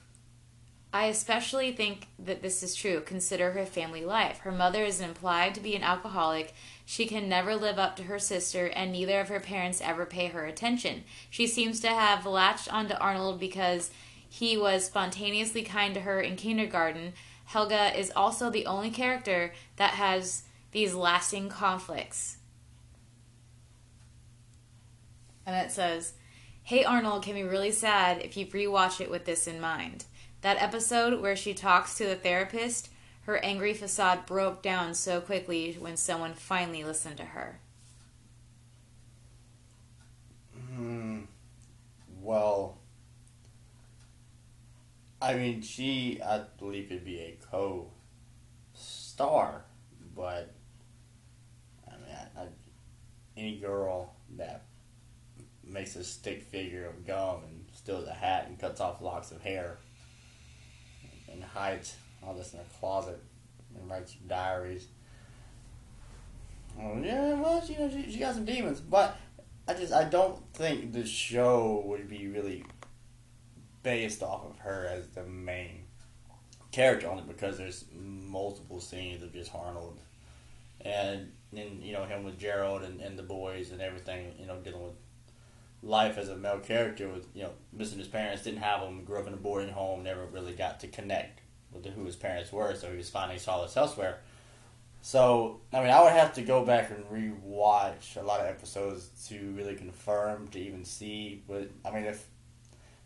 I 0.94 1.06
especially 1.08 1.74
think 1.74 2.08
that 2.18 2.42
this 2.42 2.64
is 2.64 2.74
true. 2.74 3.02
Consider 3.02 3.52
her 3.52 3.66
family 3.66 4.06
life. 4.06 4.40
Her 4.40 4.52
mother 4.52 4.84
is 4.84 5.02
implied 5.02 5.54
to 5.56 5.62
be 5.62 5.76
an 5.76 5.84
alcoholic. 5.84 6.54
She 6.86 7.06
can 7.06 7.28
never 7.28 7.56
live 7.56 7.78
up 7.78 7.98
to 7.98 8.04
her 8.04 8.20
sister, 8.20 8.68
and 8.68 8.92
neither 8.92 9.20
of 9.20 9.28
her 9.28 9.42
parents 9.42 9.82
ever 9.82 10.06
pay 10.06 10.28
her 10.28 10.46
attention. 10.46 11.04
She 11.30 11.46
seems 11.46 11.82
to 11.82 11.90
have 11.90 12.26
latched 12.26 12.74
onto 12.74 12.96
Arnold 12.96 13.40
because 13.40 13.92
he 14.38 14.56
was 14.56 14.86
spontaneously 14.86 15.64
kind 15.64 15.96
to 15.96 16.02
her 16.02 16.22
in 16.22 16.36
kindergarten. 16.36 17.14
Helga 17.46 17.98
is 18.00 18.12
also 18.16 18.52
the 18.52 18.68
only 18.68 18.92
character 18.92 19.52
that 19.78 19.92
has 19.92 20.44
these 20.72 20.94
lasting 20.94 21.50
conflicts. 21.50 22.38
And 25.44 25.56
it 25.56 25.72
says, 25.72 26.14
Hey 26.62 26.84
Arnold 26.84 27.24
can 27.24 27.34
be 27.34 27.42
really 27.42 27.72
sad 27.72 28.22
if 28.22 28.38
you 28.38 28.46
rewatch 28.46 29.02
it 29.02 29.10
with 29.10 29.26
this 29.26 29.48
in 29.48 29.60
mind. 29.60 30.06
That 30.42 30.62
episode 30.62 31.20
where 31.20 31.36
she 31.36 31.56
talks 31.56 31.98
to 31.98 32.06
the 32.06 32.16
therapist, 32.16 32.90
her 33.22 33.44
angry 33.44 33.74
facade 33.74 34.28
broke 34.28 34.62
down 34.62 34.94
so 34.94 35.20
quickly 35.20 35.78
when 35.80 35.98
someone 35.98 36.36
finally 36.36 36.84
listened 36.84 37.18
to 37.18 37.26
her. 37.26 37.60
Hmm. 40.76 41.22
Well, 42.22 42.78
I 45.22 45.34
mean, 45.34 45.62
she, 45.62 46.22
I 46.22 46.44
believe, 46.60 46.90
could 46.90 47.04
be 47.04 47.20
a 47.20 47.38
co-star, 48.74 49.66
but 50.16 50.54
I 51.88 51.92
mean, 51.92 52.16
I, 52.16 52.42
I, 52.42 52.48
any 53.36 53.58
girl 53.58 54.14
that 54.38 54.66
makes 55.64 55.96
a 55.96 56.04
stick 56.04 56.44
figure 56.44 56.86
of 56.88 57.06
gum 57.06 57.44
and 57.44 57.66
steals 57.74 58.08
a 58.08 58.14
hat 58.14 58.46
and 58.48 58.60
cuts 58.60 58.80
off 58.80 59.02
locks 59.02 59.32
of 59.32 59.42
hair 59.42 59.78
and 61.32 61.44
hides 61.44 61.96
all 62.24 62.34
this 62.34 62.54
in 62.54 62.60
her 62.60 62.66
closet 62.80 63.20
and 63.76 63.90
writes 63.90 64.16
diaries. 64.28 64.88
Oh, 66.80 67.00
yeah, 67.02 67.34
well, 67.34 67.64
you 67.68 67.80
know, 67.80 67.90
she, 67.90 68.12
she 68.12 68.20
got 68.20 68.36
some 68.36 68.46
demons, 68.46 68.80
but 68.82 69.18
I 69.68 69.74
just 69.74 69.92
I 69.92 70.04
don't 70.06 70.38
think 70.54 70.94
the 70.94 71.06
show 71.06 71.84
would 71.86 72.08
be 72.08 72.28
really 72.28 72.64
based 73.84 74.24
off 74.24 74.46
of 74.46 74.60
her 74.60 74.88
as 74.92 75.08
the 75.10 75.24
main 75.24 75.84
character, 76.72 77.08
only 77.08 77.24
because 77.24 77.58
there's 77.58 77.86
multiple 77.94 78.80
scenes 78.80 79.24
of 79.24 79.34
just 79.34 79.54
Arnold 79.54 80.00
and 80.82 81.32
then 81.52 81.80
you 81.82 81.94
know 81.94 82.06
him 82.06 82.24
with 82.24 82.38
Gerald 82.38 82.84
and, 82.84 83.02
and 83.02 83.18
the 83.18 83.24
boys 83.24 83.72
and 83.72 83.82
everything, 83.82 84.34
you 84.40 84.46
know, 84.46 84.58
dealing 84.58 84.84
with 84.84 84.94
life 85.84 86.18
as 86.18 86.30
a 86.30 86.36
male 86.36 86.60
character 86.60 87.08
with 87.10 87.28
you 87.34 87.44
know 87.44 87.52
missing 87.74 88.00
his 88.00 88.08
parents, 88.08 88.44
didn't 88.44 88.60
have 88.60 88.82
them, 88.82 89.04
grew 89.04 89.20
up 89.20 89.28
in 89.28 89.34
a 89.34 89.38
boarding 89.38 89.74
home, 89.74 90.04
never 90.04 90.26
really 90.26 90.54
got 90.54 90.80
to 90.82 90.88
connect 90.88 91.42
with 91.72 91.86
who 91.86 92.06
his 92.06 92.16
parents 92.16 92.52
were, 92.52 92.74
so 92.76 92.90
he 92.90 92.98
was 92.98 93.10
finding 93.10 93.40
solace 93.40 93.78
elsewhere. 93.78 94.20
So 95.02 95.62
I 95.74 95.82
mean, 95.82 95.90
I 95.90 96.04
would 96.04 96.14
have 96.14 96.34
to 96.34 96.42
go 96.42 96.66
back 96.66 96.92
and 96.92 97.06
rewatch 97.06 98.18
a 98.18 98.22
lot 98.22 98.42
of 98.42 98.48
episodes 98.48 99.10
to 99.30 99.52
really 99.56 99.76
confirm 99.76 100.48
to 100.50 100.60
even 100.60 100.86
see 100.86 101.44
what 101.48 101.70
I 101.86 101.92
mean 101.92 102.04
if 102.04 102.26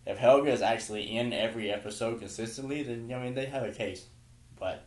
if 0.06 0.18
Helga 0.18 0.52
is 0.52 0.62
actually 0.62 1.16
in 1.16 1.34
every 1.34 1.72
episode 1.72 2.20
consistently, 2.20 2.84
then 2.84 3.12
I 3.14 3.24
mean 3.24 3.36
they 3.36 3.45
have 3.45 3.64
a 3.64 3.72
case, 3.72 4.06
but 4.60 4.86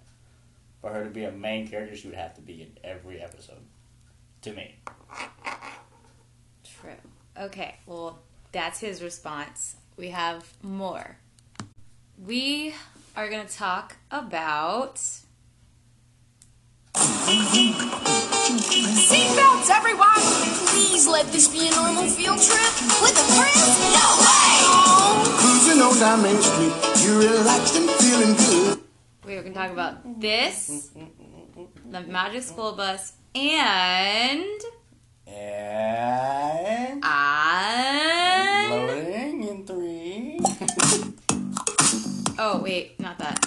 for 0.81 0.91
her 0.91 1.05
to 1.05 1.11
be 1.11 1.25
a 1.25 1.33
main 1.33 1.69
character, 1.69 1.97
she 1.97 2.09
would 2.09 2.17
have 2.17 2.35
to 2.35 2.43
be 2.43 2.63
in 2.63 2.79
every 2.83 3.21
episode. 3.21 3.63
To 4.43 4.53
me. 4.53 4.75
True. 6.63 6.93
Okay, 7.41 7.77
well, 7.87 8.19
that's 8.53 8.81
his 8.81 9.03
response. 9.03 9.77
We 9.97 10.11
have 10.11 10.53
more. 10.63 11.17
We 12.23 12.75
are 13.17 13.31
going 13.31 13.47
to 13.47 13.53
talk 13.53 13.97
about. 14.11 15.01
Seatbelts, 18.65 19.69
everyone! 19.71 20.09
Please 20.73 21.07
let 21.07 21.27
this 21.27 21.49
be 21.49 21.69
a 21.69 21.71
normal 21.73 22.05
field 22.09 22.41
trip 22.41 22.73
with 23.03 23.13
a 23.13 23.27
friend. 23.37 23.69
No 23.93 24.07
way! 24.25 24.57
Cruising 25.37 25.83
on 25.83 25.95
down 26.01 26.23
Main 26.23 26.41
Street, 26.41 26.73
you're 27.05 27.21
relaxed 27.21 27.77
and 27.77 27.91
feeling 27.91 28.35
good. 28.35 28.81
We 29.27 29.35
are 29.37 29.43
going 29.43 29.53
to 29.53 29.59
talk 29.59 29.71
about 29.71 30.19
this, 30.21 30.91
the 31.91 32.01
Magic 32.03 32.43
School 32.43 32.73
Bus, 32.73 33.13
and. 33.35 34.45
And 35.27 37.05
And. 37.05 38.71
loading 38.71 39.45
in 39.45 39.67
three. 39.67 40.41
Oh, 42.37 42.61
wait, 42.61 42.99
not 42.99 43.17
that. 43.21 43.39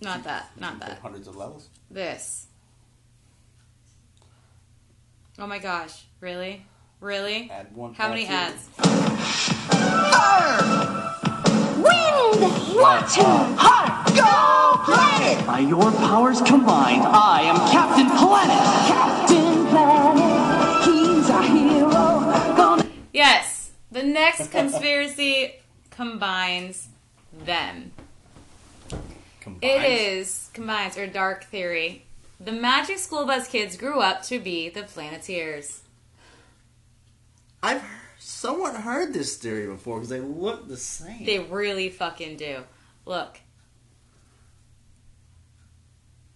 Not 0.00 0.24
that, 0.24 0.50
not 0.58 0.80
that. 0.80 0.98
Hundreds 0.98 1.28
of 1.28 1.36
levels. 1.36 1.68
This. 1.88 2.45
Oh 5.38 5.46
my 5.46 5.58
gosh, 5.58 6.04
really? 6.20 6.64
Really? 6.98 7.50
Add 7.50 7.76
one. 7.76 7.92
How 7.92 8.08
many 8.08 8.26
add 8.26 8.54
ads? 8.54 8.70
Wind, 11.76 12.40
water, 12.74 13.22
heart, 13.58 14.16
go 14.16 14.66
planet! 14.86 15.46
By 15.46 15.58
your 15.58 15.92
powers 15.92 16.40
combined, 16.40 17.02
I 17.02 17.42
am 17.42 17.56
Captain 17.70 18.08
Planet. 18.16 18.64
Captain 18.88 19.66
Planet, 19.66 20.84
he's 20.86 21.28
our 21.28 21.42
hero. 21.42 22.56
Gonna 22.56 22.86
Yes, 23.12 23.72
the 23.92 24.04
next 24.04 24.50
conspiracy 24.52 25.56
combines 25.90 26.88
them. 27.44 27.92
Combined. 29.40 29.62
It 29.62 29.84
is 29.84 30.48
combines 30.54 30.96
or 30.96 31.06
dark 31.06 31.44
theory. 31.44 32.05
The 32.38 32.52
Magic 32.52 32.98
School 32.98 33.24
Bus 33.26 33.48
kids 33.48 33.76
grew 33.76 34.00
up 34.00 34.22
to 34.24 34.38
be 34.38 34.68
the 34.68 34.82
Planeteers. 34.82 35.82
I've 37.62 37.80
heard, 37.80 37.90
somewhat 38.18 38.76
heard 38.76 39.12
this 39.14 39.36
theory 39.36 39.66
before 39.66 39.96
because 39.96 40.10
they 40.10 40.20
look 40.20 40.68
the 40.68 40.76
same. 40.76 41.24
They 41.24 41.38
really 41.38 41.88
fucking 41.88 42.36
do. 42.36 42.62
Look, 43.06 43.40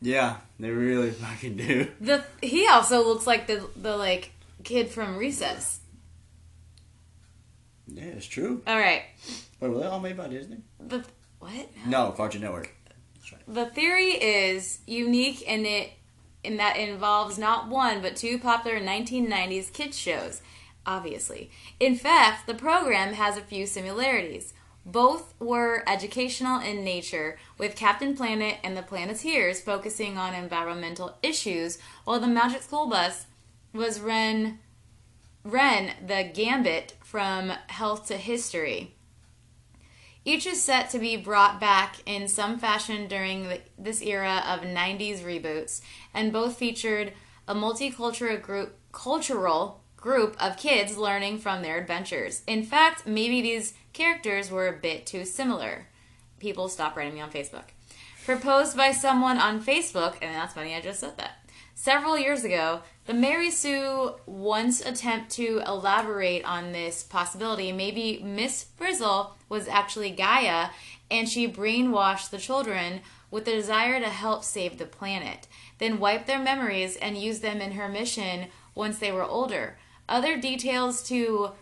yeah, 0.01 0.37
they 0.59 0.71
really 0.71 1.11
fucking 1.11 1.57
do. 1.57 1.89
the 2.01 2.25
he 2.43 2.67
also 2.67 3.05
looks 3.07 3.27
like 3.27 3.47
the 3.47 3.69
the 3.77 3.97
like 3.97 4.33
kid 4.65 4.89
from 4.89 5.17
Recess. 5.17 5.81
Yeah, 7.87 8.05
it's 8.05 8.27
true. 8.27 8.63
All 8.67 8.79
right, 8.79 9.03
Wait, 9.61 9.69
were 9.69 9.79
they 9.81 9.87
all 9.87 10.01
made 10.01 10.17
by 10.17 10.29
Disney? 10.29 10.59
the 10.79 11.05
what? 11.41 11.69
No, 11.87 12.13
Cartoon 12.13 12.41
Network. 12.43 12.73
The 13.47 13.67
theory 13.67 14.13
is 14.13 14.81
unique 14.87 15.43
in 15.43 15.67
it 15.67 15.93
in 16.43 16.57
that 16.57 16.77
it 16.77 16.89
involves 16.89 17.39
not 17.39 17.69
one 17.69 18.01
but 18.01 18.17
two 18.17 18.39
popular 18.39 18.81
1990s 18.81 19.73
kids 19.73 19.99
shows. 19.99 20.41
Obviously, 20.87 21.51
in 21.79 21.95
fact, 21.95 22.47
the 22.47 22.55
program 22.55 23.13
has 23.13 23.37
a 23.37 23.43
few 23.43 23.67
similarities. 23.67 24.55
Both 24.87 25.35
were 25.39 25.85
educational 25.87 26.59
in 26.61 26.83
nature, 26.83 27.39
with 27.59 27.77
Captain 27.77 28.17
Planet 28.17 28.57
and 28.65 28.77
the 28.77 28.83
Planeteers 28.83 29.61
focusing 29.61 30.17
on 30.17 30.35
environmental 30.35 31.19
issues, 31.23 31.79
while 32.05 32.19
the 32.19 32.27
Magic 32.27 32.63
School 32.63 32.89
Bus 32.89 33.27
was 33.75 34.01
Ren, 34.01 34.59
Ren 35.45 35.93
the 36.05 36.31
Gambit 36.33 36.95
from 37.05 37.53
Health 37.69 38.07
to 38.07 38.17
History. 38.17 38.95
Each 40.25 40.47
is 40.47 40.63
set 40.63 40.91
to 40.91 40.99
be 40.99 41.17
brought 41.17 41.61
back 41.61 41.97
in 42.05 42.29
some 42.29 42.59
fashion 42.59 43.09
during 43.09 43.49
the, 43.49 43.61
this 43.79 44.03
era 44.03 44.43
of 44.47 44.61
90s 44.61 45.23
reboots, 45.23 45.81
and 46.13 46.33
both 46.33 46.57
featured 46.57 47.15
a 47.49 47.55
multicultural 47.55 48.41
group, 48.41 48.77
cultural 48.93 49.83
group 49.97 50.37
of 50.41 50.57
kids 50.57 50.97
learning 50.97 51.39
from 51.39 51.63
their 51.63 51.79
adventures. 51.79 52.43
In 52.47 52.63
fact, 52.63 53.07
maybe 53.07 53.41
these 53.41 53.75
characters 53.93 54.51
were 54.51 54.69
a 54.69 54.79
bit 54.79 55.07
too 55.07 55.25
similar. 55.25 55.87
People 56.39 56.69
stop 56.69 56.97
writing 56.97 57.15
me 57.15 57.21
on 57.21 57.31
Facebook. 57.31 57.65
Proposed 58.25 58.77
by 58.77 58.93
someone 58.93 59.39
on 59.39 59.63
Facebook, 59.63 60.17
and 60.21 60.35
that's 60.35 60.55
funny, 60.55 60.75
I 60.75 60.81
just 60.81 61.01
said 61.01 61.17
that. 61.17 61.40
Several 61.83 62.19
years 62.19 62.45
ago, 62.45 62.83
the 63.07 63.15
Mary 63.15 63.51
Sue 63.51 64.15
once 64.27 64.83
attempt 64.83 65.31
to 65.31 65.63
elaborate 65.67 66.45
on 66.45 66.73
this 66.73 67.03
possibility. 67.03 67.73
Maybe 67.73 68.21
Miss 68.23 68.67
Frizzle 68.77 69.35
was 69.49 69.67
actually 69.67 70.11
Gaia, 70.11 70.69
and 71.11 71.27
she 71.27 71.51
brainwashed 71.51 72.29
the 72.29 72.37
children 72.37 73.01
with 73.31 73.47
the 73.47 73.53
desire 73.53 73.99
to 73.99 74.11
help 74.11 74.45
save 74.45 74.77
the 74.77 74.85
planet, 74.85 75.49
then 75.79 75.99
wipe 75.99 76.27
their 76.27 76.39
memories 76.39 76.97
and 76.97 77.17
use 77.17 77.41
them 77.41 77.63
in 77.63 77.73
her 77.73 77.89
mission 77.89 78.49
once 78.75 78.99
they 78.99 79.11
were 79.11 79.25
older. 79.25 79.79
Other 80.07 80.37
details 80.37 81.03
to 81.05 81.53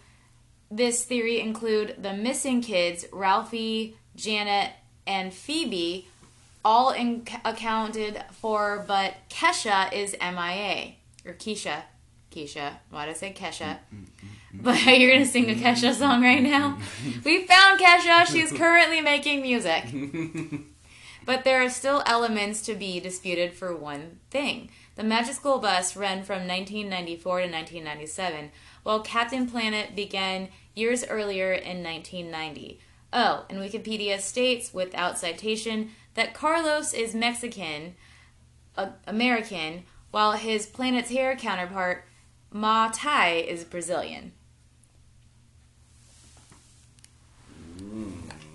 this 0.68 1.04
theory 1.04 1.38
include 1.38 1.94
the 2.02 2.12
missing 2.12 2.60
kids, 2.60 3.04
Ralphie, 3.12 3.96
Janet, 4.16 4.72
and 5.06 5.32
Phoebe, 5.32 6.08
all 6.68 6.90
in- 6.90 7.26
accounted 7.46 8.22
for, 8.30 8.84
but 8.86 9.14
Kesha 9.30 9.90
is 9.90 10.14
MIA. 10.20 10.96
Or 11.24 11.32
Keisha. 11.32 11.84
Keisha. 12.30 12.74
Why 12.90 13.06
did 13.06 13.12
I 13.12 13.14
say 13.14 13.32
Kesha? 13.32 13.78
Mm-hmm. 13.94 14.58
But 14.60 14.84
you're 14.98 15.18
to 15.18 15.24
sing 15.24 15.48
a 15.50 15.54
Kesha 15.54 15.94
song 15.94 16.22
right 16.22 16.42
now? 16.42 16.78
We 17.24 17.46
found 17.46 17.80
Kesha. 17.80 18.26
She's 18.26 18.52
currently 18.52 19.00
making 19.00 19.40
music. 19.40 19.84
But 21.24 21.44
there 21.44 21.62
are 21.62 21.68
still 21.68 22.02
elements 22.06 22.62
to 22.62 22.74
be 22.74 23.00
disputed 23.00 23.52
for 23.52 23.76
one 23.76 24.18
thing. 24.30 24.70
The 24.96 25.04
Magic 25.04 25.34
School 25.34 25.58
Bus 25.58 25.94
ran 25.94 26.22
from 26.22 26.48
1994 26.48 27.40
to 27.40 27.44
1997, 27.44 28.50
while 28.82 29.00
Captain 29.00 29.46
Planet 29.46 29.94
began 29.94 30.48
years 30.74 31.04
earlier 31.04 31.52
in 31.52 31.82
1990. 31.82 32.80
Oh, 33.12 33.44
and 33.50 33.58
Wikipedia 33.58 34.18
states, 34.20 34.72
without 34.72 35.18
citation, 35.18 35.90
that 36.18 36.34
Carlos 36.34 36.92
is 36.94 37.14
Mexican, 37.14 37.94
uh, 38.76 38.88
American, 39.06 39.84
while 40.10 40.32
his 40.32 40.66
Planeteer 40.66 41.36
counterpart, 41.36 42.08
Ma-Ti, 42.50 43.38
is 43.38 43.62
Brazilian. 43.62 44.32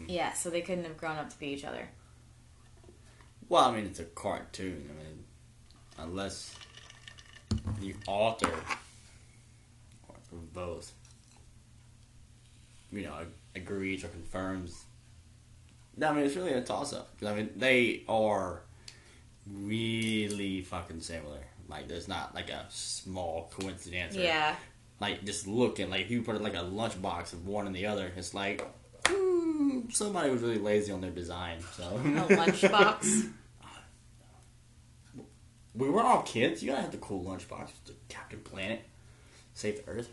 Yeah, 0.09 0.33
so 0.33 0.49
they 0.49 0.59
couldn't 0.59 0.83
have 0.83 0.97
grown 0.97 1.15
up 1.15 1.29
to 1.29 1.39
be 1.39 1.47
each 1.47 1.63
other. 1.63 1.87
Well, 3.47 3.63
I 3.63 3.73
mean, 3.73 3.85
it's 3.85 4.01
a 4.01 4.03
cartoon. 4.03 4.89
I 4.89 5.01
mean, 5.01 5.23
unless 5.97 6.53
the 7.79 7.95
author 8.07 8.51
or 10.09 10.15
both, 10.53 10.91
you 12.91 13.03
know, 13.03 13.25
agrees 13.55 14.03
or 14.03 14.09
confirms. 14.09 14.83
No, 15.97 16.09
I 16.09 16.13
mean, 16.13 16.25
it's 16.25 16.35
really 16.35 16.53
a 16.53 16.61
toss-up. 16.61 17.17
'Cause, 17.19 17.29
I 17.29 17.35
mean, 17.35 17.51
they 17.55 18.03
are 18.09 18.61
really 19.47 20.61
fucking 20.61 21.01
similar. 21.01 21.45
Like, 21.67 21.87
there's 21.87 22.07
not 22.07 22.33
like 22.35 22.49
a 22.49 22.65
small 22.69 23.51
coincidence. 23.57 24.15
Or, 24.17 24.21
Yeah. 24.21 24.55
Like, 24.99 25.23
just 25.25 25.47
looking. 25.47 25.89
Like, 25.89 26.01
if 26.01 26.11
you 26.11 26.21
put 26.21 26.41
like 26.41 26.53
a 26.55 26.57
lunchbox 26.63 27.33
of 27.33 27.45
one 27.47 27.67
and 27.67 27.75
the 27.75 27.85
other, 27.85 28.11
it's 28.15 28.33
like, 28.33 28.65
hmm, 29.07 29.89
somebody 29.89 30.29
was 30.29 30.41
really 30.41 30.59
lazy 30.59 30.91
on 30.91 31.01
their 31.01 31.11
design. 31.11 31.59
So 31.75 31.83
A 31.97 31.99
lunchbox. 32.35 33.31
We 35.75 35.89
were 35.89 36.03
all 36.03 36.21
kids. 36.21 36.61
You 36.61 36.69
gotta 36.69 36.83
have 36.83 36.91
the 36.91 36.97
cool 36.99 37.25
lunchbox. 37.25 37.69
The 37.85 37.93
Captain 38.07 38.39
Planet. 38.41 38.81
Save 39.55 39.83
the 39.83 39.91
Earth. 39.91 40.09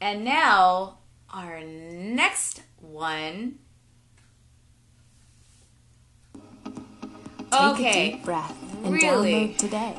And 0.00 0.24
now, 0.24 0.98
our 1.32 1.60
next 1.62 2.62
one. 2.80 3.60
Take 7.50 7.60
a 7.60 7.70
Okay, 7.72 8.10
deep 8.12 8.24
breath 8.24 8.54
and 8.84 8.92
Really? 8.94 9.48
download 9.48 9.56
today. 9.58 9.94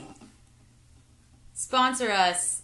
sponsor 1.54 2.10
us, 2.12 2.62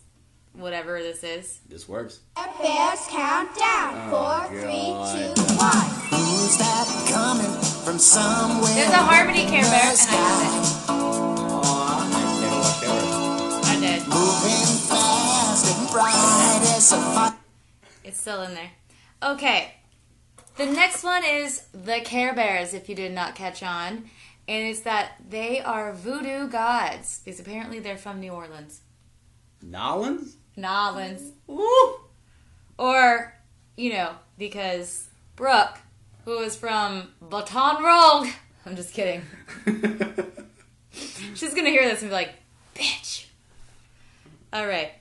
whatever 0.54 1.02
this 1.02 1.24
is. 1.24 1.60
This 1.70 1.88
works. 1.88 2.20
Bears 2.36 3.06
countdown. 3.10 4.10
Oh, 4.12 4.48
Four, 4.50 4.50
three, 4.50 4.62
God. 4.64 5.36
two, 5.36 5.42
one. 5.56 5.90
Who's 6.10 6.58
that 6.58 6.88
coming 7.12 7.62
from 7.86 8.00
somewhere? 8.00 8.74
There's 8.74 8.90
a 8.90 8.96
Harmony 8.98 9.46
Care 9.46 9.62
Bear, 9.64 9.82
and 9.82 9.90
I 9.90 9.94
sky? 9.94 10.86
Oh, 10.90 12.02
I 12.04 12.40
never 12.42 12.56
watched 12.58 12.84
ever. 12.84 13.68
I 13.68 13.80
did. 13.80 14.08
Moving 14.08 14.78
fast 14.88 15.78
and 15.78 15.90
bright 15.92 16.76
as 16.76 16.92
a 16.94 16.98
fire. 17.14 17.36
It's 18.04 18.20
still 18.20 18.42
in 18.44 18.54
there. 18.56 18.72
Okay. 19.22 19.74
The 20.56 20.66
next 20.66 21.04
one 21.04 21.24
is 21.24 21.66
the 21.72 22.00
Care 22.04 22.34
Bears, 22.34 22.74
if 22.74 22.90
you 22.90 22.96
did 22.96 23.12
not 23.12 23.36
catch 23.36 23.62
on. 23.62 24.10
And 24.48 24.68
it's 24.68 24.82
that 24.82 25.14
they 25.30 25.60
are 25.60 25.94
voodoo 25.94 26.48
gods. 26.48 27.22
Because 27.24 27.40
apparently 27.40 27.80
they're 27.80 27.98
from 27.98 28.20
New 28.20 28.32
Orleans. 28.32 28.82
Nolans? 29.62 30.38
Nolans. 30.56 31.34
Woo! 31.48 32.00
Or, 32.78 33.34
you 33.76 33.92
know, 33.92 34.12
because 34.38 35.10
Brooke, 35.36 35.80
who 36.26 36.40
is 36.40 36.56
from 36.56 37.10
Baton 37.22 37.84
Rouge. 37.84 38.34
I'm 38.66 38.76
just 38.76 38.94
kidding. 38.94 39.22
She's 40.92 41.54
gonna 41.54 41.70
hear 41.70 41.88
this 41.88 42.02
and 42.02 42.10
be 42.10 42.16
like, 42.16 42.34
bitch. 42.76 43.28
Alright. 44.54 44.92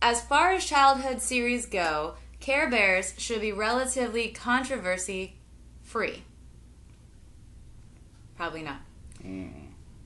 As 0.00 0.20
far 0.22 0.50
as 0.52 0.64
childhood 0.64 1.20
series 1.22 1.66
go, 1.66 2.14
Care 2.40 2.68
Bears 2.68 3.14
should 3.18 3.40
be 3.40 3.52
relatively 3.52 4.28
controversy 4.28 5.36
free. 5.82 6.24
Probably 8.36 8.62
not. 8.62 8.80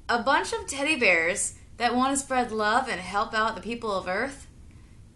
A 0.09 0.23
bunch 0.23 0.53
of 0.53 0.67
teddy 0.67 0.97
bears 0.97 1.55
that 1.79 1.95
want 1.95 2.17
to 2.17 2.23
spread 2.23 2.53
love 2.53 2.89
and 2.89 3.01
help 3.01 3.35
out 3.35 3.55
the 3.55 3.61
people 3.61 3.93
of 3.93 4.09
Earth. 4.09 4.47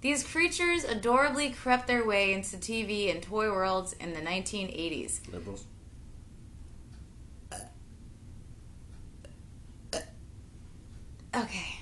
These 0.00 0.24
creatures 0.24 0.84
adorably 0.84 1.50
crept 1.50 1.86
their 1.86 2.06
way 2.06 2.32
into 2.32 2.56
TV 2.56 3.10
and 3.10 3.22
toy 3.22 3.50
worlds 3.50 3.92
in 3.94 4.14
the 4.14 4.20
1980s. 4.20 5.30
Liberals. 5.32 5.66
Okay. 11.34 11.78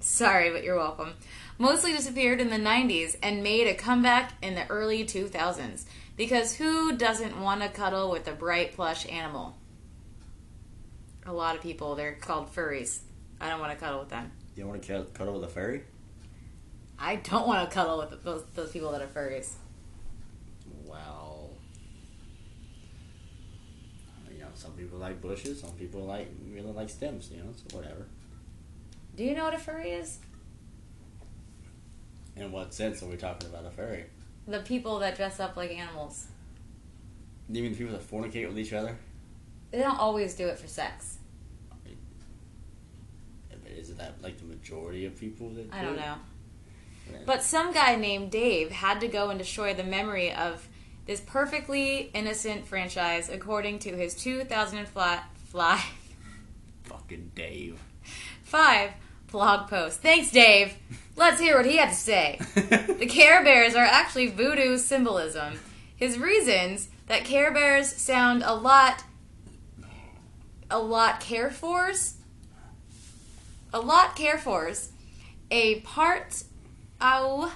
Sorry, 0.00 0.50
but 0.50 0.64
you're 0.64 0.76
welcome. 0.76 1.14
Mostly 1.58 1.92
disappeared 1.92 2.40
in 2.40 2.50
the 2.50 2.56
90s 2.56 3.16
and 3.22 3.42
made 3.42 3.66
a 3.66 3.74
comeback 3.74 4.32
in 4.42 4.54
the 4.54 4.66
early 4.68 5.04
2000s. 5.04 5.84
Because 6.16 6.56
who 6.56 6.96
doesn't 6.96 7.40
want 7.40 7.62
to 7.62 7.68
cuddle 7.68 8.10
with 8.10 8.26
a 8.26 8.32
bright 8.32 8.72
plush 8.72 9.06
animal? 9.08 9.56
A 11.28 11.32
lot 11.32 11.54
of 11.54 11.60
people, 11.60 11.94
they're 11.94 12.14
called 12.14 12.54
furries. 12.54 13.00
I 13.38 13.50
don't 13.50 13.60
want 13.60 13.70
to 13.72 13.78
cuddle 13.78 14.00
with 14.00 14.08
them. 14.08 14.32
You 14.56 14.62
don't 14.62 14.70
want 14.70 14.82
to 14.82 15.06
cuddle 15.12 15.34
with 15.34 15.44
a 15.44 15.52
furry? 15.52 15.82
I 16.98 17.16
don't 17.16 17.46
want 17.46 17.68
to 17.68 17.74
cuddle 17.74 17.98
with 17.98 18.24
those, 18.24 18.44
those 18.54 18.72
people 18.72 18.90
that 18.92 19.02
are 19.02 19.06
furries. 19.06 19.52
Well, 20.86 21.50
you 24.32 24.40
know, 24.40 24.48
some 24.54 24.72
people 24.72 24.98
like 24.98 25.20
bushes, 25.20 25.60
some 25.60 25.72
people 25.72 26.00
like 26.00 26.28
really 26.50 26.72
like 26.72 26.88
stems. 26.88 27.30
You 27.30 27.42
know, 27.42 27.50
so 27.54 27.76
whatever. 27.76 28.06
Do 29.14 29.22
you 29.22 29.34
know 29.34 29.44
what 29.44 29.54
a 29.54 29.58
furry 29.58 29.90
is? 29.90 30.20
In 32.36 32.50
what 32.50 32.72
sense 32.72 33.02
are 33.02 33.06
we 33.06 33.16
talking 33.16 33.50
about 33.50 33.66
a 33.66 33.70
furry? 33.70 34.06
The 34.46 34.60
people 34.60 34.98
that 35.00 35.14
dress 35.16 35.40
up 35.40 35.58
like 35.58 35.72
animals. 35.72 36.28
Do 37.50 37.58
you 37.58 37.64
mean 37.64 37.72
the 37.72 37.78
people 37.78 37.92
that 37.92 38.10
fornicate 38.10 38.48
with 38.48 38.58
each 38.58 38.72
other? 38.72 38.96
They 39.70 39.80
don't 39.80 39.98
always 39.98 40.34
do 40.34 40.48
it 40.48 40.58
for 40.58 40.66
sex. 40.66 41.17
That 43.98 44.22
like 44.22 44.38
the 44.38 44.44
majority 44.44 45.04
of 45.04 45.16
people 45.18 45.50
that? 45.50 45.66
I 45.72 45.80
do 45.80 45.86
don't 45.88 45.96
know. 45.96 46.14
But 47.26 47.42
some 47.42 47.72
guy 47.72 47.96
named 47.96 48.30
Dave 48.30 48.70
had 48.70 49.00
to 49.00 49.08
go 49.08 49.30
and 49.30 49.38
destroy 49.38 49.74
the 49.74 49.84
memory 49.84 50.32
of 50.32 50.68
this 51.06 51.20
perfectly 51.20 52.10
innocent 52.12 52.66
franchise 52.66 53.30
according 53.30 53.78
to 53.80 53.96
his 53.96 54.14
2005 54.14 55.20
fly, 55.46 55.82
Fucking 56.84 57.32
Dave. 57.34 57.80
five 58.42 58.90
blog 59.30 59.68
post. 59.70 60.00
Thanks, 60.00 60.30
Dave. 60.30 60.74
Let's 61.16 61.40
hear 61.40 61.56
what 61.56 61.66
he 61.66 61.76
had 61.76 61.88
to 61.90 61.94
say. 61.94 62.38
The 62.98 63.06
Care 63.06 63.42
Bears 63.44 63.74
are 63.74 63.84
actually 63.84 64.26
voodoo 64.28 64.76
symbolism. 64.76 65.58
His 65.96 66.18
reasons 66.18 66.88
that 67.06 67.24
Care 67.24 67.52
Bears 67.52 67.90
sound 67.90 68.42
a 68.44 68.54
lot, 68.54 69.02
a 70.70 70.78
lot 70.78 71.20
care 71.20 71.50
fors, 71.50 72.14
a 73.72 73.80
lot 73.80 74.16
care 74.16 74.38
fors, 74.38 74.92
a 75.50 75.80
part, 75.80 76.42
ow, 77.00 77.52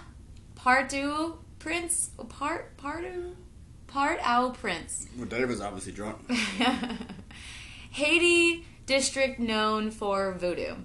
partu 0.54 1.36
prince, 1.58 2.10
part, 2.28 2.76
partu, 2.76 3.34
part 3.86 4.20
ow 4.26 4.50
prince. 4.50 5.06
well, 5.16 5.26
Dave 5.26 5.50
is 5.50 5.60
obviously 5.60 5.92
drunk. 5.92 6.18
Haiti 7.92 8.66
district 8.86 9.38
known 9.38 9.90
for 9.90 10.32
voodoo. 10.32 10.76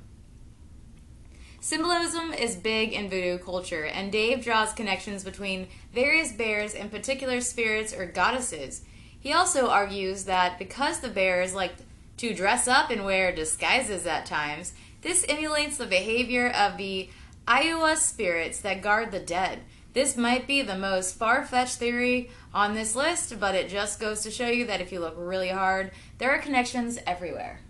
Symbolism 1.59 2.31
is 2.31 2.55
big 2.55 2.93
in 2.93 3.09
voodoo 3.09 3.37
culture, 3.37 3.85
and 3.85 4.11
Dave 4.11 4.43
draws 4.43 4.71
connections 4.71 5.23
between 5.23 5.67
various 5.93 6.31
bears 6.31 6.73
and 6.73 6.91
particular 6.91 7.41
spirits 7.41 7.93
or 7.93 8.05
goddesses. 8.05 8.83
He 9.19 9.33
also 9.33 9.67
argues 9.67 10.25
that 10.25 10.59
because 10.59 10.99
the 10.99 11.09
bears 11.09 11.53
like 11.53 11.73
to 12.17 12.33
dress 12.33 12.67
up 12.67 12.89
and 12.89 13.03
wear 13.03 13.33
disguises 13.35 14.05
at 14.05 14.25
times, 14.25 14.73
This 15.07 15.25
emulates 15.29 15.77
the 15.77 15.85
behavior 15.85 16.49
of 16.49 16.75
the 16.75 17.09
Iowa 17.47 17.95
spirits 17.95 18.59
that 18.59 18.81
guard 18.81 19.11
the 19.11 19.21
dead. 19.21 19.59
This 19.93 20.17
might 20.17 20.47
be 20.47 20.61
the 20.61 20.77
most 20.77 21.15
far 21.15 21.45
fetched 21.45 21.77
theory 21.77 22.29
on 22.53 22.75
this 22.75 22.93
list, 22.93 23.39
but 23.39 23.55
it 23.55 23.69
just 23.69 24.01
goes 24.01 24.19
to 24.23 24.31
show 24.31 24.49
you 24.49 24.67
that 24.67 24.81
if 24.81 24.91
you 24.91 24.99
look 24.99 25.15
really 25.17 25.47
hard, 25.47 25.91
there 26.17 26.31
are 26.31 26.39
connections 26.39 26.99
everywhere. 27.07 27.61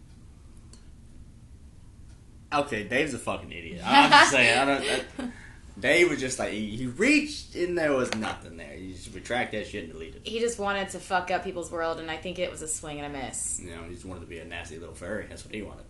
Okay, 2.51 2.85
Dave's 2.85 3.13
a 3.13 3.19
fucking 3.19 3.51
idiot. 3.51 3.83
I'm 3.85 4.09
just 4.09 4.31
saying. 4.31 4.57
I 4.57 4.65
don't, 4.65 5.05
I, 5.19 5.31
Dave 5.79 6.09
was 6.09 6.19
just 6.19 6.39
like 6.39 6.53
he, 6.53 6.75
he 6.75 6.88
reached 6.88 7.53
and 7.53 7.77
there 7.77 7.93
was 7.93 8.15
nothing 8.15 8.57
there. 8.57 8.75
You 8.75 8.95
just 8.95 9.13
retract 9.13 9.51
that 9.51 9.67
shit 9.67 9.83
and 9.83 9.93
delete 9.93 10.15
it. 10.15 10.21
He 10.23 10.39
just 10.39 10.57
wanted 10.57 10.89
to 10.89 10.99
fuck 10.99 11.29
up 11.29 11.43
people's 11.43 11.69
world, 11.69 11.99
and 11.99 12.09
I 12.09 12.17
think 12.17 12.39
it 12.39 12.49
was 12.49 12.63
a 12.63 12.67
swing 12.67 12.99
and 12.99 13.15
a 13.15 13.19
miss. 13.19 13.59
You 13.59 13.75
know, 13.75 13.83
he 13.83 13.93
just 13.93 14.05
wanted 14.05 14.21
to 14.21 14.25
be 14.25 14.39
a 14.39 14.45
nasty 14.45 14.79
little 14.79 14.95
furry. 14.95 15.27
That's 15.29 15.45
what 15.45 15.53
he 15.53 15.61
wanted. 15.61 15.85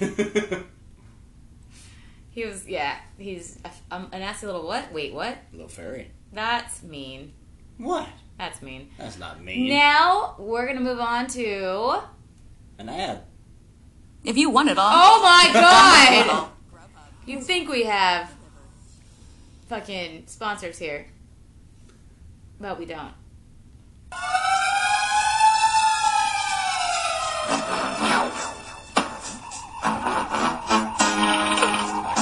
He 2.34 2.44
was, 2.44 2.66
yeah, 2.66 2.96
he's 3.16 3.60
a, 3.64 3.70
um, 3.94 4.08
a 4.12 4.18
nasty 4.18 4.46
little 4.46 4.66
what? 4.66 4.92
Wait, 4.92 5.14
what? 5.14 5.38
little 5.52 5.68
fairy. 5.68 6.10
That's 6.32 6.82
mean. 6.82 7.32
What? 7.78 8.08
That's 8.38 8.60
mean. 8.60 8.90
That's 8.98 9.20
not 9.20 9.40
mean. 9.40 9.68
Now 9.68 10.34
we're 10.36 10.66
gonna 10.66 10.80
move 10.80 10.98
on 10.98 11.28
to. 11.28 12.02
An 12.80 12.88
ad. 12.88 13.22
If 14.24 14.36
you 14.36 14.50
want 14.50 14.68
it 14.68 14.78
all. 14.78 14.90
Oh 14.90 15.22
my 15.22 15.50
god! 16.26 16.48
you 17.24 17.40
think 17.40 17.68
we 17.68 17.84
have 17.84 18.34
fucking 19.68 20.24
sponsors 20.26 20.76
here, 20.76 21.06
but 22.60 22.80
we 22.80 22.84
don't. 22.84 23.12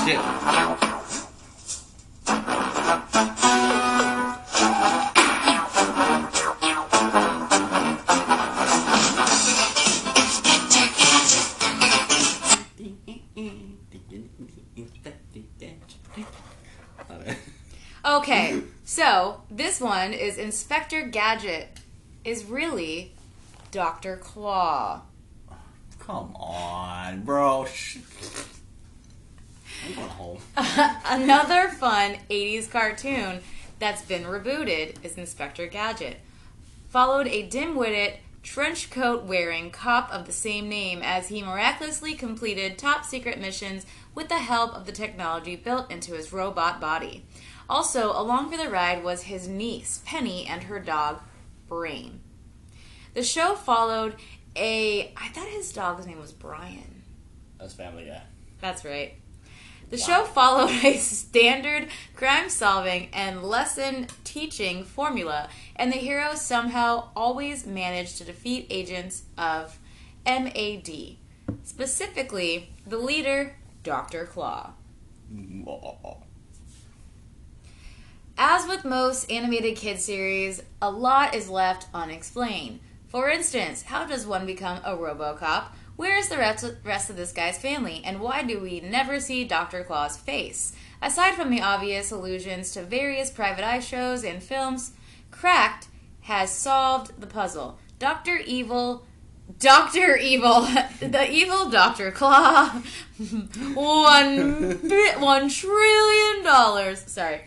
Shit. 0.05 0.19
Okay, 18.05 18.63
so 18.85 19.43
this 19.51 19.81
one 19.81 20.13
is 20.13 20.37
Inspector 20.37 21.01
Gadget 21.09 21.79
is 22.25 22.45
really 22.45 23.15
Doctor 23.71 24.17
Claw. 24.17 25.03
Come 26.01 26.35
on, 26.35 27.23
bro. 27.23 27.67
I'm 29.87 29.95
going 29.95 30.09
home. 30.09 30.39
Another 31.07 31.69
fun 31.69 32.17
80s 32.31 32.71
cartoon 32.71 33.41
that's 33.79 34.03
been 34.03 34.25
rebooted 34.25 35.05
is 35.05 35.19
Inspector 35.19 35.67
Gadget. 35.69 36.19
Followed 36.89 37.27
a 37.27 37.43
dim 37.43 37.75
witted, 37.75 38.19
trench 38.43 38.91
coat 38.91 39.25
wearing 39.25 39.71
cop 39.71 40.13
of 40.13 40.27
the 40.27 40.33
same 40.33 40.69
name 40.69 41.01
as 41.03 41.29
he 41.29 41.43
miraculously 41.43 42.15
completed 42.15 42.79
top 42.79 43.05
secret 43.05 43.41
missions 43.41 43.87
with 44.15 44.29
the 44.29 44.39
help 44.39 44.75
of 44.75 44.87
the 44.87 44.93
technology 44.93 45.57
built 45.57 45.91
into 45.91 46.15
his 46.15 46.33
robot 46.33 46.81
body. 46.81 47.25
Also, 47.69 48.11
along 48.13 48.51
for 48.51 48.57
the 48.57 48.69
ride 48.69 49.03
was 49.03 49.23
his 49.23 49.49
niece, 49.49 50.03
Penny, 50.05 50.47
and 50.47 50.65
her 50.65 50.79
dog, 50.79 51.21
Brain. 51.69 52.21
The 53.15 53.23
show 53.23 53.55
followed 53.55 54.17
a. 54.57 55.13
I 55.17 55.29
thought 55.29 55.49
his 55.49 55.73
dog's 55.73 56.07
name 56.07 56.21
was 56.21 56.33
Brian. 56.33 57.03
That's 57.59 57.75
Family 57.75 58.05
Guy. 58.05 58.23
That's 58.61 58.85
right. 58.85 59.15
The 59.93 59.99
show 59.99 60.25
followed 60.25 60.71
a 60.71 60.97
standard 60.97 61.89
crime 62.17 62.49
solving 62.49 63.11
and 63.13 63.43
lesson 63.43 64.07
teaching 64.25 64.85
formula, 64.85 65.51
and 65.77 65.93
the 65.93 65.99
heroes 65.99 66.41
somehow 66.41 67.11
always 67.15 67.67
managed 67.67 68.17
to 68.17 68.25
defeat 68.25 68.67
agents 68.71 69.25
of 69.37 69.79
MAD, 70.25 71.19
specifically 71.63 72.71
the 72.87 72.97
leader, 72.97 73.57
Dr. 73.83 74.25
Claw. 74.25 74.73
As 78.39 78.67
with 78.67 78.87
most 78.87 79.31
animated 79.31 79.77
kid 79.77 80.01
series, 80.01 80.63
a 80.81 80.91
lot 80.91 81.35
is 81.35 81.51
left 81.51 81.89
unexplained. 81.93 82.81
For 83.09 83.29
instance, 83.29 83.83
how 83.83 84.07
does 84.07 84.27
one 84.27 84.47
become 84.47 84.79
a 84.85 84.97
Robocop? 84.97 85.65
Where 86.03 86.19
is 86.19 86.29
the 86.29 86.37
rest 86.37 87.11
of 87.11 87.17
this 87.17 87.31
guy's 87.31 87.59
family? 87.59 88.03
And 88.05 88.19
why 88.19 88.43
do 88.43 88.59
we 88.59 88.81
never 88.81 89.21
see 89.21 89.45
Dr. 89.45 89.85
Claw's 89.85 90.17
face? 90.17 90.73
Aside 91.01 91.35
from 91.35 91.49
the 91.49 91.61
obvious 91.61 92.11
allusions 92.11 92.73
to 92.73 92.83
various 92.83 93.31
private 93.31 93.65
eye 93.65 93.79
shows 93.79 94.25
and 94.25 94.43
films, 94.43 94.95
Cracked 95.31 95.87
has 96.23 96.51
solved 96.51 97.21
the 97.21 97.29
puzzle. 97.29 97.79
Dr. 98.01 98.37
Evil. 98.37 99.07
Dr. 99.61 100.17
Evil, 100.17 100.63
the 101.01 101.31
evil 101.31 101.71
Dr. 101.71 102.11
Claw, 102.11 102.71
one, 103.75 104.79
bi- 104.79 105.17
one 105.21 105.49
trillion 105.49 106.43
dollars. 106.43 107.05
Sorry. 107.07 107.43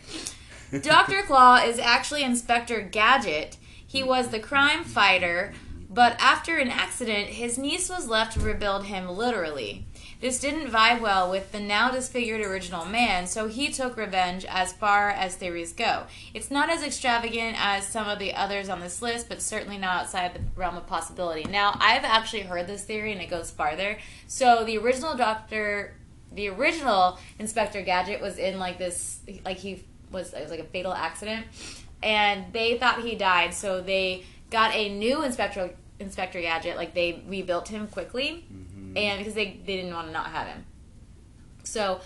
Dr. 0.80 1.20
Claw 1.24 1.56
is 1.56 1.78
actually 1.78 2.22
Inspector 2.22 2.80
Gadget. 2.90 3.58
He 3.86 4.02
was 4.02 4.28
the 4.28 4.40
crime 4.40 4.82
fighter, 4.82 5.52
but 5.96 6.14
after 6.20 6.58
an 6.58 6.68
accident, 6.68 7.28
his 7.28 7.56
niece 7.56 7.88
was 7.88 8.06
left 8.06 8.34
to 8.34 8.40
rebuild 8.40 8.84
him 8.84 9.08
literally. 9.08 9.86
This 10.20 10.38
didn't 10.38 10.70
vibe 10.70 11.00
well 11.00 11.30
with 11.30 11.52
the 11.52 11.58
now 11.58 11.90
disfigured 11.90 12.42
original 12.42 12.84
man, 12.84 13.26
so 13.26 13.48
he 13.48 13.70
took 13.70 13.96
revenge 13.96 14.44
as 14.44 14.74
far 14.74 15.08
as 15.08 15.36
theories 15.36 15.72
go. 15.72 16.02
It's 16.34 16.50
not 16.50 16.68
as 16.68 16.82
extravagant 16.82 17.56
as 17.58 17.88
some 17.88 18.10
of 18.10 18.18
the 18.18 18.34
others 18.34 18.68
on 18.68 18.80
this 18.80 19.00
list, 19.00 19.30
but 19.30 19.40
certainly 19.40 19.78
not 19.78 20.02
outside 20.02 20.34
the 20.34 20.40
realm 20.54 20.76
of 20.76 20.86
possibility. 20.86 21.44
Now, 21.44 21.78
I've 21.80 22.04
actually 22.04 22.42
heard 22.42 22.66
this 22.66 22.84
theory 22.84 23.12
and 23.12 23.22
it 23.22 23.30
goes 23.30 23.50
farther. 23.50 23.96
So, 24.26 24.64
the 24.64 24.76
original 24.76 25.16
Doctor, 25.16 25.96
the 26.30 26.50
original 26.50 27.18
Inspector 27.38 27.80
Gadget 27.80 28.20
was 28.20 28.36
in 28.36 28.58
like 28.58 28.76
this, 28.76 29.20
like 29.46 29.56
he 29.56 29.82
was, 30.12 30.34
it 30.34 30.42
was 30.42 30.50
like 30.50 30.60
a 30.60 30.64
fatal 30.64 30.92
accident, 30.92 31.46
and 32.02 32.52
they 32.52 32.76
thought 32.76 33.00
he 33.00 33.14
died, 33.14 33.54
so 33.54 33.80
they 33.80 34.24
got 34.50 34.74
a 34.74 34.90
new 34.90 35.22
Inspector 35.22 35.74
Inspector 35.98 36.40
Gadget. 36.40 36.76
Like 36.76 36.94
they 36.94 37.22
rebuilt 37.26 37.68
him 37.68 37.86
quickly, 37.88 38.44
mm-hmm. 38.52 38.96
and 38.96 39.18
because 39.18 39.34
they 39.34 39.60
they 39.64 39.76
didn't 39.76 39.94
want 39.94 40.08
to 40.08 40.12
not 40.12 40.26
have 40.26 40.46
him, 40.46 40.64
so 41.64 42.00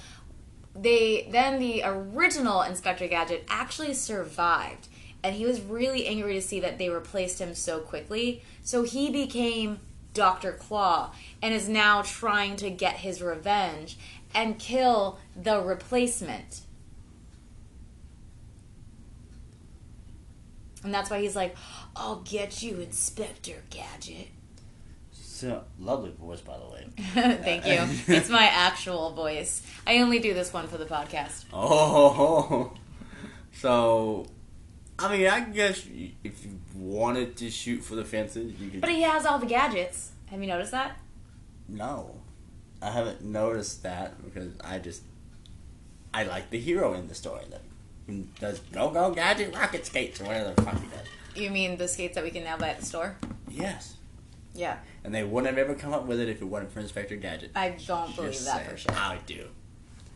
they 0.74 1.28
then 1.30 1.59
the 1.59 1.82
original 1.84 2.62
Inspector 2.62 3.07
Gadget 3.09 3.45
actually 3.49 3.95
survived, 3.95 4.88
and 5.22 5.34
he 5.34 5.45
was 5.45 5.61
really 5.61 6.07
angry 6.07 6.34
to 6.34 6.43
see 6.43 6.61
that 6.61 6.78
they 6.78 6.88
replaced 6.88 7.41
him 7.41 7.55
so 7.55 7.80
quickly. 7.80 8.43
So 8.62 8.82
he 8.82 9.11
became 9.11 9.80
Doctor 10.14 10.53
Claw 10.53 11.12
and 11.43 11.55
is 11.55 11.68
now 11.68 12.03
trying 12.03 12.57
to 12.57 12.70
get 12.70 12.97
his 12.97 13.22
revenge 13.22 13.99
and 14.34 14.59
kill 14.59 15.18
the 15.41 15.61
replacement. 15.61 16.62
And 20.83 20.95
that's 20.95 21.11
why 21.11 21.20
he's 21.20 21.37
like, 21.37 21.57
I'll 21.95 22.20
get 22.20 22.62
you, 22.62 22.81
Inspector 22.81 23.55
Gadget. 23.70 24.28
So, 25.12 25.64
lovely 25.78 26.12
voice, 26.12 26.41
by 26.41 26.59
the 26.59 26.66
way. 26.66 26.87
Thank 26.99 27.66
you. 27.66 27.81
It's 28.14 28.28
my 28.28 28.45
actual 28.45 29.12
voice. 29.12 29.62
I 29.87 29.99
only 29.99 30.18
do 30.18 30.35
this 30.35 30.53
one 30.53 30.68
for 30.68 30.78
the 30.78 30.85
podcast. 30.87 31.45
Oh, 31.53 32.72
so 33.53 34.26
I 35.01 35.16
mean, 35.16 35.26
I 35.26 35.41
guess 35.41 35.87
if 36.22 36.45
you 36.45 36.61
wanted 36.74 37.37
to 37.39 37.51
shoot 37.51 37.78
for 37.78 37.95
the 37.95 38.05
fences, 38.05 38.53
you 38.61 38.70
could. 38.70 38.83
But 38.83 38.91
he 38.91 39.03
has 39.03 39.24
all 39.24 39.39
the 39.39 39.47
gadgets. 39.47 40.11
Have 40.26 40.41
you 40.41 40.47
noticed 40.47 40.72
that? 40.72 40.99
No, 41.68 42.16
I 42.83 42.91
haven't 42.91 43.22
noticed 43.22 43.83
that 43.83 44.22
because 44.22 44.53
I 44.62 44.78
just 44.78 45.03
I 46.12 46.24
like 46.24 46.51
the 46.51 46.61
hero 46.61 46.93
in 46.93 47.09
the 47.09 47.14
story 47.14 47.45
that 47.51 47.62
does 48.40 48.58
go 48.72 48.90
go 48.90 49.12
gadget 49.12 49.54
rocket 49.54 49.86
skates 49.86 50.20
or 50.20 50.24
whatever 50.24 50.52
the 50.54 50.62
fuck 50.62 50.80
he 50.80 50.86
does. 50.88 51.06
You 51.36 51.50
mean 51.50 51.76
the 51.76 51.88
skates 51.88 52.14
that 52.16 52.24
we 52.24 52.30
can 52.30 52.44
now 52.44 52.56
buy 52.56 52.70
at 52.70 52.80
the 52.80 52.86
store? 52.86 53.16
Yes, 53.48 53.96
Yeah. 54.54 54.78
and 55.04 55.14
they 55.14 55.24
wouldn't 55.24 55.56
have 55.56 55.58
ever 55.58 55.74
come 55.78 55.92
up 55.92 56.06
with 56.06 56.20
it 56.20 56.28
if 56.28 56.40
it 56.42 56.44
wasn't 56.44 56.72
for 56.72 56.80
Inspector 56.80 57.14
Gadget. 57.16 57.52
I 57.54 57.70
don't 57.86 58.14
believe 58.16 58.32
Just 58.32 58.44
that 58.46 58.56
saying. 58.58 58.68
for 58.70 58.76
sure. 58.76 58.92
I 58.94 59.18
do. 59.26 59.46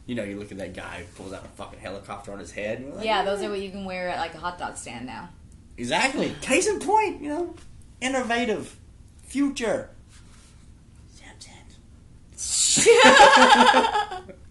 You 0.07 0.15
know, 0.17 0.23
you 0.25 0.39
look 0.39 0.53
at 0.53 0.59
that 0.59 0.75
guy 0.75 0.99
who 0.99 1.05
pulls 1.23 1.33
out 1.33 1.45
a 1.45 1.49
fucking 1.49 1.79
helicopter 1.81 2.33
on 2.33 2.39
his 2.39 2.53
head. 2.53 2.81
And 2.81 2.95
like, 2.95 3.05
Yeah, 3.07 3.25
those 3.25 3.43
are 3.43 3.49
what 3.51 3.61
you 3.61 3.71
can 3.71 3.85
wear 3.87 4.09
at 4.11 4.19
like 4.19 4.35
a 4.35 4.39
hot 4.39 4.59
dog 4.59 4.77
stand 4.77 5.07
now. 5.07 5.31
Exactly. 5.79 6.35
Case 6.43 6.67
in 6.69 6.79
point, 6.81 7.23
you 7.23 7.29
know, 7.29 7.55
innovative, 8.01 8.77
future. 9.23 9.91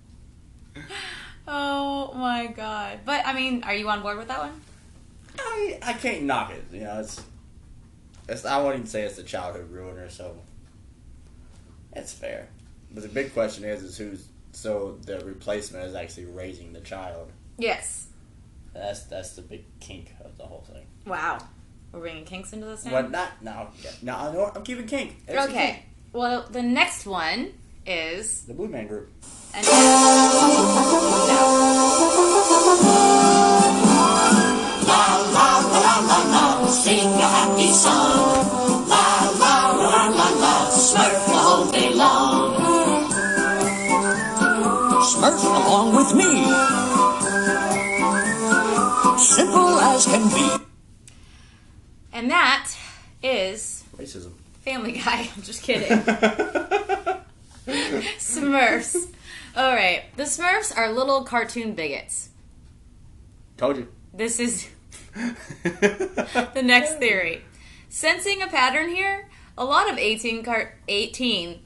oh 1.47 2.13
my 2.15 2.47
god. 2.47 2.99
But 3.05 3.25
I 3.25 3.33
mean, 3.33 3.63
are 3.63 3.73
you 3.73 3.89
on 3.89 4.01
board 4.01 4.17
with 4.17 4.27
that 4.27 4.39
one? 4.39 4.61
I 5.39 5.79
I 5.81 5.93
can't 5.93 6.23
knock 6.23 6.51
it. 6.51 6.63
You 6.71 6.81
know, 6.81 6.99
it's 6.99 7.21
it's 8.27 8.45
I 8.45 8.57
wouldn't 8.57 8.75
even 8.75 8.87
say 8.87 9.03
it's 9.03 9.17
a 9.17 9.23
childhood 9.23 9.69
ruiner, 9.71 10.09
so 10.09 10.37
it's 11.93 12.13
fair. 12.13 12.47
But 12.91 13.03
the 13.03 13.09
big 13.09 13.33
question 13.33 13.63
is, 13.63 13.83
is 13.83 13.97
who's 13.97 14.27
so 14.51 14.97
the 15.05 15.19
replacement 15.21 15.85
is 15.85 15.95
actually 15.95 16.25
raising 16.25 16.73
the 16.73 16.81
child. 16.81 17.31
Yes. 17.57 18.07
That's 18.73 19.03
that's 19.03 19.35
the 19.35 19.41
big 19.41 19.65
kink 19.79 20.11
of 20.23 20.37
the 20.37 20.43
whole 20.45 20.65
thing. 20.71 20.85
Wow. 21.05 21.39
We're 21.91 21.99
bringing 21.99 22.25
kinks 22.25 22.53
into 22.53 22.65
this 22.65 22.85
now. 22.85 22.91
But 23.03 23.11
not 23.11 23.43
no, 23.43 23.67
no. 24.01 24.51
I'm 24.55 24.63
keeping 24.63 24.87
kink. 24.87 25.25
The 25.27 25.43
Okay. 25.43 25.53
kink. 25.53 25.83
Well, 26.11 26.47
the 26.49 26.61
next 26.63 27.05
one 27.05 27.53
is 27.85 28.43
The 28.45 28.53
Blue 28.53 28.67
Man 28.67 28.87
Group. 28.87 29.11
An 29.55 29.63
Sing 36.83 37.07
a 37.07 37.27
happy 37.37 37.71
song. 37.71 38.87
La 38.89 39.29
la 39.39 39.55
la 39.77 40.07
la 40.09 40.29
la. 40.41 40.53
Smurf 40.71 41.25
the 41.27 41.37
whole 41.45 41.71
day 41.71 41.93
long. 41.93 42.55
Smurf 45.03 45.43
along 45.45 45.95
with 45.95 46.11
me. 46.15 46.31
Simple 49.17 49.79
as 49.79 50.05
can 50.05 50.27
be. 50.33 50.45
and 52.11 52.29
that 52.31 52.75
is 53.21 53.83
Racism. 53.97 54.33
Family 54.65 54.93
Guy. 54.93 55.29
I'm 55.35 55.43
just 55.43 55.61
kidding. 55.63 55.99
Smurfs. 58.17 58.95
All 59.55 59.73
right. 59.73 60.03
The 60.17 60.23
Smurfs 60.23 60.75
are 60.75 60.91
little 60.91 61.23
cartoon 61.23 61.73
bigots. 61.73 62.29
Told 63.57 63.77
you. 63.77 63.87
This 64.13 64.39
is 64.39 64.67
the 65.13 66.61
next 66.63 66.97
theory. 66.97 67.43
Sensing 67.89 68.41
a 68.41 68.47
pattern 68.47 68.89
here, 68.89 69.29
a 69.57 69.63
lot 69.65 69.89
of 69.91 69.97
18, 69.97 70.43
car- 70.43 70.75
18 70.87 71.59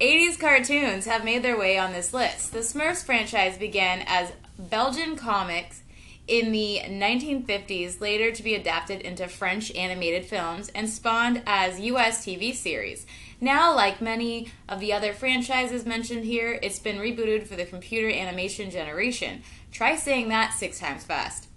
80s 0.00 0.40
cartoons 0.40 1.06
have 1.06 1.24
made 1.24 1.42
their 1.42 1.56
way 1.56 1.78
on 1.78 1.92
this 1.92 2.12
list. 2.12 2.52
The 2.52 2.60
Smurfs 2.60 3.04
franchise 3.04 3.56
began 3.56 4.02
as 4.06 4.32
Belgian 4.58 5.14
comics 5.14 5.82
in 6.26 6.52
the 6.52 6.80
1950s, 6.84 8.00
later 8.00 8.32
to 8.32 8.42
be 8.42 8.54
adapted 8.54 9.02
into 9.02 9.28
French 9.28 9.70
animated 9.74 10.24
films 10.24 10.68
and 10.74 10.88
spawned 10.88 11.42
as 11.46 11.78
US 11.80 12.24
TV 12.24 12.52
series. 12.54 13.06
Now, 13.44 13.76
like 13.76 14.00
many 14.00 14.48
of 14.70 14.80
the 14.80 14.94
other 14.94 15.12
franchises 15.12 15.84
mentioned 15.84 16.24
here, 16.24 16.58
it's 16.62 16.78
been 16.78 16.96
rebooted 16.96 17.46
for 17.46 17.56
the 17.56 17.66
computer 17.66 18.08
animation 18.08 18.70
generation. 18.70 19.42
Try 19.70 19.96
saying 19.96 20.30
that 20.30 20.54
six 20.54 20.78
times 20.78 21.04
fast 21.04 21.48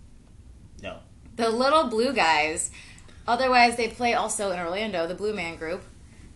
No. 0.83 0.97
the 1.37 1.49
little 1.49 1.85
blue 1.87 2.11
guys. 2.11 2.71
Otherwise, 3.25 3.77
they 3.77 3.87
play 3.87 4.13
also 4.13 4.51
in 4.51 4.59
Orlando, 4.59 5.07
the 5.07 5.15
Blue 5.15 5.33
Man 5.33 5.55
Group, 5.55 5.81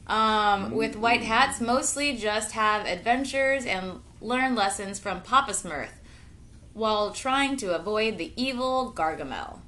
um, 0.07 0.71
with 0.71 0.95
white 0.95 1.23
hats. 1.23 1.59
Mostly 1.59 2.15
just 2.15 2.53
have 2.53 2.85
adventures 2.85 3.65
and 3.65 3.99
learn 4.21 4.55
lessons 4.55 4.99
from 4.99 5.21
Papa 5.21 5.51
Smurf, 5.51 5.89
while 6.71 7.11
trying 7.11 7.57
to 7.57 7.75
avoid 7.75 8.17
the 8.17 8.31
evil 8.41 8.93
Gargamel, 8.95 9.59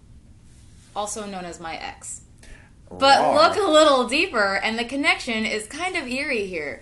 also 0.96 1.26
known 1.26 1.44
as 1.44 1.60
my 1.60 1.76
ex. 1.76 2.22
But 3.00 3.34
look 3.34 3.58
a 3.58 3.70
little 3.70 4.08
deeper, 4.08 4.56
and 4.56 4.78
the 4.78 4.86
connection 4.86 5.46
is 5.46 5.68
kind 5.68 5.96
of 5.96 6.08
eerie 6.08 6.48
here. 6.48 6.82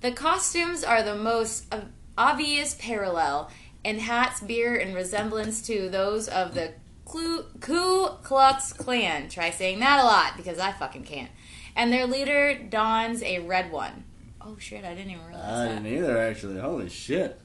The 0.00 0.12
costumes 0.12 0.84
are 0.84 1.02
the 1.02 1.14
most 1.16 1.72
obvious 2.18 2.74
parallel, 2.78 3.50
and 3.84 4.00
hats 4.00 4.40
bear 4.40 4.74
in 4.74 4.94
resemblance 4.94 5.62
to 5.68 5.88
those 5.88 6.28
of 6.28 6.54
the 6.54 6.72
Ku, 7.04 7.44
Ku 7.60 8.08
Klux 8.22 8.72
Klan. 8.72 9.28
Try 9.28 9.50
saying 9.50 9.78
that 9.80 10.00
a 10.00 10.04
lot 10.04 10.36
because 10.36 10.58
I 10.58 10.72
fucking 10.72 11.04
can't. 11.04 11.30
And 11.76 11.92
their 11.92 12.06
leader 12.06 12.54
dons 12.54 13.22
a 13.22 13.38
red 13.40 13.70
one. 13.70 14.04
Oh 14.40 14.56
shit! 14.58 14.84
I 14.84 14.94
didn't 14.94 15.10
even 15.10 15.26
realize 15.26 15.44
I 15.44 15.64
that. 15.66 15.82
didn't 15.82 15.98
either, 15.98 16.18
actually. 16.18 16.58
Holy 16.60 16.88
shit. 16.88 17.40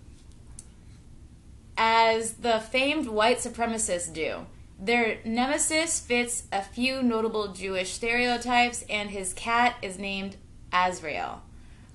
as 1.78 2.34
the 2.34 2.60
famed 2.60 3.08
white 3.08 3.38
supremacists 3.38 4.14
do. 4.14 4.46
Their 4.82 5.20
nemesis 5.24 6.00
fits 6.00 6.44
a 6.52 6.64
few 6.64 7.04
notable 7.04 7.54
Jewish 7.54 7.94
stereotypes, 7.94 8.84
and 8.90 9.12
his 9.12 9.32
cat 9.34 9.76
is 9.84 10.00
named 10.00 10.38
Azrael, 10.74 11.44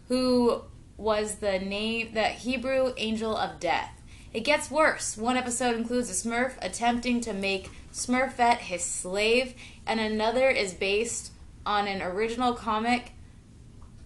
who 0.07 0.62
was 0.97 1.37
the 1.37 1.59
name 1.59 2.14
the 2.14 2.28
Hebrew 2.28 2.93
angel 2.97 3.37
of 3.37 3.59
death. 3.59 3.91
It 4.32 4.45
gets 4.45 4.70
worse. 4.70 5.16
One 5.16 5.37
episode 5.37 5.74
includes 5.76 6.09
a 6.11 6.12
Smurf 6.12 6.53
attempting 6.62 7.20
to 7.22 7.32
make 7.32 7.70
Smurfette 7.93 8.59
his 8.59 8.84
slave, 8.84 9.55
and 9.84 9.99
another 9.99 10.49
is 10.49 10.72
based 10.72 11.32
on 11.64 11.89
an 11.89 12.03
original 12.03 12.55
comic, 12.55 13.11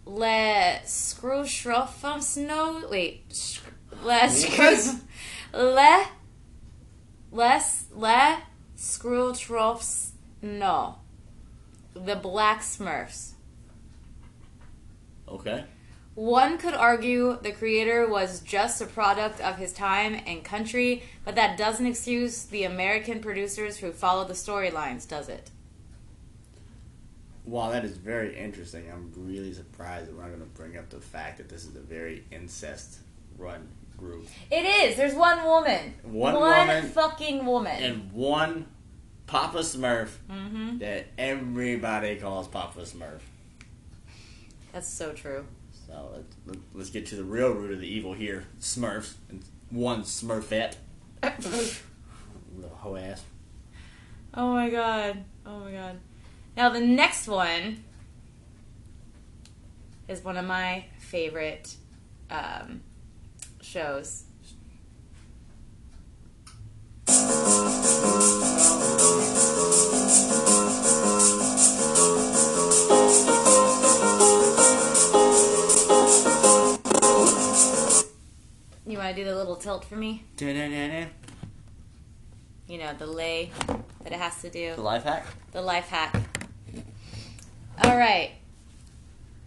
Le 0.06 0.80
Screwschruffensno. 0.84 2.88
Wait, 2.90 3.24
Sch- 3.30 3.60
Le 4.02 4.26
Screws. 4.30 4.94
Le. 5.52 6.06
Les. 7.30 7.84
Le 9.02 9.32
Screwschruffs. 9.32 10.10
No. 10.42 10.96
The 11.94 12.16
Black 12.16 12.60
Smurfs. 12.60 13.32
Okay. 15.28 15.64
One 16.14 16.58
could 16.58 16.74
argue 16.74 17.38
the 17.40 17.52
creator 17.52 18.06
was 18.06 18.40
just 18.40 18.82
a 18.82 18.86
product 18.86 19.40
of 19.40 19.56
his 19.56 19.72
time 19.72 20.20
and 20.26 20.44
country, 20.44 21.04
but 21.24 21.36
that 21.36 21.56
doesn't 21.56 21.86
excuse 21.86 22.44
the 22.44 22.64
American 22.64 23.20
producers 23.20 23.78
who 23.78 23.92
followed 23.92 24.28
the 24.28 24.34
storylines, 24.34 25.08
does 25.08 25.28
it? 25.28 25.50
Wow, 27.46 27.70
that 27.70 27.84
is 27.84 27.96
very 27.96 28.36
interesting. 28.36 28.90
I'm 28.92 29.12
really 29.16 29.52
surprised 29.52 30.08
that 30.08 30.14
we're 30.14 30.22
not 30.22 30.28
going 30.28 30.40
to 30.40 30.46
bring 30.46 30.76
up 30.76 30.90
the 30.90 31.00
fact 31.00 31.38
that 31.38 31.48
this 31.48 31.64
is 31.64 31.74
a 31.74 31.80
very 31.80 32.24
incest 32.30 32.98
run 33.38 33.68
group. 33.96 34.26
It 34.50 34.64
is. 34.64 34.96
There's 34.96 35.14
one 35.14 35.44
woman. 35.44 35.94
One 36.02 36.34
woman 36.34 36.86
fucking 36.88 37.46
woman. 37.46 37.82
And 37.82 38.12
one 38.12 38.66
Papa 39.30 39.58
Smurf 39.58 40.08
hmm 40.28 40.78
that 40.78 41.06
everybody 41.16 42.16
calls 42.16 42.48
Papa 42.48 42.80
Smurf. 42.80 43.20
That's 44.72 44.88
so 44.88 45.12
true. 45.12 45.46
So 45.86 46.10
let's, 46.46 46.58
let's 46.74 46.90
get 46.90 47.06
to 47.06 47.14
the 47.16 47.22
real 47.22 47.52
root 47.52 47.72
of 47.72 47.80
the 47.80 47.86
evil 47.86 48.12
here 48.12 48.46
Smurfs. 48.60 49.14
And 49.28 49.44
one 49.70 50.02
Smurfette. 50.02 50.74
Little 51.22 52.76
hoe 52.76 52.96
ass. 52.96 53.22
Oh 54.34 54.52
my 54.52 54.68
god. 54.68 55.22
Oh 55.46 55.60
my 55.60 55.70
god. 55.70 56.00
Now 56.56 56.70
the 56.70 56.80
next 56.80 57.28
one 57.28 57.84
is 60.08 60.24
one 60.24 60.36
of 60.36 60.44
my 60.44 60.86
favorite 60.98 61.76
um, 62.32 62.80
shows. 63.60 64.24
Want 79.10 79.16
to 79.16 79.24
do 79.24 79.28
the 79.28 79.36
little 79.36 79.56
tilt 79.56 79.84
for 79.84 79.96
me? 79.96 80.24
Da-da-da-da. 80.36 81.06
You 82.68 82.78
know, 82.78 82.94
the 82.94 83.06
lay 83.06 83.50
that 84.04 84.12
it 84.12 84.18
has 84.18 84.40
to 84.42 84.50
do. 84.50 84.76
The 84.76 84.82
life 84.82 85.02
hack? 85.02 85.26
The 85.50 85.62
life 85.62 85.88
hack. 85.88 86.14
All 87.82 87.96
right. 87.96 88.32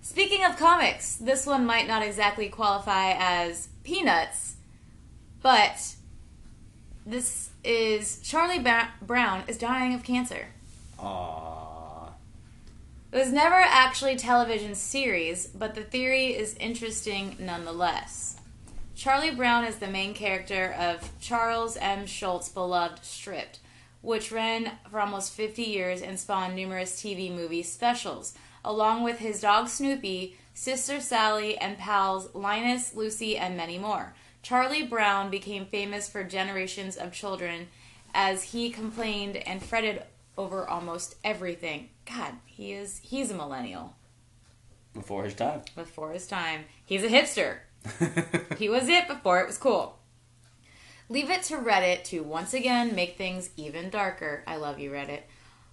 Speaking 0.02 0.44
of 0.44 0.58
comics, 0.58 1.16
this 1.16 1.46
one 1.46 1.66
might 1.66 1.88
not 1.88 2.04
exactly 2.04 2.50
qualify 2.50 3.14
as 3.18 3.70
Peanuts, 3.86 4.56
but 5.42 5.96
this 7.06 7.52
is 7.64 8.20
Charlie 8.20 8.60
ba- 8.60 8.90
Brown 9.02 9.44
is 9.48 9.58
dying 9.58 9.94
of 9.94 10.04
cancer. 10.04 10.48
Aww. 11.00 12.12
It 13.14 13.18
was 13.18 13.32
never 13.32 13.56
actually 13.56 14.14
a 14.14 14.18
television 14.18 14.76
series, 14.76 15.48
but 15.48 15.76
the 15.76 15.84
theory 15.84 16.36
is 16.36 16.56
interesting 16.56 17.38
nonetheless. 17.40 18.42
Charlie 18.96 19.34
Brown 19.36 19.66
is 19.66 19.78
the 19.78 19.88
main 19.88 20.14
character 20.14 20.74
of 20.78 21.12
Charles 21.20 21.78
M. 21.78 22.06
Schulz' 22.06 22.50
beloved 22.50 23.04
Stripped, 23.04 23.60
which 24.02 24.32
ran 24.32 24.74
for 24.90 25.00
almost 25.00 25.34
50 25.34 25.64
years 25.64 26.02
and 26.02 26.20
spawned 26.20 26.56
numerous 26.56 27.02
TV 27.02 27.34
movie 27.34 27.64
specials, 27.64 28.34
along 28.64 29.04
with 29.04 29.18
his 29.20 29.42
dog 29.42 29.68
Snoopy, 29.68 30.38
sister 30.54 31.02
Sally, 31.02 31.58
and 31.58 31.78
pals 31.78 32.34
Linus, 32.36 32.96
Lucy, 32.96 33.36
and 33.36 33.58
many 33.58 33.78
more. 33.80 34.14
Charlie 34.44 34.84
Brown 34.86 35.30
became 35.32 35.66
famous 35.66 36.08
for 36.10 36.24
generations 36.24 36.96
of 36.96 37.14
children 37.14 37.68
as 38.14 38.44
he 38.44 38.70
complained 38.70 39.38
and 39.38 39.64
fretted 39.64 40.04
over 40.38 40.68
almost 40.68 41.16
everything. 41.24 41.90
God, 42.06 42.34
he 42.46 42.74
is 42.74 43.00
he's 43.04 43.32
a 43.32 43.36
millennial 43.36 43.96
Before 44.94 45.24
his 45.24 45.34
time. 45.34 45.62
before 45.76 46.12
his 46.12 46.28
time. 46.28 46.66
He's 46.86 47.04
a 47.04 47.08
hipster. 47.08 47.60
He 48.58 48.70
was 48.70 48.88
it 48.88 49.08
before 49.08 49.42
it 49.42 49.48
was 49.48 49.58
cool. 49.58 50.00
Leave 51.10 51.30
it 51.30 51.44
to 51.44 51.58
Reddit 51.58 52.04
to 52.06 52.22
once 52.22 52.54
again 52.54 52.96
make 52.96 53.18
things 53.18 53.50
even 53.58 53.90
darker. 53.90 54.44
I 54.48 54.56
love 54.56 54.80
you, 54.80 54.92
Reddit. 54.92 55.22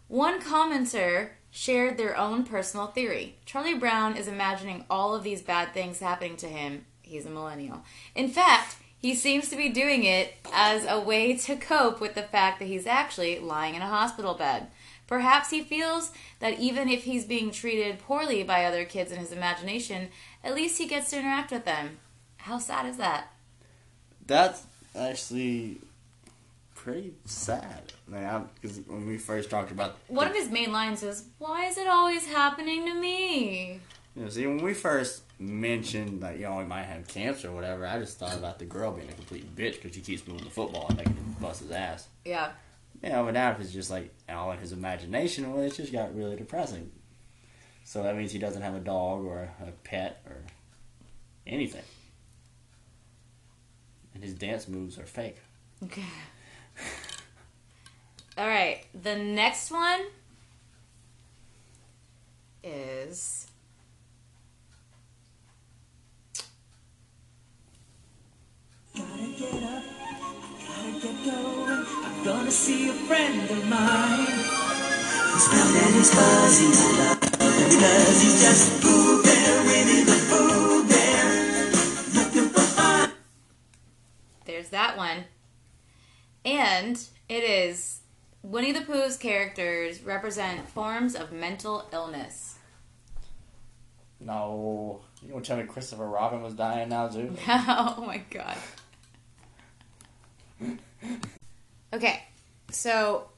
One 0.09 0.41
commenter 0.43 1.31
shared 1.51 1.97
their 1.97 2.17
own 2.17 2.45
personal 2.45 2.89
theory. 2.89 3.37
Charlie 3.45 3.75
Brown 3.75 4.17
is 4.17 4.29
imagining 4.29 4.85
all 4.91 5.15
of 5.15 5.23
these 5.23 5.43
bad 5.43 5.73
things 5.73 6.01
happening 6.01 6.37
to 6.39 6.47
him. 6.47 6.87
He's 7.03 7.27
a 7.27 7.31
millennial. 7.31 7.83
In 8.15 8.29
fact, 8.29 8.77
he 9.01 9.15
seems 9.15 9.49
to 9.49 9.57
be 9.57 9.71
doing 9.71 10.05
it 10.05 10.35
as 10.53 10.85
a 10.87 11.01
way 11.01 11.35
to 11.35 11.57
cope 11.57 12.01
with 12.01 12.15
the 12.15 12.23
fact 12.23 12.59
that 12.59 12.67
he's 12.69 12.87
actually 12.87 13.39
lying 13.39 13.75
in 13.75 13.81
a 13.83 13.87
hospital 13.87 14.35
bed. 14.35 14.67
Perhaps 15.07 15.51
he 15.51 15.63
feels 15.63 16.13
that 16.39 16.59
even 16.61 16.89
if 16.89 17.05
he's 17.05 17.25
being 17.25 17.51
treated 17.51 17.99
poorly 17.99 18.43
by 18.43 18.65
other 18.65 18.85
kids 18.85 19.11
in 19.11 19.19
his 19.19 19.33
imagination, 19.33 20.09
at 20.45 20.55
least 20.55 20.79
he 20.79 20.87
gets 20.87 21.11
to 21.11 21.19
interact 21.19 21.51
with 21.51 21.65
them. 21.65 21.99
How 22.37 22.59
sad 22.59 22.87
is 22.87 22.99
that? 22.99 23.33
That's 24.27 24.65
actually 24.95 25.79
pretty 26.75 27.15
sad. 27.25 27.93
Because 28.07 28.81
when 28.87 29.07
we 29.07 29.19
first 29.19 29.51
talked 29.51 29.71
about 29.71 29.97
One 30.09 30.29
of 30.29 30.35
his 30.35 30.51
main 30.51 30.73
lines 30.73 31.03
is, 31.03 31.25
Why 31.39 31.67
is 31.67 31.79
it 31.79 31.89
always 31.89 32.27
happening 32.27 32.87
to 32.87 32.95
me? 32.95 33.81
You 34.15 34.23
know, 34.23 34.29
see, 34.29 34.47
when 34.47 34.63
we 34.63 34.75
first 34.75 35.23
mentioned 35.41 36.23
that 36.23 36.37
you 36.39 36.45
know 36.45 36.61
he 36.61 36.67
might 36.67 36.85
have 36.85 37.09
cancer 37.09 37.49
or 37.49 37.53
whatever, 37.53 37.87
I 37.87 37.99
just 37.99 38.19
thought 38.19 38.37
about 38.37 38.59
the 38.59 38.67
girl 38.67 38.93
being 38.93 39.09
a 39.09 39.13
complete 39.13 39.57
bitch 39.57 39.75
because 39.75 39.95
she 39.95 40.03
keeps 40.03 40.27
moving 40.27 40.45
the 40.45 40.51
football 40.51 40.87
and 40.89 40.99
making 40.99 41.15
him 41.15 41.37
bust 41.41 41.63
his 41.63 41.71
ass. 41.71 42.09
Yeah. 42.25 42.53
You 43.03 43.09
know, 43.09 43.25
but 43.25 43.35
now 43.35 43.51
if 43.53 43.61
it's 43.61 43.73
just 43.73 43.91
like 43.91 44.13
all 44.29 44.53
in 44.53 44.59
his 44.59 44.73
imagination, 44.73 45.51
well, 45.51 45.63
it's 45.63 45.79
just 45.79 45.93
got 45.93 46.15
really 46.15 46.37
depressing. 46.37 46.91
So 47.85 48.03
that 48.03 48.15
means 48.17 48.31
he 48.31 48.39
doesn't 48.39 48.63
have 48.63 48.75
a 48.75 48.81
dog 48.81 49.25
or 49.25 49.51
a 49.67 49.71
pet 49.85 50.23
or 50.27 50.37
anything, 51.47 51.83
and 54.15 54.23
his 54.23 54.35
dance 54.35 54.69
moves 54.69 54.99
are 54.99 55.07
fake. 55.07 55.39
Okay. 55.83 56.05
All 58.37 58.47
right. 58.47 58.85
The 59.03 59.17
next 59.17 59.71
one 59.71 60.03
is 62.63 63.50
Gotta 68.97 69.27
get 69.39 69.63
up, 69.63 69.83
gotta 70.67 70.93
get 71.01 71.25
going. 71.25 71.87
I'm 72.05 72.25
gonna 72.25 72.51
see 72.51 72.89
a 72.89 72.93
friend 72.93 73.51
of 73.51 73.69
mine. 73.69 74.27
He's 75.33 75.49
brown 75.49 75.77
and 75.77 75.95
he's 75.95 76.13
fuzzy, 76.13 76.67
I 76.67 77.37
love 77.39 77.57
him 77.57 77.69
because 77.69 78.23
he's 78.23 78.43
just 78.43 78.83
Pooh 78.83 79.23
Bear, 79.23 79.65
Winnie 79.65 80.05
the 80.05 80.27
Pooh 80.29 80.89
Bear. 80.89 82.25
Looking 82.25 82.49
for 82.51 82.61
fun. 82.61 83.13
there's 84.45 84.71
that 84.71 84.97
one, 84.97 85.25
and 86.45 87.01
it 87.29 87.45
is 87.45 88.01
Winnie 88.43 88.73
the 88.73 88.81
Pooh's 88.81 89.17
characters 89.17 90.03
represent 90.03 90.69
forms 90.69 91.15
of 91.15 91.31
mental 91.33 91.89
illness. 91.93 92.57
No, 94.19 95.01
you 95.23 95.31
don't 95.31 95.45
tell 95.45 95.57
me 95.57 95.65
Christopher 95.65 96.07
Robin 96.07 96.43
was 96.43 96.55
dying 96.55 96.91
now 96.91 97.09
too? 97.09 97.35
oh 97.49 98.05
my 98.07 98.19
god. 98.31 98.57
Okay, 101.93 102.23
so 102.71 103.29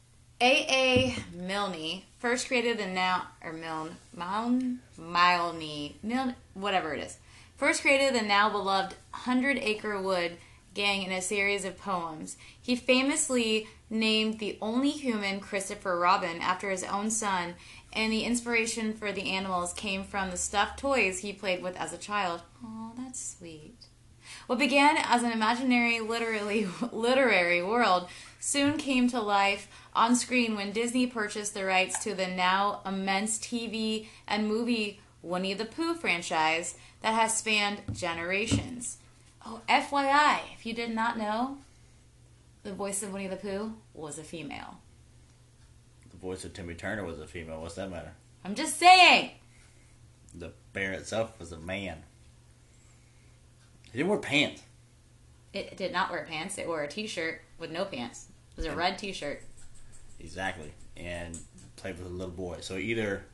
A.A. 0.40 1.16
Milne 1.34 2.02
first 2.18 2.46
created 2.46 2.78
the 2.78 2.86
now 2.86 3.28
or 3.42 3.52
Milne 3.52 3.96
Milne 4.14 4.80
Milne 4.98 5.94
Milne 6.02 6.34
whatever 6.54 6.92
it 6.94 7.00
is. 7.00 7.18
First 7.56 7.82
created 7.82 8.14
the 8.14 8.26
now 8.26 8.50
beloved 8.50 8.94
Hundred 9.12 9.58
Acre 9.58 10.00
Wood 10.00 10.32
gang 10.74 11.02
in 11.02 11.12
a 11.12 11.22
series 11.22 11.64
of 11.64 11.78
poems. 11.78 12.36
He 12.60 12.76
famously 12.76 13.68
named 13.88 14.38
the 14.38 14.58
only 14.60 14.90
human 14.90 15.40
Christopher 15.40 15.98
Robin 15.98 16.40
after 16.40 16.70
his 16.70 16.84
own 16.84 17.10
son, 17.10 17.54
and 17.92 18.12
the 18.12 18.24
inspiration 18.24 18.94
for 18.94 19.12
the 19.12 19.30
animals 19.30 19.72
came 19.74 20.02
from 20.02 20.30
the 20.30 20.36
stuffed 20.36 20.78
toys 20.78 21.20
he 21.20 21.32
played 21.32 21.62
with 21.62 21.76
as 21.76 21.92
a 21.92 21.98
child. 21.98 22.42
Oh, 22.64 22.92
that's 22.96 23.36
sweet. 23.38 23.86
What 24.52 24.58
began 24.58 24.98
as 24.98 25.22
an 25.22 25.32
imaginary 25.32 26.00
literally 26.00 26.68
literary 26.92 27.62
world 27.62 28.06
soon 28.38 28.76
came 28.76 29.08
to 29.08 29.18
life 29.18 29.66
on 29.94 30.14
screen 30.14 30.56
when 30.56 30.72
Disney 30.72 31.06
purchased 31.06 31.54
the 31.54 31.64
rights 31.64 32.04
to 32.04 32.14
the 32.14 32.26
now 32.26 32.82
immense 32.84 33.38
TV 33.38 34.08
and 34.28 34.46
movie 34.46 35.00
Winnie 35.22 35.54
the 35.54 35.64
Pooh 35.64 35.94
franchise 35.94 36.74
that 37.00 37.14
has 37.14 37.34
spanned 37.34 37.80
generations. 37.94 38.98
Oh, 39.46 39.62
FYI, 39.70 40.40
if 40.54 40.66
you 40.66 40.74
did 40.74 40.94
not 40.94 41.16
know, 41.16 41.56
the 42.62 42.74
voice 42.74 43.02
of 43.02 43.10
Winnie 43.10 43.28
the 43.28 43.36
Pooh 43.36 43.72
was 43.94 44.18
a 44.18 44.22
female. 44.22 44.76
The 46.10 46.18
voice 46.18 46.44
of 46.44 46.52
Timmy 46.52 46.74
Turner 46.74 47.06
was 47.06 47.20
a 47.20 47.26
female. 47.26 47.62
What's 47.62 47.76
that 47.76 47.90
matter? 47.90 48.12
I'm 48.44 48.54
just 48.54 48.78
saying. 48.78 49.30
The 50.34 50.52
bear 50.74 50.92
itself 50.92 51.40
was 51.40 51.52
a 51.52 51.58
man. 51.58 52.02
He 53.92 53.98
didn't 53.98 54.10
wear 54.10 54.18
pants. 54.18 54.62
It 55.52 55.76
did 55.76 55.92
not 55.92 56.10
wear 56.10 56.24
pants. 56.28 56.56
It 56.58 56.66
wore 56.66 56.82
a 56.82 56.88
t-shirt 56.88 57.42
with 57.58 57.70
no 57.70 57.84
pants. 57.84 58.28
It 58.52 58.56
was 58.56 58.66
a 58.66 58.74
red 58.74 58.98
t-shirt. 58.98 59.42
Exactly. 60.18 60.72
And 60.96 61.38
played 61.76 61.98
with 61.98 62.06
a 62.06 62.10
little 62.10 62.32
boy. 62.32 62.58
So 62.60 62.76
either, 62.76 63.24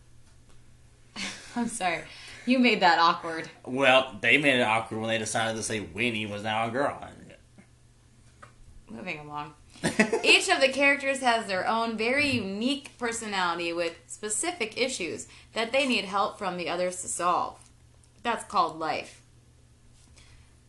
I'm 1.57 1.69
sorry. 1.69 2.03
You 2.47 2.59
made 2.59 2.81
that 2.81 2.99
awkward. 2.99 3.49
well, 3.65 4.17
they 4.21 4.39
made 4.39 4.59
it 4.59 4.63
awkward 4.63 5.01
when 5.01 5.09
they 5.09 5.19
decided 5.19 5.57
to 5.57 5.63
say 5.63 5.81
Winnie 5.81 6.27
was 6.27 6.43
now 6.43 6.67
a 6.67 6.71
girl. 6.71 6.99
Moving 8.91 9.19
along. 9.21 9.53
Each 10.25 10.49
of 10.49 10.61
the 10.61 10.71
characters 10.73 11.21
has 11.21 11.47
their 11.47 11.69
own 11.69 11.97
very 11.99 12.27
unique 12.31 12.97
personality 12.99 13.73
with 13.73 13.95
specific 14.07 14.81
issues 14.81 15.29
that 15.53 15.73
they 15.73 15.87
need 15.87 16.07
help 16.07 16.39
from 16.39 16.57
the 16.57 16.69
others 16.71 17.03
to 17.03 17.09
solve. 17.09 17.59
That's 18.23 18.45
called 18.45 18.79
life. 18.79 19.21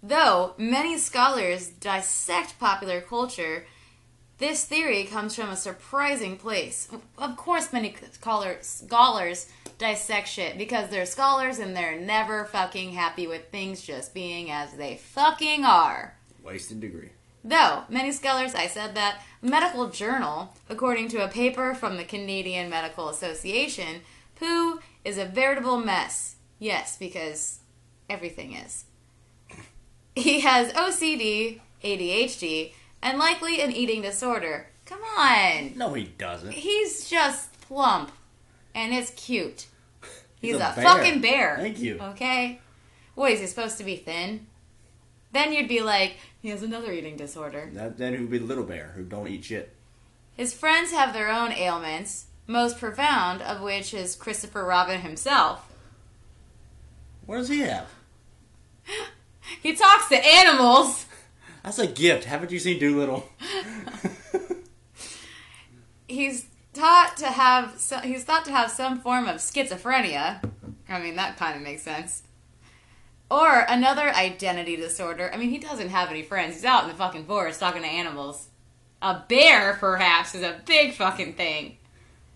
Though 0.01 0.53
many 0.57 0.97
scholars 0.97 1.67
dissect 1.67 2.57
popular 2.59 3.01
culture, 3.01 3.65
this 4.37 4.63
theory 4.63 5.03
comes 5.03 5.35
from 5.35 5.49
a 5.49 5.57
surprising 5.57 6.37
place. 6.37 6.87
Of 7.17 7.35
course, 7.35 7.73
many 7.73 7.95
scholars, 8.11 8.65
scholars 8.65 9.47
dissect 9.77 10.29
shit 10.29 10.57
because 10.57 10.89
they're 10.89 11.05
scholars 11.05 11.59
and 11.59 11.75
they're 11.75 11.99
never 11.99 12.45
fucking 12.45 12.93
happy 12.93 13.27
with 13.27 13.49
things 13.49 13.81
just 13.81 14.13
being 14.13 14.49
as 14.49 14.73
they 14.73 14.95
fucking 14.95 15.65
are. 15.65 16.15
Wasted 16.41 16.79
degree. 16.79 17.09
Though, 17.43 17.83
many 17.89 18.11
scholars, 18.11 18.55
I 18.55 18.67
said 18.67 18.95
that, 18.95 19.21
medical 19.41 19.89
journal, 19.89 20.53
according 20.69 21.09
to 21.09 21.23
a 21.23 21.29
paper 21.29 21.73
from 21.73 21.97
the 21.97 22.03
Canadian 22.03 22.69
Medical 22.69 23.09
Association, 23.09 24.01
Pooh 24.35 24.79
is 25.03 25.17
a 25.17 25.25
veritable 25.25 25.77
mess. 25.77 26.35
Yes, 26.59 26.97
because 26.97 27.59
everything 28.09 28.53
is. 28.53 28.85
He 30.19 30.41
has 30.41 30.71
OCD, 30.73 31.59
ADHD, 31.83 32.73
and 33.01 33.17
likely 33.17 33.61
an 33.61 33.71
eating 33.71 34.01
disorder. 34.01 34.67
Come 34.85 35.01
on! 35.17 35.73
No, 35.77 35.93
he 35.93 36.05
doesn't. 36.17 36.51
He's 36.51 37.09
just 37.09 37.59
plump, 37.61 38.11
and 38.73 38.93
it's 38.93 39.11
cute. 39.11 39.67
He's, 40.41 40.53
He's 40.53 40.61
a, 40.61 40.71
a 40.71 40.75
bear. 40.75 40.83
fucking 40.83 41.21
bear. 41.21 41.57
Thank 41.57 41.79
you. 41.79 41.99
Okay? 41.99 42.59
What, 43.15 43.31
is 43.31 43.39
he 43.39 43.47
supposed 43.47 43.77
to 43.77 43.83
be 43.83 43.97
thin? 43.97 44.47
Then 45.31 45.53
you'd 45.53 45.67
be 45.67 45.81
like, 45.81 46.17
he 46.41 46.49
has 46.49 46.63
another 46.63 46.91
eating 46.91 47.17
disorder. 47.17 47.69
That, 47.73 47.97
then 47.97 48.13
who'd 48.13 48.31
be 48.31 48.37
the 48.39 48.45
little 48.45 48.63
bear 48.63 48.93
who 48.95 49.03
don't 49.03 49.27
eat 49.27 49.45
shit? 49.45 49.75
His 50.35 50.53
friends 50.53 50.91
have 50.91 51.13
their 51.13 51.29
own 51.29 51.51
ailments, 51.51 52.25
most 52.47 52.79
profound 52.79 53.41
of 53.41 53.61
which 53.61 53.93
is 53.93 54.15
Christopher 54.15 54.63
Robin 54.63 55.01
himself. 55.01 55.67
What 57.25 57.37
does 57.37 57.49
he 57.49 57.59
have? 57.59 57.87
He 59.61 59.75
talks 59.75 60.07
to 60.09 60.15
animals. 60.15 61.05
That's 61.63 61.79
a 61.79 61.87
gift. 61.87 62.25
Haven't 62.25 62.51
you 62.51 62.59
seen 62.59 62.79
Dolittle? 62.79 63.27
He's 66.07 66.47
taught 66.73 67.17
to 67.17 67.27
have 67.27 67.79
so, 67.79 67.97
he's 67.99 68.23
thought 68.23 68.45
to 68.45 68.51
have 68.51 68.71
some 68.71 69.01
form 69.01 69.27
of 69.27 69.37
schizophrenia. 69.37 70.41
I 70.87 70.99
mean, 70.99 71.15
that 71.17 71.37
kind 71.37 71.55
of 71.55 71.61
makes 71.61 71.83
sense. 71.83 72.23
Or 73.29 73.65
another 73.67 74.09
identity 74.09 74.75
disorder. 74.75 75.29
I 75.31 75.37
mean, 75.37 75.51
he 75.51 75.59
doesn't 75.59 75.89
have 75.89 76.09
any 76.09 76.23
friends. 76.23 76.55
He's 76.55 76.65
out 76.65 76.83
in 76.83 76.89
the 76.89 76.95
fucking 76.95 77.25
forest 77.25 77.59
talking 77.59 77.83
to 77.83 77.87
animals. 77.87 78.47
A 79.01 79.21
bear, 79.27 79.77
perhaps, 79.79 80.33
is 80.33 80.41
a 80.41 80.61
big 80.65 80.93
fucking 80.93 81.33
thing. 81.33 81.77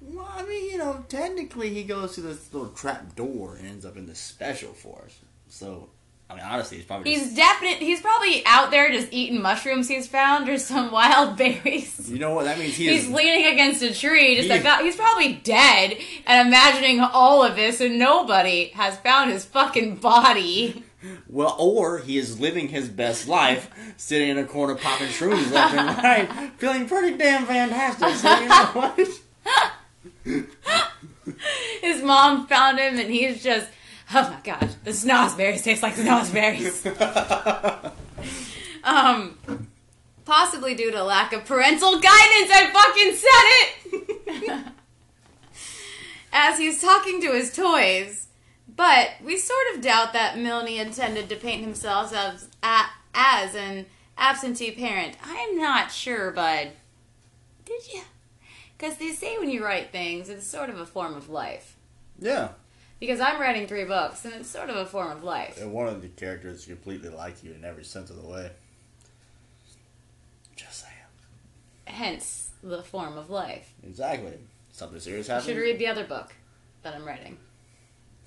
Well, 0.01 0.29
I 0.31 0.43
mean, 0.43 0.71
you 0.71 0.77
know, 0.77 1.03
technically 1.09 1.73
he 1.73 1.83
goes 1.83 2.13
to 2.15 2.21
this 2.21 2.53
little 2.53 2.69
trap 2.69 3.15
door 3.15 3.55
and 3.55 3.67
ends 3.67 3.85
up 3.85 3.97
in 3.97 4.05
the 4.05 4.15
special 4.15 4.73
force. 4.73 5.17
So, 5.47 5.89
I 6.33 6.35
mean, 6.37 6.45
honestly, 6.45 6.77
he's 6.77 6.85
probably 6.85 7.11
He's 7.11 7.23
just, 7.23 7.35
definite. 7.35 7.77
He's 7.77 8.01
probably 8.01 8.43
out 8.45 8.71
there 8.71 8.91
just 8.91 9.07
eating 9.11 9.41
mushrooms 9.41 9.87
he's 9.87 10.07
found 10.07 10.49
or 10.49 10.57
some 10.57 10.91
wild 10.99 11.37
berries. 11.37 12.09
you 12.11 12.17
know 12.19 12.33
what 12.33 12.45
that 12.45 12.57
means. 12.57 12.75
He 12.75 12.89
He's 12.89 13.03
is, 13.05 13.11
leaning 13.11 13.53
against 13.53 13.83
a 13.83 13.93
tree, 13.93 14.35
just 14.35 14.49
He- 14.49 14.57
about. 14.59 14.83
He's 14.83 14.95
probably 14.95 15.33
dead, 15.33 15.97
and 16.25 16.47
imagining 16.47 16.99
all 17.01 17.43
of 17.43 17.55
this, 17.55 17.79
and 17.81 17.99
nobody 17.99 18.69
has 18.69 18.97
found 18.97 19.31
his 19.31 19.45
fucking 19.45 19.97
body. 19.97 20.83
well, 21.29 21.55
or 21.59 21.99
he 21.99 22.17
is 22.17 22.39
living 22.39 22.69
his 22.69 22.89
best 22.89 23.27
life, 23.27 23.69
sitting 23.97 24.29
in 24.29 24.37
a 24.39 24.43
corner 24.45 24.73
popping 24.75 25.07
shrooms 25.09 25.51
left 25.51 25.75
and 25.75 25.97
right, 26.03 26.51
feeling 26.57 26.87
pretty 26.87 27.15
damn 27.17 27.45
fantastic. 27.45 28.09
So 28.15 28.39
you 28.39 28.47
know 28.47 28.65
what? 28.73 28.99
His 31.81 32.01
mom 32.03 32.47
found 32.47 32.79
him, 32.79 32.97
and 32.99 33.09
he's 33.11 33.43
just, 33.43 33.67
oh 34.15 34.29
my 34.29 34.39
god, 34.43 34.69
the 34.83 34.91
snozzberries 34.91 35.63
taste 35.63 35.81
like 35.81 35.95
snozzberries. 35.95 36.85
um, 38.83 39.37
possibly 40.23 40.75
due 40.75 40.91
to 40.91 41.03
lack 41.03 41.33
of 41.33 41.45
parental 41.45 41.93
guidance. 41.93 42.51
I 42.51 42.69
fucking 42.71 43.15
said 43.15 44.61
it. 44.61 44.73
As 46.33 46.59
he's 46.59 46.79
talking 46.79 47.21
to 47.21 47.31
his 47.31 47.55
toys, 47.55 48.27
but 48.75 49.11
we 49.23 49.37
sort 49.37 49.73
of 49.73 49.81
doubt 49.81 50.13
that 50.13 50.37
Milne 50.37 50.67
intended 50.67 51.27
to 51.29 51.35
paint 51.35 51.61
himself 51.61 52.13
as 52.13 52.49
a, 52.63 52.81
as 53.13 53.55
an 53.55 53.85
absentee 54.17 54.71
parent. 54.71 55.15
I'm 55.23 55.57
not 55.57 55.91
sure, 55.91 56.31
bud. 56.31 56.71
Did 57.65 57.81
you? 57.93 58.01
Because 58.75 58.97
they 58.97 59.11
say 59.11 59.37
when 59.37 59.51
you 59.51 59.63
write 59.63 59.91
things, 59.91 60.27
it's 60.27 60.47
sort 60.47 60.69
of 60.69 60.79
a 60.79 60.87
form 60.87 61.13
of 61.13 61.29
life. 61.29 61.77
Yeah. 62.19 62.49
Because 63.03 63.19
I'm 63.19 63.37
writing 63.41 63.67
three 63.67 63.83
books, 63.83 64.23
and 64.23 64.33
it's 64.35 64.49
sort 64.49 64.69
of 64.69 64.77
a 64.77 64.85
form 64.85 65.11
of 65.11 65.25
life. 65.25 65.61
And 65.61 65.73
one 65.73 65.89
of 65.89 66.01
the 66.01 66.07
characters 66.07 66.59
is 66.59 66.65
completely 66.67 67.09
like 67.09 67.43
you 67.43 67.51
in 67.51 67.65
every 67.65 67.83
sense 67.83 68.09
of 68.09 68.15
the 68.15 68.25
way. 68.25 68.49
Just 70.55 70.79
saying. 70.79 70.93
Hence, 71.83 72.51
the 72.63 72.81
form 72.81 73.17
of 73.17 73.29
life. 73.29 73.73
Exactly. 73.85 74.31
Something 74.71 75.01
serious 75.01 75.27
You 75.27 75.33
happened? 75.33 75.49
should 75.53 75.61
read 75.61 75.79
the 75.79 75.87
other 75.87 76.05
book 76.05 76.33
that 76.83 76.95
I'm 76.95 77.03
writing. 77.03 77.39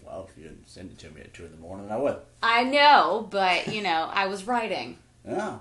Well, 0.05 0.29
if 0.31 0.37
you 0.37 0.51
didn't 0.51 0.69
send 0.69 0.91
it 0.91 0.99
to 0.99 1.11
me 1.11 1.23
at 1.23 1.33
2 1.33 1.47
in 1.47 1.53
the 1.53 1.57
morning, 1.57 1.91
I 1.91 1.97
would. 1.97 2.19
I 2.43 2.65
know, 2.65 3.27
but, 3.31 3.73
you 3.73 3.83
know, 3.83 4.11
I 4.13 4.27
was 4.27 4.47
writing. 4.47 4.99
Yeah. 5.27 5.57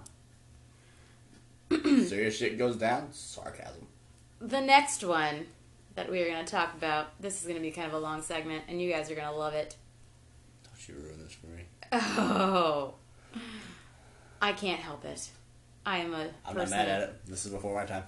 serious 1.72 2.36
shit 2.36 2.58
goes 2.58 2.76
down, 2.76 3.14
sarcasm. 3.14 3.88
The 4.42 4.60
next 4.60 5.06
one 5.06 5.46
that 5.96 6.12
we 6.12 6.22
are 6.22 6.28
going 6.30 6.46
to 6.46 6.52
talk 6.52 6.74
about, 6.76 7.20
this 7.22 7.42
is 7.42 7.48
going 7.48 7.56
to 7.56 7.62
be 7.62 7.72
kind 7.72 7.88
of 7.88 7.94
a 7.94 8.00
long 8.00 8.22
segment, 8.22 8.66
and 8.68 8.82
you 8.82 8.92
guys 8.92 9.10
are 9.10 9.16
going 9.16 9.28
to 9.28 9.34
love 9.34 9.54
it. 9.54 9.76
Don't 10.64 10.88
you 10.88 10.96
ruin 11.04 11.24
this 11.24 11.34
for 11.34 11.48
me. 11.48 11.64
Oh. 11.92 12.96
I 14.42 14.54
can't 14.54 14.80
help 14.80 15.06
it. 15.06 15.30
I 15.86 16.00
am 16.00 16.14
a 16.14 16.28
I'm 16.46 16.56
person. 16.56 16.78
not 16.78 16.86
mad 16.86 16.90
at 16.90 17.02
it. 17.10 17.26
This 17.26 17.46
is 17.46 17.52
before 17.52 17.76
my 17.76 17.86
time. 17.86 18.04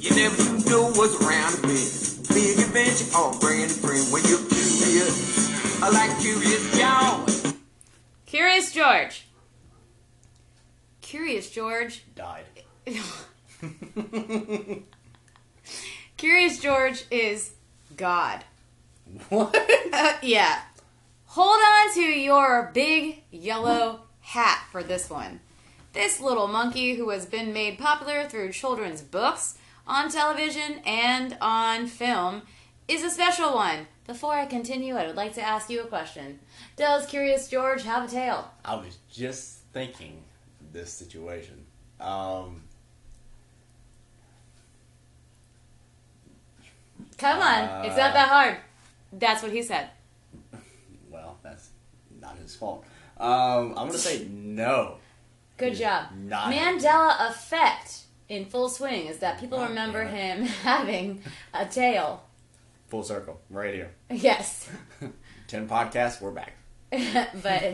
You 0.00 0.10
never 0.14 0.70
know 0.70 0.90
what's 0.92 1.20
around 1.22 1.52
the 1.52 1.62
bend. 1.62 1.94
Big 2.28 2.58
adventure 2.58 3.16
or 3.16 3.32
brand 3.40 3.70
friend 3.72 4.12
when 4.12 4.22
you're 4.24 4.38
curious. 4.38 5.82
I 5.82 5.90
like 5.90 6.20
curious 6.20 6.78
John. 6.78 7.26
Curious 8.26 8.72
George. 8.72 9.26
Curious 11.00 11.50
George. 11.50 12.04
Died. 12.14 12.44
Curious 16.16 16.58
George 16.60 17.04
is 17.10 17.52
God. 17.96 18.44
what? 19.28 19.54
Uh, 19.92 20.14
yeah. 20.22 20.60
Hold 21.26 21.60
on 21.60 21.94
to 21.94 22.00
your 22.00 22.70
big 22.74 23.22
yellow 23.30 24.00
hat 24.20 24.64
for 24.70 24.82
this 24.82 25.10
one. 25.10 25.40
This 25.92 26.20
little 26.20 26.48
monkey 26.48 26.94
who 26.94 27.10
has 27.10 27.26
been 27.26 27.52
made 27.52 27.78
popular 27.78 28.28
through 28.28 28.52
children's 28.52 29.02
books, 29.02 29.56
on 29.86 30.10
television, 30.10 30.80
and 30.84 31.36
on 31.40 31.86
film 31.86 32.42
is 32.86 33.02
a 33.02 33.10
special 33.10 33.54
one. 33.54 33.86
Before 34.06 34.32
I 34.32 34.46
continue, 34.46 34.96
I 34.96 35.06
would 35.06 35.16
like 35.16 35.34
to 35.34 35.42
ask 35.42 35.68
you 35.70 35.82
a 35.82 35.86
question. 35.86 36.40
Does 36.76 37.06
Curious 37.06 37.48
George 37.48 37.82
have 37.82 38.08
a 38.08 38.10
tail? 38.10 38.50
I 38.64 38.76
was 38.76 38.98
just 39.10 39.60
thinking 39.72 40.22
this 40.72 40.92
situation. 40.92 41.64
Um, 42.00 42.62
Come 47.18 47.40
on, 47.40 47.84
it's 47.86 47.96
not 47.96 48.12
that 48.14 48.28
hard. 48.28 48.56
That's 49.12 49.42
what 49.42 49.52
he 49.52 49.62
said. 49.62 49.88
well, 51.10 51.38
that's 51.42 51.70
not 52.20 52.36
his 52.38 52.54
fault. 52.54 52.84
Um, 53.18 53.70
I'm 53.76 53.86
gonna 53.88 53.98
say 53.98 54.26
no. 54.30 54.96
Good 55.56 55.74
job. 55.74 56.06
not- 56.16 56.52
Mandela 56.52 57.30
effect 57.30 58.02
in 58.28 58.44
full 58.44 58.68
swing 58.68 59.06
is 59.06 59.18
that 59.18 59.40
people 59.40 59.58
God 59.58 59.70
remember 59.70 60.04
damn 60.04 60.38
him 60.42 60.46
having 60.62 61.22
a 61.54 61.66
tail. 61.66 62.22
Full 62.88 63.02
circle, 63.02 63.40
right 63.50 63.74
here. 63.74 63.90
Yes. 64.10 64.68
Ten 65.48 65.68
podcasts, 65.68 66.20
we're 66.20 66.30
back. 66.30 66.52
but 67.42 67.64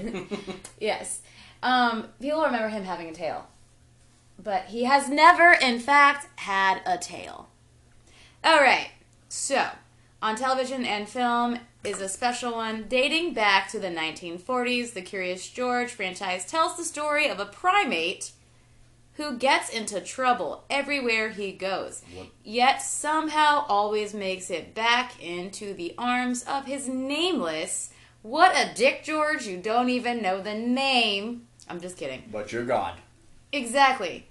yes. 0.80 1.20
Um, 1.62 2.08
people 2.20 2.42
remember 2.42 2.68
him 2.68 2.84
having 2.84 3.08
a 3.08 3.12
tail. 3.14 3.46
But 4.42 4.64
he 4.66 4.84
has 4.84 5.08
never, 5.08 5.52
in 5.52 5.78
fact, 5.78 6.26
had 6.40 6.80
a 6.86 6.98
tail. 6.98 7.48
Alright, 8.44 8.88
so 9.34 9.66
on 10.22 10.36
television 10.36 10.86
and 10.86 11.08
film 11.08 11.58
is 11.82 12.00
a 12.00 12.08
special 12.08 12.52
one 12.52 12.86
dating 12.88 13.34
back 13.34 13.68
to 13.70 13.78
the 13.80 13.88
1940s. 13.88 14.92
The 14.94 15.02
Curious 15.02 15.48
George 15.50 15.90
franchise 15.90 16.46
tells 16.46 16.76
the 16.76 16.84
story 16.84 17.28
of 17.28 17.40
a 17.40 17.44
primate 17.44 18.30
who 19.14 19.36
gets 19.36 19.68
into 19.68 20.00
trouble 20.00 20.64
everywhere 20.70 21.30
he 21.30 21.52
goes, 21.52 22.02
What? 22.14 22.28
yet 22.42 22.80
somehow 22.80 23.64
always 23.68 24.14
makes 24.14 24.50
it 24.50 24.74
back 24.74 25.22
into 25.22 25.74
the 25.74 25.94
arms 25.98 26.44
of 26.44 26.66
his 26.66 26.88
nameless. 26.88 27.90
What 28.22 28.56
a 28.56 28.72
dick, 28.74 29.04
George! 29.04 29.46
You 29.46 29.58
don't 29.58 29.90
even 29.90 30.22
know 30.22 30.40
the 30.40 30.54
name. 30.54 31.48
I'm 31.68 31.80
just 31.80 31.96
kidding. 31.96 32.24
But 32.32 32.52
you're 32.52 32.64
God. 32.64 32.98
Exactly. 33.52 34.26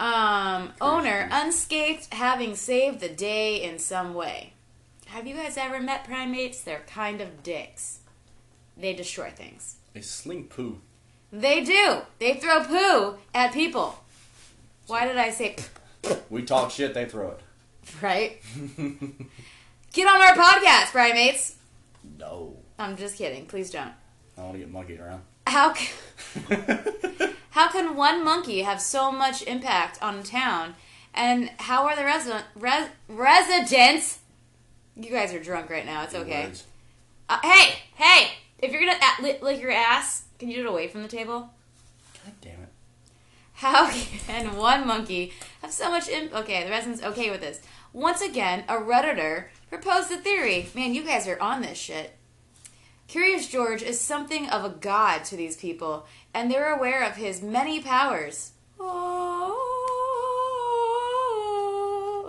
Um, 0.00 0.72
owner 0.80 1.28
unscathed, 1.30 2.12
having 2.14 2.56
saved 2.56 3.00
the 3.00 3.08
day 3.10 3.62
in 3.62 3.78
some 3.78 4.14
way. 4.14 4.54
Have 5.06 5.26
you 5.26 5.34
guys 5.34 5.56
ever 5.58 5.78
met 5.80 6.04
primates? 6.04 6.62
They're 6.62 6.82
kind 6.86 7.20
of 7.20 7.42
dicks. 7.42 7.98
They 8.76 8.94
destroy 8.94 9.30
things. 9.30 9.76
They 9.92 10.00
sling 10.00 10.44
poo. 10.44 10.80
They 11.30 11.62
do. 11.62 11.98
They 12.18 12.34
throw 12.34 12.64
poo 12.64 13.18
at 13.34 13.52
people. 13.52 14.02
Why 14.86 15.06
did 15.06 15.18
I 15.18 15.30
say 15.30 15.56
We 16.30 16.42
talk 16.44 16.70
shit, 16.70 16.94
they 16.94 17.04
throw 17.04 17.32
it. 17.32 17.40
right? 18.00 18.40
Get 19.92 20.08
on 20.08 20.22
our 20.22 20.34
podcast, 20.34 20.92
primates. 20.92 21.56
No. 22.18 22.56
I'm 22.78 22.96
just 22.96 23.16
kidding. 23.16 23.44
Please 23.46 23.70
don't. 23.70 23.92
I 24.38 24.42
want 24.42 24.54
to 24.54 24.58
get 24.60 24.70
monkeyed 24.70 25.00
around. 25.00 25.22
How 25.46 25.72
can, 25.72 25.88
how 27.50 27.70
can 27.70 27.96
one 27.96 28.24
monkey 28.24 28.62
have 28.62 28.80
so 28.80 29.10
much 29.10 29.42
impact 29.42 30.00
on 30.02 30.18
a 30.18 30.22
town? 30.22 30.74
And 31.14 31.50
how 31.58 31.86
are 31.86 31.96
the 31.96 32.04
resident 32.04 32.44
res, 32.54 32.88
residents? 33.08 34.20
You 34.96 35.10
guys 35.10 35.32
are 35.34 35.42
drunk 35.42 35.70
right 35.70 35.86
now. 35.86 36.04
It's 36.04 36.14
okay. 36.14 36.52
Uh, 37.28 37.38
hey, 37.42 37.78
hey! 37.94 38.32
If 38.58 38.72
you're 38.72 38.80
gonna 38.84 39.38
lick 39.42 39.60
your 39.60 39.70
ass, 39.70 40.24
can 40.38 40.50
you 40.50 40.56
do 40.56 40.66
it 40.66 40.68
away 40.68 40.88
from 40.88 41.02
the 41.02 41.08
table? 41.08 41.50
God 42.24 42.32
damn 42.40 42.62
it. 42.62 42.68
How 43.54 43.90
can 44.26 44.56
one 44.56 44.86
monkey 44.86 45.32
have 45.62 45.72
so 45.72 45.90
much 45.90 46.08
imp? 46.08 46.34
Okay, 46.34 46.64
the 46.64 46.70
residents 46.70 47.02
okay 47.02 47.30
with 47.30 47.40
this. 47.40 47.60
Once 47.92 48.20
again, 48.22 48.64
a 48.68 48.74
redditor 48.74 49.46
proposed 49.68 50.10
a 50.12 50.16
theory. 50.16 50.68
Man, 50.74 50.94
you 50.94 51.02
guys 51.02 51.26
are 51.26 51.40
on 51.40 51.62
this 51.62 51.78
shit. 51.78 52.16
Curious 53.10 53.48
George 53.48 53.82
is 53.82 54.00
something 54.00 54.48
of 54.50 54.64
a 54.64 54.68
god 54.68 55.24
to 55.24 55.34
these 55.34 55.56
people, 55.56 56.06
and 56.32 56.48
they're 56.48 56.72
aware 56.72 57.02
of 57.02 57.16
his 57.16 57.42
many 57.42 57.80
powers. 57.80 58.52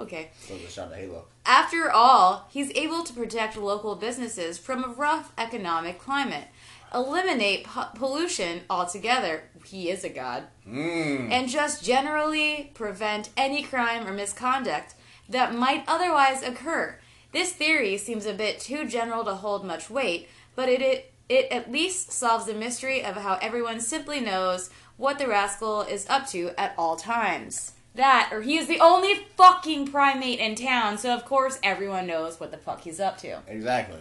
Okay. 0.02 0.32
So 0.40 0.58
the 0.58 0.68
shot 0.68 0.88
of 0.88 0.96
Halo. 0.96 1.26
After 1.46 1.92
all, 1.92 2.48
he's 2.50 2.72
able 2.74 3.04
to 3.04 3.14
protect 3.14 3.56
local 3.58 3.96
businesses 3.96 4.58
from 4.58 4.84
a 4.84 4.88
rough 4.88 5.32
economic 5.38 6.00
climate, 6.00 6.48
eliminate 6.96 7.66
po- 7.66 7.90
pollution 7.94 8.62
altogether. 8.68 9.44
He 9.64 9.92
is 9.92 10.04
a 10.04 10.10
god. 10.10 10.46
Mmm. 10.68 11.30
And 11.30 11.48
just 11.48 11.84
generally 11.84 12.72
prevent 12.74 13.30
any 13.38 13.62
crime 13.62 14.08
or 14.08 14.14
misconduct 14.14 14.96
that 15.30 15.54
might 15.54 15.84
otherwise 15.88 16.42
occur. 16.42 16.98
This 17.34 17.54
theory 17.54 17.98
seems 17.98 18.26
a 18.26 18.34
bit 18.34 18.60
too 18.60 18.88
general 18.88 19.24
to 19.24 19.36
hold 19.36 19.64
much 19.64 19.90
weight, 19.90 20.28
but 20.56 20.70
it, 20.70 20.82
it, 20.82 21.14
it 21.30 21.52
at 21.52 21.72
least 21.72 22.12
solves 22.12 22.46
the 22.46 22.54
mystery 22.54 23.04
of 23.04 23.16
how 23.16 23.38
everyone 23.42 23.80
simply 23.80 24.20
knows 24.20 24.70
what 24.98 25.18
the 25.18 25.28
rascal 25.28 25.82
is 25.82 26.06
up 26.10 26.28
to 26.28 26.52
at 26.58 26.74
all 26.78 26.96
times. 26.96 27.74
That, 27.96 28.30
or 28.32 28.42
he 28.42 28.58
is 28.58 28.68
the 28.68 28.80
only 28.80 29.16
fucking 29.36 29.88
primate 29.92 30.40
in 30.40 30.56
town, 30.56 30.98
so 30.98 31.14
of 31.14 31.26
course 31.26 31.60
everyone 31.62 32.08
knows 32.08 32.40
what 32.40 32.52
the 32.52 32.58
fuck 32.58 32.82
he's 32.82 33.00
up 33.00 33.18
to. 33.20 33.40
Exactly. 33.48 34.00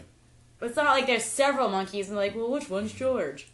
It's 0.62 0.76
not 0.76 0.94
like 0.94 1.06
there's 1.06 1.24
several 1.24 1.68
monkeys 1.68 2.08
and 2.08 2.16
like, 2.16 2.36
well, 2.36 2.50
which 2.50 2.68
one's 2.68 2.92
George? 2.92 3.48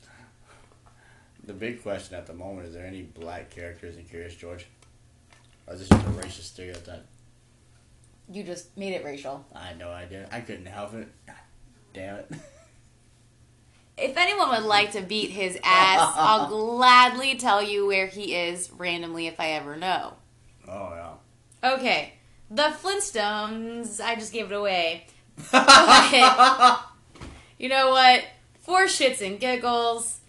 The 1.45 1.53
big 1.53 1.83
question 1.83 2.17
at 2.17 2.27
the 2.27 2.35
moment 2.35 2.67
is 2.67 2.75
there 2.75 2.85
any 2.85 3.03
black 3.03 3.51
characters 3.51 3.97
in 3.97 4.05
Curious 4.05 4.35
George? 4.35 4.67
Or 5.67 5.75
is 5.75 5.81
this 5.81 5.89
just 5.89 6.07
a 6.07 6.11
racist 6.11 6.43
stereotype? 6.43 7.07
You 8.31 8.43
just 8.43 8.77
made 8.77 8.93
it 8.93 9.05
racial. 9.05 9.47
I 9.55 9.69
had 9.69 9.79
no 9.79 9.91
idea. 9.91 10.29
I 10.33 10.41
couldn't 10.41 10.67
help 10.67 10.95
it. 10.95 11.09
God 11.27 11.37
damn 11.95 12.17
it. 12.17 12.33
If 13.99 14.17
anyone 14.17 14.51
would 14.51 14.65
like 14.65 14.93
to 14.93 15.01
beat 15.01 15.31
his 15.31 15.59
ass, 15.63 16.13
I'll 16.17 16.49
gladly 16.77 17.37
tell 17.37 17.63
you 17.63 17.87
where 17.87 18.07
he 18.07 18.35
is 18.35 18.71
randomly 18.71 19.27
if 19.27 19.41
I 19.41 19.53
ever 19.53 19.77
know. 19.77 20.15
Oh, 20.69 20.93
yeah. 20.95 21.73
Okay, 21.75 22.13
the 22.51 22.75
Flintstones. 22.83 24.01
I 24.01 24.15
just 24.15 24.33
gave 24.33 24.51
it 24.51 24.55
away. 24.55 25.07
You 27.59 27.71
know 27.71 27.89
what? 27.91 28.23
For 28.61 28.85
shits 28.85 29.27
and 29.27 29.41
giggles, 29.41 30.21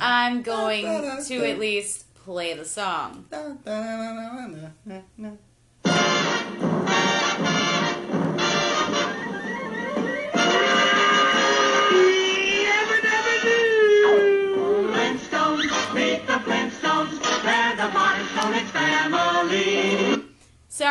I'm 0.00 0.42
going 0.42 0.84
to 1.26 1.44
at 1.50 1.58
least 1.58 2.14
play 2.14 2.54
the 2.54 2.64
song. 2.64 3.24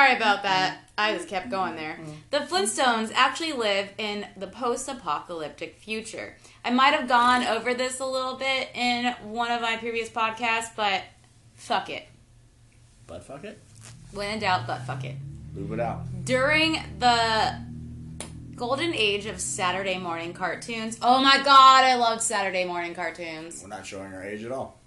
Sorry 0.07 0.15
about 0.15 0.43
that. 0.43 0.77
I 0.97 1.13
just 1.13 1.27
kept 1.27 1.49
going 1.49 1.75
there. 1.75 1.99
The 2.31 2.37
Flintstones 2.37 3.11
actually 3.13 3.51
live 3.51 3.89
in 3.97 4.25
the 4.37 4.47
post 4.47 4.87
apocalyptic 4.87 5.75
future. 5.75 6.37
I 6.63 6.69
might 6.69 6.93
have 6.93 7.09
gone 7.09 7.43
over 7.43 7.73
this 7.73 7.99
a 7.99 8.05
little 8.05 8.35
bit 8.35 8.69
in 8.73 9.13
one 9.23 9.51
of 9.51 9.61
my 9.61 9.75
previous 9.75 10.07
podcasts, 10.07 10.69
but 10.77 11.03
fuck 11.55 11.89
it. 11.89 12.07
But 13.05 13.25
fuck 13.25 13.43
it. 13.43 13.61
When 14.13 14.35
in 14.35 14.39
doubt, 14.39 14.65
but 14.65 14.77
fuck 14.83 15.03
it. 15.03 15.17
Move 15.53 15.73
it 15.73 15.81
out. 15.81 16.03
During 16.23 16.79
the 16.99 17.59
golden 18.55 18.93
age 18.93 19.25
of 19.25 19.41
Saturday 19.41 19.97
morning 19.97 20.31
cartoons. 20.31 20.97
Oh 21.01 21.21
my 21.21 21.43
god, 21.43 21.83
I 21.83 21.95
loved 21.95 22.21
Saturday 22.21 22.63
morning 22.63 22.95
cartoons. 22.95 23.61
We're 23.61 23.67
not 23.67 23.85
showing 23.85 24.13
our 24.13 24.23
age 24.23 24.45
at 24.45 24.53
all. 24.53 24.79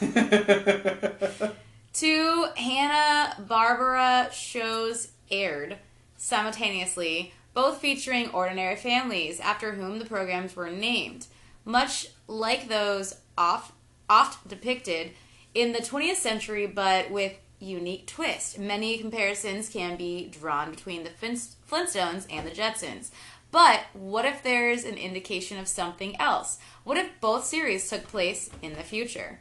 Two 1.96 2.48
Hanna 2.58 3.34
Barbera 3.48 4.30
shows 4.30 5.12
aired 5.30 5.78
simultaneously, 6.18 7.32
both 7.54 7.78
featuring 7.78 8.28
ordinary 8.32 8.76
families 8.76 9.40
after 9.40 9.72
whom 9.72 9.98
the 9.98 10.04
programs 10.04 10.54
were 10.54 10.68
named, 10.68 11.26
much 11.64 12.08
like 12.28 12.68
those 12.68 13.14
oft, 13.38 13.72
oft 14.10 14.46
depicted 14.46 15.12
in 15.54 15.72
the 15.72 15.78
20th 15.78 16.16
century, 16.16 16.66
but 16.66 17.10
with 17.10 17.32
unique 17.60 18.06
twist. 18.06 18.58
Many 18.58 18.98
comparisons 18.98 19.70
can 19.70 19.96
be 19.96 20.26
drawn 20.26 20.70
between 20.70 21.02
the 21.02 21.08
Flint- 21.08 21.56
Flintstones 21.66 22.26
and 22.28 22.46
the 22.46 22.50
Jetsons. 22.50 23.08
But 23.50 23.84
what 23.94 24.26
if 24.26 24.42
there's 24.42 24.84
an 24.84 24.98
indication 24.98 25.58
of 25.58 25.66
something 25.66 26.20
else? 26.20 26.58
What 26.84 26.98
if 26.98 27.18
both 27.22 27.46
series 27.46 27.88
took 27.88 28.06
place 28.06 28.50
in 28.60 28.74
the 28.74 28.82
future? 28.82 29.40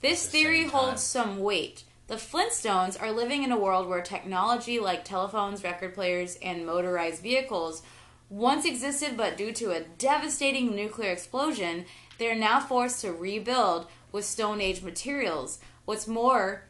This 0.00 0.26
the 0.26 0.32
theory 0.32 0.64
holds 0.64 1.02
some 1.02 1.38
weight. 1.38 1.84
The 2.06 2.16
Flintstones 2.16 3.00
are 3.00 3.10
living 3.10 3.42
in 3.42 3.50
a 3.50 3.58
world 3.58 3.88
where 3.88 4.02
technology 4.02 4.78
like 4.78 5.04
telephones, 5.04 5.64
record 5.64 5.94
players, 5.94 6.38
and 6.42 6.64
motorized 6.64 7.22
vehicles 7.22 7.82
once 8.28 8.64
existed, 8.64 9.16
but 9.16 9.36
due 9.36 9.52
to 9.52 9.70
a 9.70 9.82
devastating 9.98 10.74
nuclear 10.74 11.12
explosion, 11.12 11.84
they 12.18 12.30
are 12.30 12.34
now 12.34 12.60
forced 12.60 13.00
to 13.02 13.12
rebuild 13.12 13.86
with 14.10 14.24
Stone 14.24 14.60
Age 14.60 14.82
materials. 14.82 15.60
What's 15.84 16.08
more, 16.08 16.64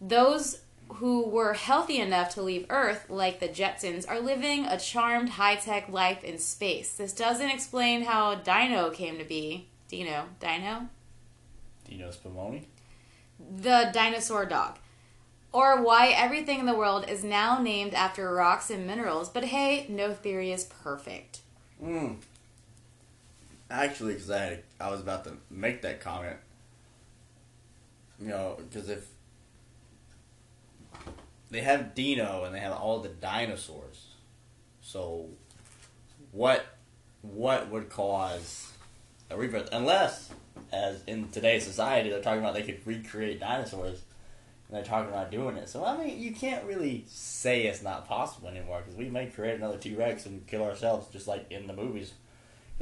those 0.00 0.62
who 0.94 1.26
were 1.26 1.54
healthy 1.54 1.98
enough 1.98 2.34
to 2.34 2.42
leave 2.42 2.66
Earth, 2.68 3.06
like 3.08 3.40
the 3.40 3.48
Jetsons, 3.48 4.08
are 4.08 4.20
living 4.20 4.66
a 4.66 4.78
charmed 4.78 5.30
high 5.30 5.56
tech 5.56 5.88
life 5.88 6.24
in 6.24 6.38
space. 6.38 6.94
This 6.94 7.12
doesn't 7.12 7.50
explain 7.50 8.02
how 8.02 8.34
Dino 8.34 8.90
came 8.90 9.18
to 9.18 9.24
be. 9.24 9.68
Dino? 9.88 10.26
Dino? 10.40 10.88
Dino 11.92 12.10
Spumoni? 12.10 12.64
the 13.50 13.90
dinosaur 13.92 14.46
dog. 14.46 14.78
Or 15.52 15.82
why 15.82 16.08
everything 16.08 16.60
in 16.60 16.66
the 16.66 16.74
world 16.74 17.08
is 17.08 17.22
now 17.22 17.60
named 17.60 17.92
after 17.92 18.32
rocks 18.32 18.70
and 18.70 18.86
minerals, 18.86 19.28
but 19.28 19.44
hey, 19.44 19.86
no 19.88 20.14
theory 20.14 20.50
is 20.50 20.64
perfect. 20.64 21.40
Mm. 21.82 22.16
Actually, 23.70 24.14
because 24.14 24.30
I 24.30 24.38
had, 24.38 24.62
I 24.80 24.90
was 24.90 25.00
about 25.00 25.24
to 25.24 25.32
make 25.50 25.82
that 25.82 26.00
comment. 26.00 26.38
You 28.18 28.28
know, 28.28 28.58
because 28.58 28.88
if 28.88 29.08
they 31.50 31.60
have 31.60 31.94
Dino 31.94 32.44
and 32.44 32.54
they 32.54 32.60
have 32.60 32.72
all 32.72 33.00
the 33.00 33.08
dinosaurs, 33.08 34.06
so 34.80 35.28
what 36.30 36.64
what 37.22 37.68
would 37.70 37.90
cause 37.90 38.72
a 39.28 39.36
rebirth? 39.36 39.68
Unless, 39.72 40.30
as 40.72 41.02
in 41.06 41.28
today's 41.30 41.64
society, 41.64 42.10
they're 42.10 42.22
talking 42.22 42.40
about 42.40 42.54
they 42.54 42.62
could 42.62 42.86
recreate 42.86 43.40
dinosaurs, 43.40 44.00
and 44.68 44.76
they're 44.76 44.84
talking 44.84 45.10
about 45.10 45.30
doing 45.30 45.56
it. 45.56 45.68
So 45.68 45.84
I 45.84 45.96
mean, 45.96 46.18
you 46.18 46.32
can't 46.34 46.64
really 46.64 47.04
say 47.08 47.66
it's 47.66 47.82
not 47.82 48.06
possible 48.08 48.48
anymore 48.48 48.80
because 48.80 48.96
we 48.96 49.08
may 49.08 49.26
create 49.26 49.56
another 49.56 49.78
T 49.78 49.94
Rex 49.94 50.26
and 50.26 50.46
kill 50.46 50.64
ourselves, 50.64 51.08
just 51.12 51.28
like 51.28 51.46
in 51.50 51.66
the 51.66 51.72
movies 51.74 52.12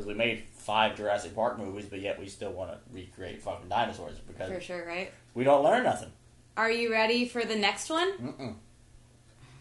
because 0.01 0.07
we 0.07 0.15
made 0.15 0.45
five 0.53 0.97
Jurassic 0.97 1.35
Park 1.35 1.59
movies, 1.59 1.85
but 1.85 2.01
yet 2.01 2.19
we 2.19 2.27
still 2.27 2.53
want 2.53 2.71
to 2.71 2.79
recreate 2.93 3.43
fucking 3.43 3.69
dinosaurs 3.69 4.19
because 4.27 4.51
For 4.51 4.61
sure, 4.61 4.87
right? 4.87 5.13
we 5.35 5.45
don't 5.45 5.63
learn 5.63 5.85
nothing. 5.85 6.11
Are 6.57 6.71
you 6.71 6.91
ready 6.91 7.29
for 7.29 7.45
the 7.45 7.57
next 7.57 7.91
one? 7.91 8.13
Mm-mm. 8.19 8.55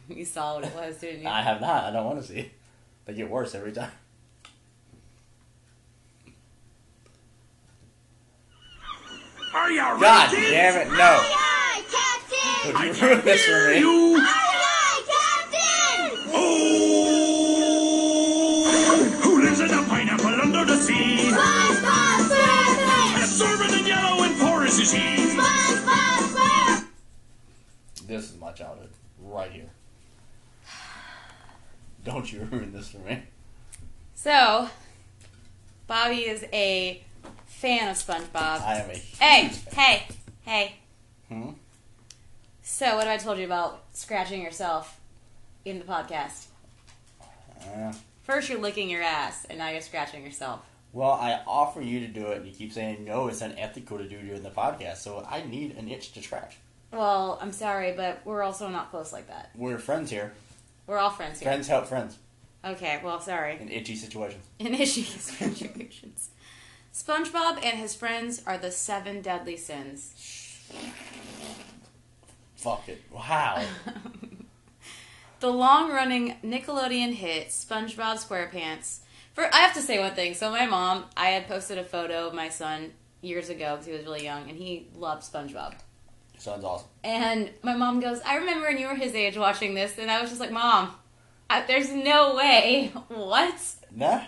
You 0.09 0.25
saw 0.25 0.55
what 0.55 0.63
it 0.63 0.73
was, 0.73 0.97
didn't 0.97 1.21
you? 1.21 1.27
I 1.27 1.43
have 1.43 1.61
not. 1.61 1.83
I 1.83 1.91
don't 1.91 2.03
want 2.03 2.19
to 2.19 2.27
see 2.27 2.39
it. 2.39 2.51
They 3.05 3.13
get 3.13 3.29
worse 3.29 3.53
every 3.53 3.71
time. 3.71 3.91
Are 9.53 9.71
you 9.71 9.81
ready, 9.81 10.01
God 10.01 10.31
damn 10.31 10.77
it! 10.77 10.87
No. 10.91 10.95
Aye, 10.99 11.33
aye, 11.35 11.83
Captain! 11.89 12.73
Would 12.73 12.97
you 12.97 13.07
ruin 13.07 13.21
this 13.25 13.43
for 13.45 13.69
me? 13.69 13.79
You. 13.79 14.17
Aye, 14.19 14.21
aye, 14.21 15.01
Captain! 15.51 16.31
Oh! 16.33 17.49
Who 19.23 19.31
lives 19.41 19.59
in 19.59 19.71
a 19.71 19.83
pineapple 19.83 20.27
under 20.27 20.65
the 20.65 20.77
sea? 20.77 21.31
SpongeBob 21.31 22.29
SquarePants! 22.29 23.23
Absorbent 23.23 23.71
and 23.73 23.87
yellow 23.87 24.23
and 24.23 24.37
porous 24.39 24.77
is 24.79 24.91
he. 24.91 24.99
SpongeBob 24.99 26.19
SquarePants! 26.35 26.85
This 28.07 28.31
is 28.31 28.37
my 28.39 28.51
childhood, 28.51 28.91
right 29.19 29.51
here. 29.51 29.69
Don't 32.03 32.31
you 32.31 32.41
ruin 32.51 32.71
this 32.71 32.89
for 32.89 32.99
me. 32.99 33.23
So, 34.13 34.69
Bobby 35.87 36.27
is 36.27 36.45
a 36.53 37.03
fan 37.59 37.89
of 37.89 37.95
SpongeBob. 37.97 38.61
I 38.61 38.75
am 38.77 38.89
a 38.89 38.93
Hey, 38.93 39.51
hey, 39.73 40.07
hey. 40.43 40.75
Hmm? 41.27 41.49
So, 42.61 42.95
what 42.95 43.07
have 43.07 43.19
I 43.19 43.23
told 43.23 43.37
you 43.39 43.45
about 43.45 43.83
scratching 43.93 44.41
yourself 44.41 44.99
in 45.65 45.79
the 45.79 45.85
podcast? 45.85 46.45
Uh, 47.61 47.91
First, 48.23 48.49
you're 48.49 48.59
licking 48.61 48.89
your 48.89 49.01
ass, 49.01 49.45
and 49.49 49.57
now 49.57 49.69
you're 49.69 49.81
scratching 49.81 50.23
yourself. 50.23 50.61
well, 50.93 51.11
I 51.11 51.41
offer 51.47 51.81
you 51.81 51.99
to 52.01 52.07
do 52.07 52.27
it, 52.27 52.37
and 52.37 52.45
you 52.47 52.53
keep 52.53 52.71
saying 52.71 53.03
no. 53.03 53.27
It's 53.27 53.41
unethical 53.41 53.97
to 53.97 54.07
do 54.07 54.21
during 54.21 54.43
the 54.43 54.51
podcast, 54.51 54.97
so 54.97 55.25
I 55.29 55.41
need 55.43 55.75
an 55.77 55.89
itch 55.89 56.13
to 56.13 56.21
scratch. 56.21 56.57
Well, 56.93 57.37
I'm 57.41 57.51
sorry, 57.51 57.91
but 57.93 58.21
we're 58.25 58.43
also 58.43 58.69
not 58.69 58.89
close 58.91 59.11
like 59.11 59.27
that. 59.27 59.49
We're 59.55 59.77
friends 59.79 60.09
here. 60.11 60.33
We're 60.87 60.97
all 60.97 61.09
friends 61.11 61.39
here. 61.39 61.47
Friends 61.49 61.67
help 61.67 61.85
friends 61.87 62.17
Okay, 62.65 62.99
well, 63.03 63.19
sorry. 63.19 63.57
in 63.59 63.69
itchy 63.69 63.95
situations. 63.95 64.43
In 64.59 64.73
issue 64.73 65.01
situations. 65.03 66.28
SpongeBob 67.03 67.63
and 67.63 67.79
his 67.79 67.95
friends 67.95 68.41
are 68.45 68.57
the 68.57 68.71
seven 68.71 69.21
deadly 69.21 69.57
sins. 69.57 70.13
Fuck 72.55 72.89
it. 72.89 73.01
Wow. 73.11 73.63
The 75.39 75.49
long 75.49 75.89
running 75.89 76.35
Nickelodeon 76.43 77.13
hit 77.13 77.47
SpongeBob 77.47 78.17
SquarePants. 78.17 78.99
For 79.33 79.45
I 79.53 79.59
have 79.59 79.73
to 79.75 79.81
say 79.81 79.97
one 79.97 80.13
thing. 80.13 80.33
So 80.33 80.51
my 80.51 80.65
mom, 80.65 81.05
I 81.15 81.27
had 81.27 81.47
posted 81.47 81.77
a 81.77 81.83
photo 81.83 82.27
of 82.27 82.33
my 82.33 82.49
son 82.49 82.91
years 83.21 83.49
ago 83.49 83.75
because 83.75 83.85
he 83.85 83.93
was 83.93 84.03
really 84.03 84.23
young 84.23 84.49
and 84.49 84.57
he 84.57 84.87
loved 84.95 85.23
SpongeBob. 85.23 85.75
Sounds 86.37 86.65
awesome. 86.65 86.89
And 87.05 87.51
my 87.63 87.73
mom 87.75 88.01
goes, 88.01 88.19
"I 88.25 88.35
remember 88.35 88.67
when 88.67 88.77
you 88.77 88.87
were 88.87 88.95
his 88.95 89.15
age 89.15 89.37
watching 89.37 89.75
this," 89.75 89.97
and 89.97 90.11
I 90.11 90.19
was 90.21 90.29
just 90.29 90.41
like, 90.41 90.51
"Mom, 90.51 90.93
I, 91.49 91.61
there's 91.61 91.91
no 91.91 92.35
way. 92.35 92.91
What?" 93.07 93.61
Nah. 93.95 94.23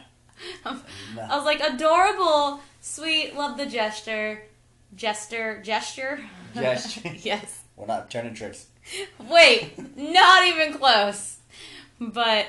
I 0.66 1.36
was 1.36 1.46
like, 1.46 1.60
"Adorable, 1.62 2.62
sweet, 2.80 3.36
love 3.36 3.58
the 3.58 3.66
gesture, 3.66 4.44
gesture, 4.96 5.62
gesture, 5.64 6.20
Gesture. 6.54 7.10
yes." 7.22 7.60
We're 7.76 7.88
not 7.88 8.12
turning 8.12 8.34
tricks. 8.34 8.68
Wait, 9.30 9.74
not 9.98 10.48
even 10.48 10.74
close. 10.74 11.38
But 12.00 12.48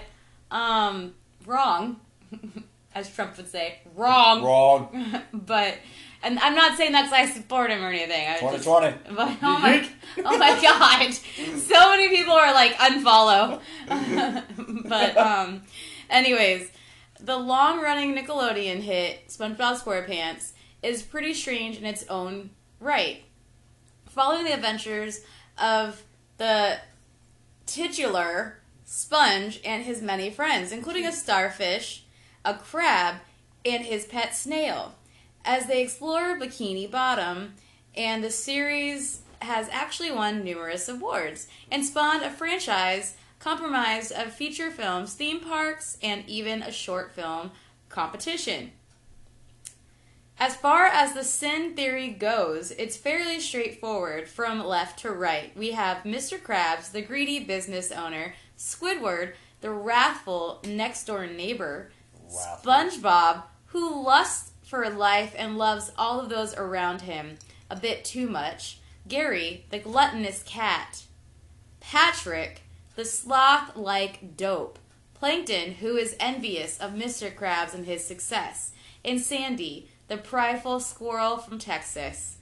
um 0.50 1.14
wrong. 1.46 2.00
As 2.94 3.08
Trump 3.14 3.36
would 3.38 3.48
say, 3.48 3.78
wrong. 3.94 4.42
Wrong. 4.42 5.22
but 5.32 5.78
and 6.22 6.38
I'm 6.38 6.54
not 6.54 6.76
saying 6.76 6.92
that's 6.92 7.12
I 7.12 7.26
support 7.26 7.70
him 7.70 7.82
or 7.82 7.88
anything. 7.88 8.28
I 8.28 8.32
was 8.44 8.52
just- 8.54 8.64
2020. 8.64 9.16
but 9.16 9.28
oh 9.42 9.58
my, 9.58 9.88
oh 10.24 10.38
my 10.38 10.60
god, 10.60 11.12
so 11.58 11.90
many 11.90 12.08
people 12.10 12.34
are 12.34 12.52
like 12.52 12.74
unfollow. 12.74 13.60
but 14.88 15.16
um, 15.16 15.62
anyways, 16.10 16.70
the 17.24 17.36
long-running 17.36 18.14
Nickelodeon 18.14 18.80
hit 18.80 19.28
SpongeBob 19.28 19.80
SquarePants 19.80 20.52
is 20.82 21.02
pretty 21.02 21.32
strange 21.32 21.78
in 21.78 21.84
its 21.84 22.04
own 22.08 22.50
right. 22.80 23.22
Following 24.06 24.44
the 24.44 24.54
adventures 24.54 25.20
of 25.56 26.02
the 26.38 26.78
titular 27.64 28.58
sponge 28.84 29.60
and 29.64 29.84
his 29.84 30.02
many 30.02 30.30
friends, 30.30 30.72
including 30.72 31.06
a 31.06 31.12
starfish, 31.12 32.04
a 32.44 32.54
crab, 32.54 33.16
and 33.64 33.84
his 33.84 34.04
pet 34.04 34.34
snail, 34.34 34.96
as 35.44 35.66
they 35.66 35.80
explore 35.80 36.36
Bikini 36.36 36.90
Bottom. 36.90 37.54
And 37.94 38.24
the 38.24 38.30
series 38.30 39.20
has 39.40 39.68
actually 39.70 40.10
won 40.10 40.42
numerous 40.42 40.88
awards 40.88 41.46
and 41.70 41.84
spawned 41.84 42.22
a 42.22 42.30
franchise 42.30 43.16
comprised 43.42 44.12
of 44.12 44.32
feature 44.32 44.70
films, 44.70 45.14
theme 45.14 45.40
parks, 45.40 45.98
and 46.02 46.22
even 46.28 46.62
a 46.62 46.70
short 46.70 47.12
film 47.12 47.50
competition. 47.88 48.70
As 50.38 50.56
far 50.56 50.86
as 50.86 51.12
the 51.12 51.24
sin 51.24 51.74
theory 51.74 52.08
goes, 52.08 52.70
it's 52.72 52.96
fairly 52.96 53.40
straightforward 53.40 54.28
from 54.28 54.64
left 54.64 55.00
to 55.00 55.10
right. 55.10 55.56
We 55.56 55.72
have 55.72 56.04
Mr. 56.04 56.40
Krabs, 56.40 56.92
the 56.92 57.02
greedy 57.02 57.40
business 57.40 57.92
owner, 57.92 58.34
Squidward, 58.56 59.34
the 59.60 59.70
wrathful 59.70 60.60
next 60.66 61.04
door 61.04 61.26
neighbor, 61.26 61.90
Wrathful. 62.14 62.72
SpongeBob, 62.72 63.42
who 63.66 64.04
lusts 64.04 64.52
for 64.62 64.88
life 64.88 65.34
and 65.36 65.58
loves 65.58 65.92
all 65.98 66.20
of 66.20 66.28
those 66.28 66.54
around 66.54 67.02
him 67.02 67.38
a 67.68 67.76
bit 67.76 68.04
too 68.04 68.28
much, 68.28 68.78
Gary, 69.06 69.64
the 69.70 69.78
gluttonous 69.78 70.42
cat, 70.44 71.04
Patrick, 71.80 72.61
the 72.94 73.04
sloth 73.04 73.76
like 73.76 74.36
dope, 74.36 74.78
Plankton, 75.14 75.74
who 75.74 75.96
is 75.96 76.16
envious 76.18 76.78
of 76.78 76.92
Mr. 76.92 77.34
Krabs 77.34 77.74
and 77.74 77.86
his 77.86 78.04
success, 78.04 78.72
and 79.04 79.20
Sandy, 79.20 79.88
the 80.08 80.16
prideful 80.16 80.80
squirrel 80.80 81.38
from 81.38 81.58
Texas. 81.58 82.36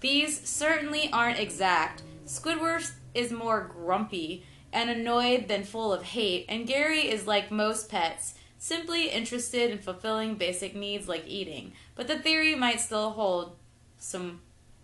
These 0.00 0.48
certainly 0.48 1.10
aren't 1.12 1.38
exact. 1.38 2.02
Squidward 2.26 2.90
is 3.14 3.32
more 3.32 3.70
grumpy 3.72 4.44
and 4.72 4.88
annoyed 4.88 5.48
than 5.48 5.64
full 5.64 5.92
of 5.92 6.02
hate, 6.02 6.46
and 6.48 6.66
Gary 6.66 7.08
is 7.08 7.26
like 7.26 7.50
most 7.50 7.90
pets, 7.90 8.34
simply 8.58 9.08
interested 9.08 9.70
in 9.70 9.78
fulfilling 9.78 10.36
basic 10.36 10.74
needs 10.74 11.08
like 11.08 11.26
eating. 11.26 11.72
But 11.94 12.08
the 12.08 12.18
theory 12.18 12.54
might 12.54 12.80
still 12.80 13.10
hold 13.10 13.56
some 13.98 14.40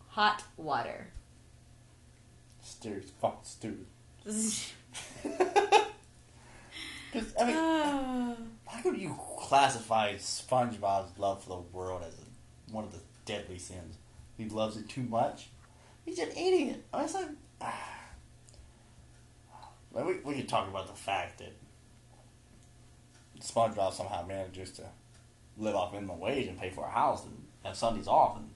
hot 0.08 0.44
water. 0.56 1.08
Stupid. 2.62 3.10
Fucking 3.20 3.38
stupid. 3.44 3.86
I 7.38 7.44
mean, 7.44 7.56
how 8.66 8.82
could 8.82 8.98
you 8.98 9.16
classify 9.38 10.14
SpongeBob's 10.14 11.18
love 11.18 11.42
for 11.42 11.48
the 11.50 11.76
world 11.76 12.02
as 12.06 12.14
one 12.72 12.84
of 12.84 12.92
the 12.92 13.00
deadly 13.24 13.58
sins? 13.58 13.96
He 14.36 14.48
loves 14.48 14.76
it 14.76 14.88
too 14.88 15.02
much. 15.02 15.48
He's 16.04 16.18
an 16.18 16.30
idiot. 16.30 16.84
I 16.92 17.02
was 17.02 17.14
like, 17.14 17.28
ah. 17.60 17.92
Like, 19.92 20.06
we 20.06 20.18
we 20.20 20.34
could 20.34 20.48
talk 20.48 20.68
about 20.68 20.88
the 20.88 20.94
fact 20.94 21.38
that 21.38 21.54
SpongeBob 23.40 23.92
somehow 23.92 24.24
manages 24.26 24.70
to 24.72 24.82
live 25.58 25.74
off 25.74 25.92
minimum 25.92 26.20
wage 26.20 26.46
and 26.48 26.58
pay 26.58 26.70
for 26.70 26.84
a 26.84 26.90
house 26.90 27.24
and 27.24 27.46
have 27.64 27.76
Sundays 27.76 28.08
off. 28.08 28.36
And 28.36 28.50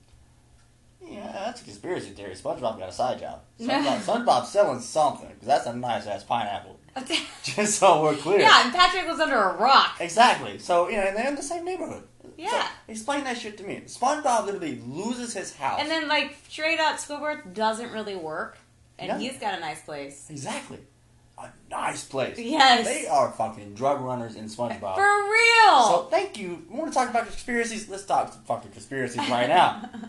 yeah, 1.02 1.32
that's 1.32 1.60
a 1.62 1.64
conspiracy 1.64 2.10
theory. 2.10 2.34
SpongeBob 2.34 2.78
got 2.78 2.88
a 2.88 2.92
side 2.92 3.20
job. 3.20 3.40
SpongeBob, 3.60 4.00
SpongeBob's 4.00 4.48
selling 4.48 4.80
something 4.80 5.28
because 5.28 5.46
that's 5.46 5.66
a 5.66 5.74
nice 5.74 6.06
ass 6.06 6.24
pineapple. 6.24 6.78
Just 7.42 7.78
so 7.78 8.02
we're 8.02 8.16
clear. 8.16 8.40
yeah, 8.40 8.64
and 8.64 8.74
Patrick 8.74 9.06
was 9.06 9.20
under 9.20 9.36
a 9.36 9.56
rock. 9.56 9.96
Exactly. 10.00 10.58
So, 10.58 10.88
you 10.88 10.96
know, 10.96 11.02
and 11.02 11.16
they're 11.16 11.28
in 11.28 11.36
the 11.36 11.42
same 11.42 11.64
neighborhood. 11.64 12.02
Yeah. 12.36 12.48
So, 12.50 12.68
explain 12.88 13.24
that 13.24 13.38
shit 13.38 13.56
to 13.58 13.64
me. 13.64 13.82
SpongeBob 13.86 14.46
literally 14.46 14.80
loses 14.86 15.34
his 15.34 15.54
house. 15.54 15.78
And 15.80 15.90
then, 15.90 16.08
like, 16.08 16.36
straight 16.48 16.80
up, 16.80 16.96
Squidward 16.96 17.54
doesn't 17.54 17.92
really 17.92 18.16
work, 18.16 18.58
and 18.98 19.20
he's 19.20 19.38
got 19.38 19.56
a 19.56 19.60
nice 19.60 19.82
place. 19.82 20.26
Exactly. 20.30 20.78
A 21.38 21.48
nice 21.70 22.04
place. 22.04 22.38
Yes. 22.38 22.84
They 22.86 23.06
are 23.06 23.30
fucking 23.32 23.74
drug 23.74 24.00
runners 24.00 24.36
in 24.36 24.46
SpongeBob. 24.46 24.96
For 24.96 25.30
real! 25.30 25.82
So, 25.84 26.08
thank 26.10 26.38
you. 26.38 26.62
We 26.68 26.78
want 26.78 26.92
to 26.92 26.94
talk 26.98 27.08
about 27.08 27.26
conspiracies? 27.26 27.88
Let's 27.88 28.04
talk 28.04 28.32
fucking 28.46 28.72
conspiracies 28.72 29.28
right 29.30 29.48
now. 29.48 29.88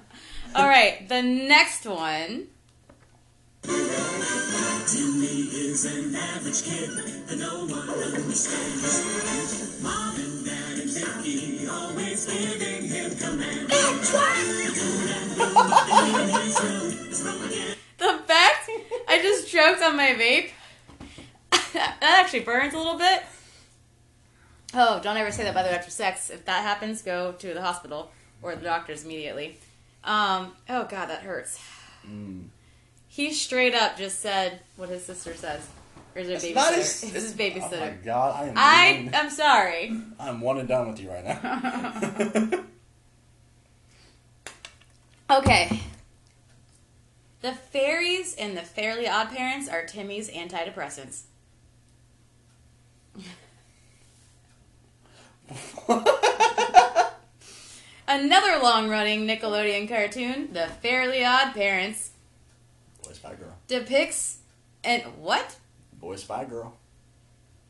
All 0.53 0.67
right, 0.67 1.07
the 1.07 1.21
next 1.21 1.85
one. 1.85 2.47
Timmy 3.63 3.77
is 5.55 5.85
an 5.85 6.13
average 6.13 6.63
kid 6.63 6.89
that 6.89 7.37
no 7.37 7.65
one 7.65 7.89
understands. 7.89 9.81
Mom 9.81 10.15
and 10.15 10.45
Dad 10.45 10.79
and 10.79 10.91
Vicky 10.91 11.67
always 11.69 12.25
giving 12.25 12.85
him 12.85 13.15
commands. 13.17 13.71
The 17.97 18.19
fact 18.27 18.69
I 19.07 19.19
just 19.21 19.47
choked 19.47 19.81
on 19.81 19.95
my 19.95 20.09
vape. 20.09 20.51
that 21.73 21.97
actually 22.01 22.41
burns 22.41 22.73
a 22.73 22.77
little 22.77 22.97
bit. 22.97 23.23
Oh, 24.73 24.99
don't 25.01 25.15
ever 25.15 25.31
say 25.31 25.43
that 25.43 25.53
by 25.53 25.63
the 25.63 25.69
way 25.69 25.75
after 25.75 25.91
sex. 25.91 26.29
If 26.29 26.43
that 26.45 26.63
happens, 26.63 27.01
go 27.01 27.31
to 27.31 27.53
the 27.53 27.61
hospital 27.61 28.11
or 28.41 28.55
the 28.55 28.63
doctors 28.63 29.05
immediately. 29.05 29.57
Um, 30.03 30.53
oh 30.69 30.83
god, 30.85 31.07
that 31.09 31.21
hurts. 31.23 31.59
He 33.07 33.31
straight 33.33 33.73
up 33.75 33.97
just 33.97 34.19
said 34.19 34.61
what 34.77 34.89
his 34.89 35.05
sister 35.05 35.33
says. 35.35 35.67
Or 36.15 36.21
is 36.21 36.43
it 36.43 36.55
not 36.55 36.73
babysitter? 36.73 36.75
his- 36.75 37.03
It's 37.03 37.13
his 37.13 37.33
Oh 37.33 37.37
my 37.37 37.43
babysitter. 37.43 38.03
god, 38.03 38.35
I 38.35 38.43
am, 38.47 38.53
I 38.57 39.01
one- 39.05 39.13
am 39.15 39.29
sorry. 39.29 39.93
I'm 40.19 40.41
one 40.41 40.57
and 40.59 40.67
done 40.67 40.89
with 40.89 40.99
you 40.99 41.09
right 41.09 41.23
now. 41.25 42.59
Okay. 45.29 45.79
The 47.39 47.53
fairies 47.53 48.33
in 48.35 48.53
the 48.55 48.61
Fairly 48.63 49.07
Odd 49.07 49.29
Parents 49.29 49.69
are 49.69 49.85
Timmy's 49.85 50.29
antidepressants. 50.29 51.21
Another 58.13 58.61
long 58.61 58.89
running 58.89 59.25
Nickelodeon 59.25 59.87
cartoon, 59.87 60.49
The 60.51 60.67
Fairly 60.67 61.23
Odd 61.23 61.53
Parents, 61.53 62.09
Boy 63.01 63.13
Spy 63.13 63.35
Girl. 63.35 63.55
depicts 63.69 64.39
and 64.83 65.01
what? 65.21 65.55
Boy 65.93 66.17
Spy 66.17 66.43
Girl. 66.43 66.77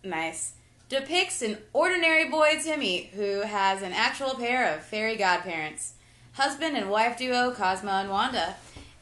Nice. 0.03 0.53
Depicts 0.89 1.43
an 1.43 1.59
ordinary 1.73 2.27
boy, 2.27 2.59
Timmy, 2.63 3.11
who 3.13 3.41
has 3.41 3.83
an 3.83 3.91
actual 3.93 4.33
pair 4.33 4.73
of 4.73 4.83
fairy 4.83 5.15
godparents. 5.15 5.93
Husband 6.31 6.75
and 6.75 6.89
wife 6.89 7.19
duo, 7.19 7.51
Cosmo 7.51 7.91
and 7.91 8.09
Wanda. 8.09 8.55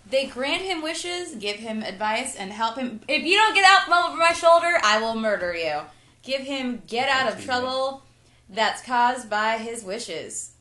They 0.10 0.26
grant 0.26 0.64
him 0.64 0.82
wishes, 0.82 1.36
give 1.36 1.56
him 1.56 1.84
advice, 1.84 2.36
and 2.36 2.52
help 2.52 2.78
him. 2.78 3.00
If 3.08 3.24
you 3.24 3.38
don't 3.38 3.56
get 3.56 3.64
out 3.64 3.86
from 3.86 3.94
over 3.94 4.18
my 4.18 4.34
shoulder, 4.34 4.78
I 4.84 5.00
will 5.00 5.16
murder 5.16 5.56
you. 5.56 5.84
Give 6.22 6.42
him 6.42 6.82
get 6.86 7.08
out 7.08 7.32
of 7.32 7.46
trouble 7.46 8.04
that's 8.50 8.82
caused 8.82 9.30
by 9.30 9.58
his 9.58 9.86
wishes. 9.86 10.52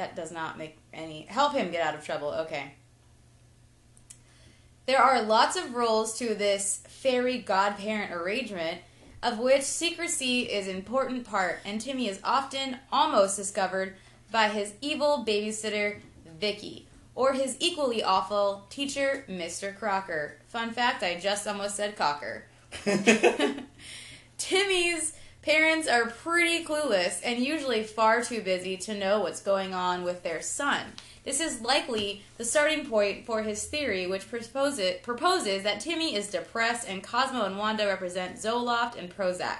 That 0.00 0.16
does 0.16 0.32
not 0.32 0.56
make 0.56 0.78
any. 0.94 1.26
Help 1.28 1.52
him 1.52 1.70
get 1.70 1.86
out 1.86 1.94
of 1.94 2.02
trouble. 2.02 2.28
Okay. 2.28 2.72
There 4.86 4.98
are 4.98 5.20
lots 5.20 5.56
of 5.56 5.74
rules 5.74 6.16
to 6.20 6.34
this 6.34 6.82
fairy 6.88 7.36
godparent 7.36 8.10
arrangement, 8.10 8.78
of 9.22 9.38
which 9.38 9.60
secrecy 9.60 10.44
is 10.44 10.68
an 10.68 10.76
important 10.76 11.26
part, 11.26 11.58
and 11.66 11.78
Timmy 11.78 12.08
is 12.08 12.18
often 12.24 12.78
almost 12.90 13.36
discovered 13.36 13.94
by 14.32 14.48
his 14.48 14.72
evil 14.80 15.22
babysitter, 15.28 15.98
Vicky, 16.40 16.86
or 17.14 17.34
his 17.34 17.58
equally 17.60 18.02
awful 18.02 18.64
teacher, 18.70 19.26
Mr. 19.28 19.76
Crocker. 19.76 20.38
Fun 20.48 20.70
fact, 20.70 21.02
I 21.02 21.20
just 21.20 21.46
almost 21.46 21.76
said 21.76 21.94
Cocker. 21.94 22.44
Timmy's 24.38 25.12
parents 25.42 25.88
are 25.88 26.06
pretty 26.06 26.64
clueless 26.64 27.20
and 27.24 27.44
usually 27.44 27.82
far 27.82 28.22
too 28.22 28.42
busy 28.42 28.76
to 28.76 28.98
know 28.98 29.20
what's 29.20 29.42
going 29.42 29.74
on 29.74 30.04
with 30.04 30.22
their 30.22 30.42
son. 30.42 30.82
This 31.24 31.40
is 31.40 31.60
likely 31.60 32.22
the 32.38 32.44
starting 32.44 32.86
point 32.86 33.26
for 33.26 33.42
his 33.42 33.64
theory, 33.64 34.06
which 34.06 34.28
proposes, 34.28 35.00
proposes 35.02 35.62
that 35.62 35.80
Timmy 35.80 36.14
is 36.14 36.28
depressed 36.28 36.88
and 36.88 37.02
Cosmo 37.02 37.44
and 37.44 37.58
Wanda 37.58 37.86
represent 37.86 38.36
Zoloft 38.36 38.96
and 38.96 39.14
Prozac. 39.14 39.58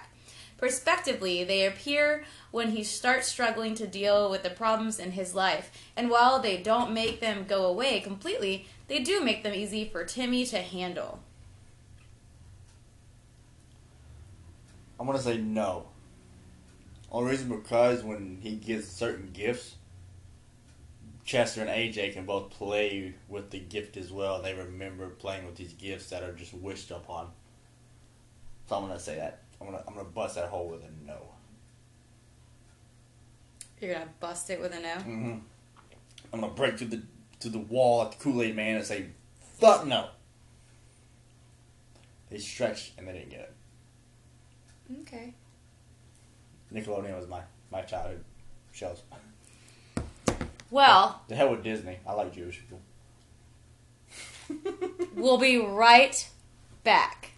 Prospectively, 0.57 1.43
they 1.43 1.65
appear 1.65 2.24
when 2.51 2.73
he 2.73 2.85
starts 2.85 3.28
struggling 3.28 3.74
to 3.77 3.86
deal 3.86 4.31
with 4.31 4.43
the 4.43 4.51
problems 4.51 4.98
in 4.98 5.12
his 5.12 5.35
life, 5.35 5.70
and 5.97 6.11
while 6.11 6.39
they 6.39 6.59
don't 6.59 6.93
make 6.93 7.20
them 7.20 7.47
go 7.48 7.65
away 7.65 8.01
completely, 8.01 8.66
they 8.86 8.98
do 8.98 9.24
make 9.24 9.43
them 9.43 9.55
easy 9.55 9.86
for 9.86 10.05
Timmy 10.05 10.44
to 10.47 10.59
handle. 10.59 11.20
I'm 15.01 15.06
gonna 15.06 15.18
say 15.18 15.39
no. 15.39 15.86
Only 17.10 17.31
reason 17.31 17.48
because 17.48 18.05
when 18.05 18.39
he 18.43 18.56
gets 18.56 18.86
certain 18.86 19.31
gifts, 19.32 19.77
Chester 21.24 21.62
and 21.62 21.70
AJ 21.70 22.12
can 22.12 22.27
both 22.27 22.51
play 22.51 23.14
with 23.27 23.51
the 23.51 23.60
gift 23.60 23.97
as 23.97 24.12
well. 24.12 24.43
They 24.43 24.52
remember 24.52 25.09
playing 25.09 25.47
with 25.47 25.56
these 25.56 25.72
gifts 25.72 26.10
that 26.10 26.22
are 26.22 26.32
just 26.35 26.52
wished 26.52 26.90
upon. 26.90 27.31
So 28.68 28.77
I'm 28.77 28.82
gonna 28.82 29.01
say 29.01 29.16
that. 29.16 29.40
I'm 29.59 29.68
gonna 29.68 29.82
I'm 29.89 29.94
gonna 29.94 30.09
bust 30.09 30.35
that 30.35 30.51
hole 30.51 30.68
with 30.68 30.82
a 30.82 31.06
no. 31.06 31.16
You're 33.81 33.94
gonna 33.94 34.10
bust 34.20 34.51
it 34.51 34.60
with 34.60 34.74
a 34.74 34.81
no? 34.81 34.94
Mm-hmm. 34.97 35.39
I'm 36.35 36.40
gonna 36.40 36.52
break 36.52 36.77
through 36.77 36.89
the 36.89 37.02
to 37.40 37.48
the 37.48 37.59
wall 37.59 38.02
at 38.02 38.12
the 38.12 38.18
Kool 38.18 38.43
Aid 38.43 38.55
Man 38.55 38.77
and 38.77 38.85
say, 38.85 39.06
"Fuck 39.59 39.86
no." 39.86 40.10
They 42.28 42.36
stretched 42.36 42.93
and 42.98 43.09
they 43.09 43.14
didn't 43.14 43.31
get 43.31 43.40
it. 43.40 43.55
Okay. 45.03 45.35
Nickelodeon 46.73 47.17
was 47.17 47.29
my, 47.29 47.43
my 47.71 47.83
childhood 47.83 48.25
shows. 48.73 49.03
Well, 50.71 51.23
The 51.29 51.35
hell 51.35 51.51
with 51.51 51.65
Disney. 51.65 51.99
I 52.07 52.12
like 52.12 52.33
Jewish 52.33 52.61
people. 52.61 52.81
we'll 55.15 55.39
be 55.39 55.59
right 55.59 56.29
back. 56.85 57.31